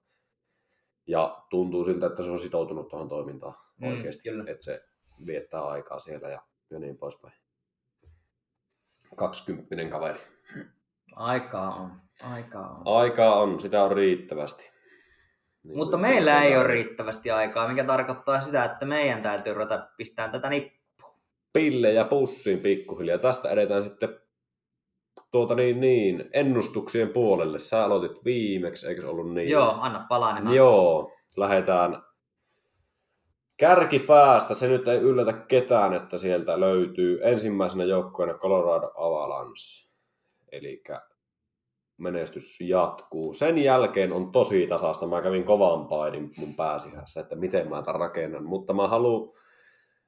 Ja 1.09 1.43
tuntuu 1.49 1.85
siltä, 1.85 2.05
että 2.05 2.23
se 2.23 2.29
on 2.29 2.39
sitoutunut 2.39 2.87
tuohon 2.89 3.09
toimintaan 3.09 3.53
Mm, 3.77 3.87
oikeasti, 3.87 4.23
kyllä. 4.23 4.43
että 4.47 4.63
se 4.65 4.83
viettää 5.25 5.61
aikaa 5.67 5.99
siellä 5.99 6.29
ja, 6.29 6.41
ja 6.69 6.79
niin 6.79 6.97
poispäin. 6.97 7.33
20 9.15 9.75
kaveri. 9.89 10.19
Aikaa 11.15 11.75
on, 11.75 11.91
aikaa 12.23 12.69
on. 12.69 12.81
Aikaa 12.85 13.35
on, 13.41 13.59
sitä 13.59 13.83
on 13.83 13.91
riittävästi. 13.91 14.69
Niin 15.63 15.77
Mutta 15.77 15.97
meillä 15.97 16.43
ei 16.43 16.57
ole 16.57 16.67
riittävästi 16.67 17.31
aikaa, 17.31 17.67
mikä 17.67 17.83
tarkoittaa 17.83 18.41
sitä, 18.41 18.63
että 18.65 18.85
meidän 18.85 19.21
täytyy 19.21 19.53
ruveta 19.53 19.87
pistämään 19.97 20.31
tätä 20.31 20.49
nippuun. 20.49 21.13
pillejä 21.53 22.05
pussiin 22.05 22.59
pikkuhiljaa. 22.59 23.17
Tästä 23.17 23.49
edetään 23.49 23.83
sitten 23.83 24.19
tuota 25.31 25.55
niin, 25.55 25.79
niin, 25.79 26.29
ennustuksien 26.33 27.09
puolelle. 27.09 27.59
Sä 27.59 27.85
aloitit 27.85 28.25
viimeksi, 28.25 28.87
eikö 28.87 29.01
se 29.01 29.07
ollut 29.07 29.33
niin? 29.33 29.49
Joo, 29.49 29.75
anna 29.79 30.05
palaa, 30.09 30.39
niin. 30.39 30.55
Joo, 30.55 31.11
lähdetään 31.37 32.03
kärkipäästä. 33.57 34.53
Se 34.53 34.67
nyt 34.67 34.87
ei 34.87 34.97
yllätä 34.99 35.33
ketään, 35.33 35.93
että 35.93 36.17
sieltä 36.17 36.59
löytyy 36.59 37.19
ensimmäisenä 37.23 37.83
joukkueena 37.83 38.33
Colorado 38.33 38.91
Avalanche. 38.97 39.89
Eli 40.51 40.83
menestys 41.97 42.61
jatkuu. 42.61 43.33
Sen 43.33 43.57
jälkeen 43.57 44.13
on 44.13 44.31
tosi 44.31 44.67
tasasta. 44.67 45.07
Mä 45.07 45.21
kävin 45.21 45.43
kovan 45.43 45.87
painin 45.87 46.31
mun 46.37 46.55
pääsisässä, 46.55 47.21
että 47.21 47.35
miten 47.35 47.69
mä 47.69 47.81
tämän 47.81 47.99
rakennan. 47.99 48.45
Mutta 48.45 48.73
mä 48.73 48.87
haluan, 48.87 49.33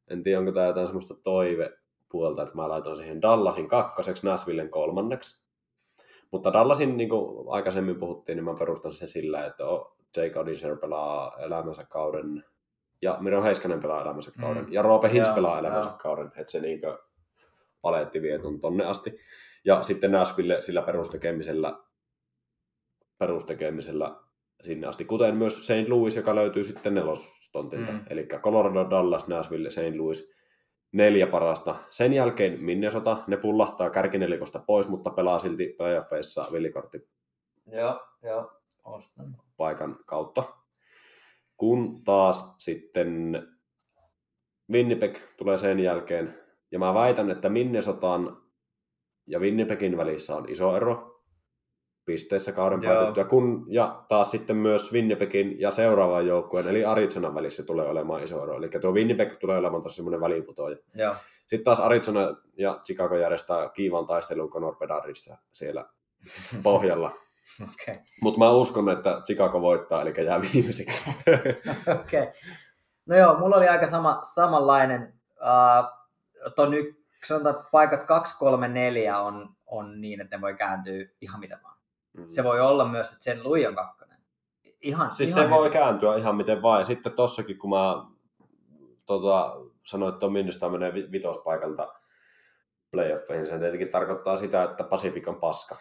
en 0.10 0.24
tiedä 0.24 0.40
onko 0.40 0.52
tämä 0.52 0.66
jotain 0.66 0.88
semmoista 0.88 1.16
toivepuolta, 2.12 2.42
että 2.42 2.56
mä 2.56 2.70
laitan 2.70 2.98
siihen 2.98 3.22
Dallasin 3.22 3.68
kakkoseksi, 3.68 4.26
Nashvillen 4.26 4.70
kolmanneksi. 4.70 5.42
Mutta 6.32 6.54
Dallasin, 6.54 6.98
niin 6.98 7.10
kuin 7.10 7.48
aikaisemmin 7.50 8.00
puhuttiin, 8.00 8.36
niin 8.36 8.46
mä 8.46 8.54
perustan 8.60 8.94
sen 8.94 9.08
sillä, 9.08 9.46
että 9.46 9.64
Jake 10.18 10.40
Odisher 10.40 10.78
pelaa 10.78 11.32
elämänsä 11.40 11.86
kauden 11.90 12.44
ja 13.02 13.18
Miro 13.20 13.44
Heiskanen 13.44 13.82
pelaa 13.82 14.02
elämänsä 14.02 14.32
kauden 14.42 14.66
mm. 14.66 14.74
ja 14.74 14.82
Roope 14.82 15.12
Hintz 15.12 15.36
pelaa 15.36 15.60
elämänsä 15.60 15.90
joo. 15.90 15.98
kauden, 15.98 16.32
että 16.36 16.52
se 16.52 16.60
niin 16.60 16.82
paletti 17.82 18.22
vie 18.22 18.40
ton 18.40 18.60
tonne 18.60 18.86
asti. 18.86 19.18
Ja 19.66 19.84
sitten 19.84 20.12
Nashville 20.12 20.62
sillä 20.62 20.82
perustekemisellä, 20.82 21.80
perustekemisellä 23.18 24.16
sinne 24.64 24.88
asti, 24.88 25.06
kuten 25.06 25.36
myös 25.36 25.68
St. 25.68 25.90
Louis, 25.90 26.16
joka 26.16 26.36
löytyy 26.36 26.64
sitten 26.64 26.96
nelostontilta. 26.96 27.92
Mm. 27.92 27.98
Mm. 27.98 28.06
Eli 28.10 28.28
Colorado, 28.42 28.90
Dallas, 28.90 29.28
Nashville, 29.28 29.70
St. 29.70 29.96
Louis, 29.98 30.41
neljä 30.92 31.28
parasta. 31.28 31.76
Sen 31.90 32.14
jälkeen 32.14 32.64
Minnesota, 32.64 33.18
ne 33.28 33.38
pullahtaa 33.38 33.90
kärkinelikosta 33.90 34.60
pois, 34.60 34.88
mutta 34.88 35.10
pelaa 35.10 35.40
silti 35.40 35.74
playoffeissa 35.78 36.46
villikortti 36.52 37.10
Joo, 37.66 38.00
joo. 38.24 38.52
Ostan. 38.84 39.38
paikan 39.58 40.00
kautta. 40.06 40.44
Kun 41.58 42.04
taas 42.04 42.56
sitten 42.58 43.42
Winnipeg 44.72 45.18
tulee 45.38 45.58
sen 45.58 45.80
jälkeen, 45.80 46.40
ja 46.72 46.80
mä 46.80 46.94
väitän, 46.94 47.32
että 47.32 47.50
Minnesotan 47.50 48.38
ja 49.28 49.40
Winnipegin 49.40 49.98
välissä 49.98 50.36
on 50.36 50.50
iso 50.50 50.76
ero 50.76 51.11
pisteissä 52.06 52.52
kauden 52.52 52.82
Joo. 52.84 52.96
päätettyä, 52.96 53.24
kun, 53.24 53.66
ja 53.68 54.04
taas 54.08 54.32
sitten 54.32 54.56
myös 54.56 54.94
Winnipegin 54.94 55.60
ja 55.60 55.72
seuraavan 55.72 56.28
joukkueen, 56.28 56.68
eli 56.68 56.86
Arizonan 56.86 57.36
välissä 57.36 57.64
tulee 57.64 57.90
olemaan 57.90 58.24
iso 58.24 58.44
ero. 58.44 58.58
Eli 58.58 58.70
tuo 58.70 58.92
Winnipeg 58.92 59.34
tulee 59.40 59.58
olemaan 59.58 59.84
tosi 59.84 59.96
semmoinen 59.96 60.22
väliinputoaja. 60.22 60.78
Joo. 60.96 61.16
Sitten 61.48 61.64
taas 61.64 61.80
Arizona 61.80 62.36
ja 62.58 62.80
Chicago 62.84 63.16
järjestää 63.16 63.70
kiivan 63.70 64.08
taistelun 64.08 64.50
Conor 64.50 64.76
Bedardista 64.76 65.38
siellä 65.52 65.86
pohjalla. 66.64 67.16
Okei. 67.64 68.00
Mutta 68.22 68.40
mä 68.40 68.52
uskon, 68.52 68.90
että 68.90 69.22
Chicago 69.26 69.62
voittaa, 69.62 70.02
eli 70.02 70.14
jää 70.26 70.42
viimeiseksi. 70.42 71.10
Okei. 72.02 72.28
No 73.06 73.18
joo, 73.18 73.40
mulla 73.40 73.56
oli 73.56 73.68
aika 73.68 73.88
sama, 73.88 74.20
samanlainen. 74.24 75.14
Uh, 75.32 76.52
ton 76.56 76.72
nyt, 76.72 77.02
sanotaan, 77.26 77.66
paikat 77.72 78.04
2, 78.04 78.38
3, 78.40 78.68
4 78.68 79.20
on, 79.20 79.50
on 79.68 80.02
niin, 80.02 80.22
että 80.22 80.38
ne 80.38 80.42
voi 80.42 80.54
kääntyä 80.54 81.06
ihan 81.22 81.40
mitä 81.40 81.60
vaan. 81.64 81.78
Mm. 82.18 82.24
Se 82.28 82.44
voi 82.44 82.60
olla 82.60 82.86
myös, 82.86 83.12
että 83.12 83.24
sen 83.24 83.44
Lui 83.44 83.66
on 83.68 83.76
kakkonen. 83.76 84.18
Ihan, 84.82 85.12
Siis 85.12 85.30
ihan 85.30 85.44
se 85.44 85.50
voi 85.50 85.60
hyvin. 85.60 85.72
kääntyä 85.72 86.16
ihan 86.18 86.36
miten 86.36 86.62
vaan. 86.62 86.80
Ja 86.82 86.86
sitten 86.86 87.12
tossakin, 87.12 87.58
kun 87.58 87.70
mä 87.70 88.06
tota, 89.06 89.56
sanoin, 89.86 90.14
että 90.14 90.30
Minnesota 90.30 90.70
menee 90.70 90.94
vi- 90.94 91.12
vitospaikalta 91.12 91.94
playoffeihin, 92.92 93.48
se 93.48 93.60
tietenkin 93.60 93.90
tarkoittaa 93.90 94.38
sitä, 94.38 94.64
että 94.64 94.84
Pacific 94.84 95.28
on 95.28 95.36
paska. 95.36 95.76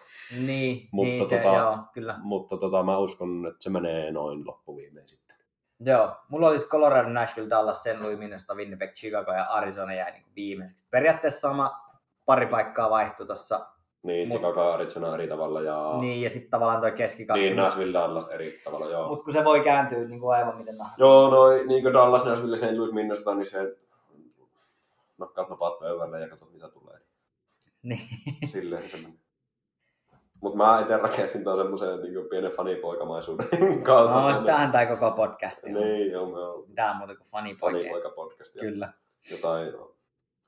Niin, 0.46 0.88
Mutta 0.92 1.10
niin 1.10 1.28
se, 1.28 1.40
tota- 1.40 1.56
joo, 1.56 1.78
kyllä. 1.92 2.16
Mutta 2.22 2.56
tota, 2.56 2.82
mä 2.82 2.98
uskon, 2.98 3.46
että 3.46 3.62
se 3.62 3.70
menee 3.70 4.10
noin 4.12 4.46
loppuviimein 4.46 5.08
sitten. 5.08 5.36
Joo, 5.80 6.16
mulla 6.28 6.48
olisi 6.48 6.68
Colorado, 6.68 7.08
Nashville, 7.08 7.50
Dallas, 7.50 7.82
St. 7.82 8.00
Louis, 8.00 8.18
Minnesota, 8.18 8.54
Winnipeg, 8.54 8.92
Chicago 8.92 9.32
ja 9.32 9.44
Arizona 9.44 9.94
jäi 9.94 10.12
niin 10.12 10.26
viimeiseksi. 10.36 10.86
Periaatteessa 10.90 11.40
sama 11.40 11.72
pari 12.26 12.46
paikkaa 12.46 12.90
vaihtui 12.90 13.26
tuossa. 13.26 13.66
Niin, 14.02 14.28
Mut- 14.28 14.32
Chicago 14.32 14.60
ja 14.62 14.72
Arizona 14.74 15.14
eri 15.14 15.28
tavalla 15.28 15.60
ja 15.62 15.96
Niin, 16.00 16.22
ja 16.22 16.30
sitten 16.30 16.50
tavallaan 16.50 16.80
toi 16.80 16.92
keskikasvu. 16.92 17.42
niin 17.42 17.56
Nashville 17.56 17.92
Dallas 17.92 18.28
eri 18.28 18.60
tavalla, 18.64 18.90
joo. 18.90 19.08
Mutta 19.08 19.24
kun 19.24 19.32
se 19.32 19.44
voi 19.44 19.60
kääntyä 19.60 19.98
niin 19.98 20.20
kuin 20.20 20.34
aivan 20.36 20.56
miten 20.56 20.76
tahansa. 20.78 20.96
Joo, 21.02 21.30
noi, 21.30 21.66
niin 21.66 21.82
kuin 21.82 21.94
Dallas, 21.94 22.24
Nashville, 22.24 22.56
St. 22.56 22.72
Louis, 22.76 22.92
Minnesota, 22.92 23.34
niin 23.34 23.46
se 23.46 23.76
nakkaat 25.18 25.48
napaat 25.48 25.78
pöydälle 25.78 26.20
ja 26.20 26.28
katsot 26.28 26.52
mitä 26.52 26.68
tulee. 26.68 26.98
Niin. 27.82 28.08
Silleen 28.44 28.90
se. 28.90 28.98
Mutta 30.40 30.56
mä 30.56 30.80
itse 30.80 30.96
rakensin 30.96 31.44
tuon 31.44 31.56
semmoisen 31.56 32.00
niin 32.02 32.28
pienen 32.30 32.52
fanipoikamaisuuden 32.52 33.48
kautta. 33.82 34.20
No, 34.20 34.34
sitähän 34.34 34.72
tämä 34.72 34.86
koko 34.86 35.10
podcast 35.10 35.64
on. 35.64 35.72
Niin, 35.72 36.10
joo, 36.12 36.26
me 36.26 36.38
on 36.40 36.68
Mitään 36.68 36.96
muuta 36.96 37.16
kuin 37.16 37.26
fanipoikia. 37.26 37.80
fanipoika-podcast 37.80 38.60
Kyllä. 38.60 38.92
jotain, 39.30 39.72
no, 39.72 39.92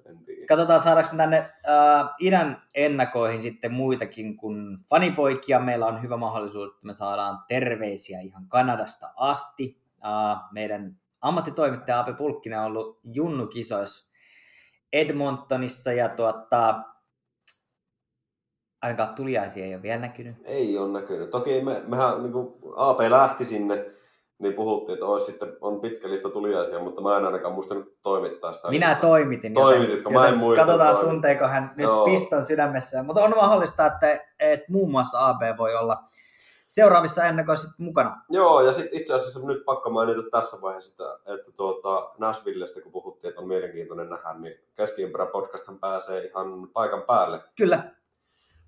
en 0.07 0.19
tiedä. 0.25 0.47
Katsotaan 0.49 0.81
saadaanko 0.81 1.17
tänne 1.17 1.39
äh, 1.39 2.09
idän 2.19 2.63
ennakoihin 2.75 3.43
sitten 3.43 3.73
muitakin 3.73 4.37
kuin 4.37 4.79
fanipoikia. 4.91 5.61
Meillä 5.61 5.87
on 5.87 6.03
hyvä 6.03 6.17
mahdollisuus, 6.17 6.69
että 6.69 6.87
me 6.87 6.95
saadaan 6.95 7.39
terveisiä 7.49 8.21
ihan 8.21 8.49
Kanadasta 8.49 9.13
asti. 9.17 9.83
Äh, 10.05 10.39
meidän 10.53 10.97
ammattitoimittaja 11.21 12.01
Ape 12.01 12.13
Pulkkinen 12.13 12.59
on 12.59 12.65
ollut 12.65 13.01
junnukisoissa 13.05 14.13
Edmontonissa 14.93 15.93
ja 15.93 16.09
tuota, 16.09 16.83
ainakaan 18.83 19.15
tuliaisia 19.15 19.65
ei 19.65 19.75
ole 19.75 19.83
vielä 19.83 20.01
näkynyt. 20.01 20.37
Ei 20.45 20.79
ole 20.79 21.01
näkynyt. 21.01 21.31
Toki 21.31 21.61
me, 21.61 21.83
mehän, 21.87 22.23
niin 22.23 22.33
kuin 22.33 22.55
AP 22.77 23.01
lähti 23.01 23.45
sinne, 23.45 23.87
niin 24.43 24.55
puhuttiin, 24.55 24.95
että 24.95 25.07
olisi 25.07 25.25
sitten, 25.25 25.57
on 25.61 25.81
pitkä 25.81 26.09
lista 26.09 26.29
tuliaisia, 26.29 26.79
mutta 26.79 27.03
mä 27.03 27.17
en 27.17 27.25
ainakaan 27.25 27.55
muistanut 27.55 27.97
toimittaa 28.03 28.53
sitä. 28.53 28.69
Minä 28.69 28.89
listaa. 28.89 29.11
toimitin. 29.11 29.55
Toimititko? 29.55 30.11
Mä 30.11 30.29
en 30.29 30.39
muista, 30.39 30.65
Katsotaan, 30.65 30.91
että 30.91 31.01
toimitin. 31.01 31.15
tunteeko 31.15 31.47
hän 31.47 31.73
nyt 31.77 31.85
Joo. 31.85 32.05
piston 32.05 32.45
sydämessä. 32.45 33.03
Mutta 33.03 33.25
on 33.25 33.35
mahdollista, 33.37 33.87
että, 33.87 34.21
että 34.39 34.67
muun 34.73 34.91
muassa 34.91 35.29
AB 35.29 35.41
voi 35.59 35.75
olla 35.75 36.05
seuraavissa 36.67 37.25
ennakoissa 37.25 37.69
mukana. 37.79 38.23
Joo, 38.31 38.63
ja 38.63 38.73
sitten 38.73 39.01
itse 39.01 39.15
asiassa 39.15 39.47
nyt 39.47 39.65
pakko 39.65 39.91
mainita 39.91 40.23
tässä 40.31 40.57
vaiheessa, 40.63 40.93
että, 40.93 41.35
että 41.35 41.53
tuota, 41.57 42.11
Nashvillestä 42.19 42.81
kun 42.81 42.93
puhuttiin, 42.93 43.29
että 43.29 43.41
on 43.41 43.49
mielenkiintoinen 43.49 44.11
nähdä, 44.11 44.35
niin 44.35 44.55
Keskiympärä 44.75 45.27
podcasthan 45.27 45.79
pääsee 45.79 46.25
ihan 46.25 46.69
paikan 46.69 47.03
päälle 47.03 47.41
Kyllä, 47.57 47.91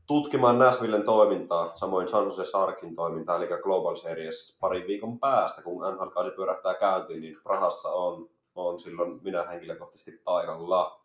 tutkimaan 0.06 0.58
Nashvillen 0.58 1.02
toimintaa, 1.02 1.72
samoin 1.74 2.08
San 2.08 2.24
Jose 2.24 2.44
Sharkin 2.44 2.94
toimintaa, 2.94 3.36
eli 3.36 3.46
Global 3.62 3.96
Series 3.96 4.58
parin 4.60 4.86
viikon 4.86 5.18
päästä, 5.18 5.62
kun 5.62 5.82
NHL-kausi 5.94 6.30
pyörähtää 6.30 6.74
käyntiin, 6.74 7.20
niin 7.20 7.36
Prahassa 7.42 7.88
on, 7.88 8.28
on 8.54 8.80
silloin 8.80 9.20
minä 9.22 9.42
henkilökohtaisesti 9.42 10.20
paikalla. 10.24 11.00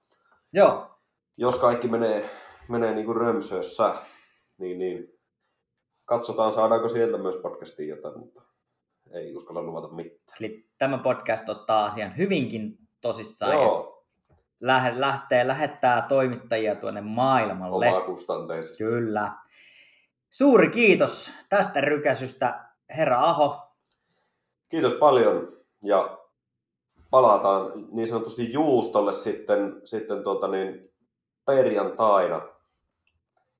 joo. 0.53 0.95
Jos 1.37 1.59
kaikki 1.59 1.87
menee, 1.87 2.29
menee 2.69 2.93
niin 2.93 3.05
kuin 3.05 3.17
römsössä, 3.17 3.95
niin, 4.57 4.79
niin 4.79 5.19
katsotaan 6.05 6.51
saadaanko 6.51 6.89
sieltä 6.89 7.17
myös 7.17 7.35
podcastiin 7.35 7.89
jotain, 7.89 8.19
mutta 8.19 8.41
ei 9.11 9.35
uskalla 9.35 9.61
luvata 9.61 9.87
mitään. 9.87 10.37
Eli 10.39 10.65
tämä 10.77 10.97
podcast 10.97 11.49
ottaa 11.49 11.85
asian 11.85 12.17
hyvinkin 12.17 12.77
tosissaan 13.01 13.53
Joo, 13.53 13.98
lähe, 14.59 14.99
lähtee, 15.01 15.47
lähettää 15.47 16.01
toimittajia 16.01 16.75
tuonne 16.75 17.01
maailmalle. 17.01 17.87
omaa 17.87 18.01
kustanteisesti. 18.01 18.77
Kyllä. 18.77 19.31
Suuri 20.29 20.69
kiitos 20.69 21.31
tästä 21.49 21.81
rykäsystä, 21.81 22.65
herra 22.97 23.19
Aho. 23.19 23.75
Kiitos 24.69 24.93
paljon 24.93 25.47
ja 25.83 26.17
palataan 27.09 27.71
niin 27.91 28.07
sanotusti 28.07 28.53
juustolle 28.53 29.13
sitten, 29.13 29.81
sitten 29.83 30.23
tuota 30.23 30.47
niin, 30.47 30.81
perjantaina. 31.45 32.41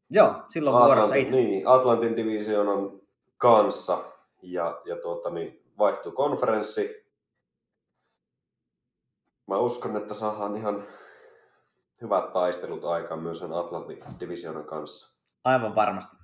Joo, 0.10 0.34
silloin 0.48 0.74
vuorossa 0.74 1.02
Atlantin, 1.02 1.22
itse. 1.22 1.36
niin, 1.36 1.68
Atlantin 1.68 2.16
divisioonan 2.16 2.92
kanssa 3.38 3.98
ja, 4.42 4.82
ja 4.86 4.96
tuota 4.96 5.30
niin, 5.30 5.64
vaihtuu 5.78 6.12
konferenssi. 6.12 6.99
Mä 9.50 9.58
uskon, 9.58 9.98
että 9.98 10.14
saadaan 10.14 10.58
ihan 10.58 10.84
hyvät 12.02 12.34
taistelut 12.34 12.86
aikaan 12.86 13.20
myös 13.20 13.40
sen 13.40 13.54
Atlantin 13.54 14.00
divisioonan 14.20 14.66
kanssa. 14.66 15.22
Aivan 15.44 15.76
varmasti. 15.76 16.16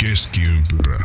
Keskiympyrä. 0.00 0.98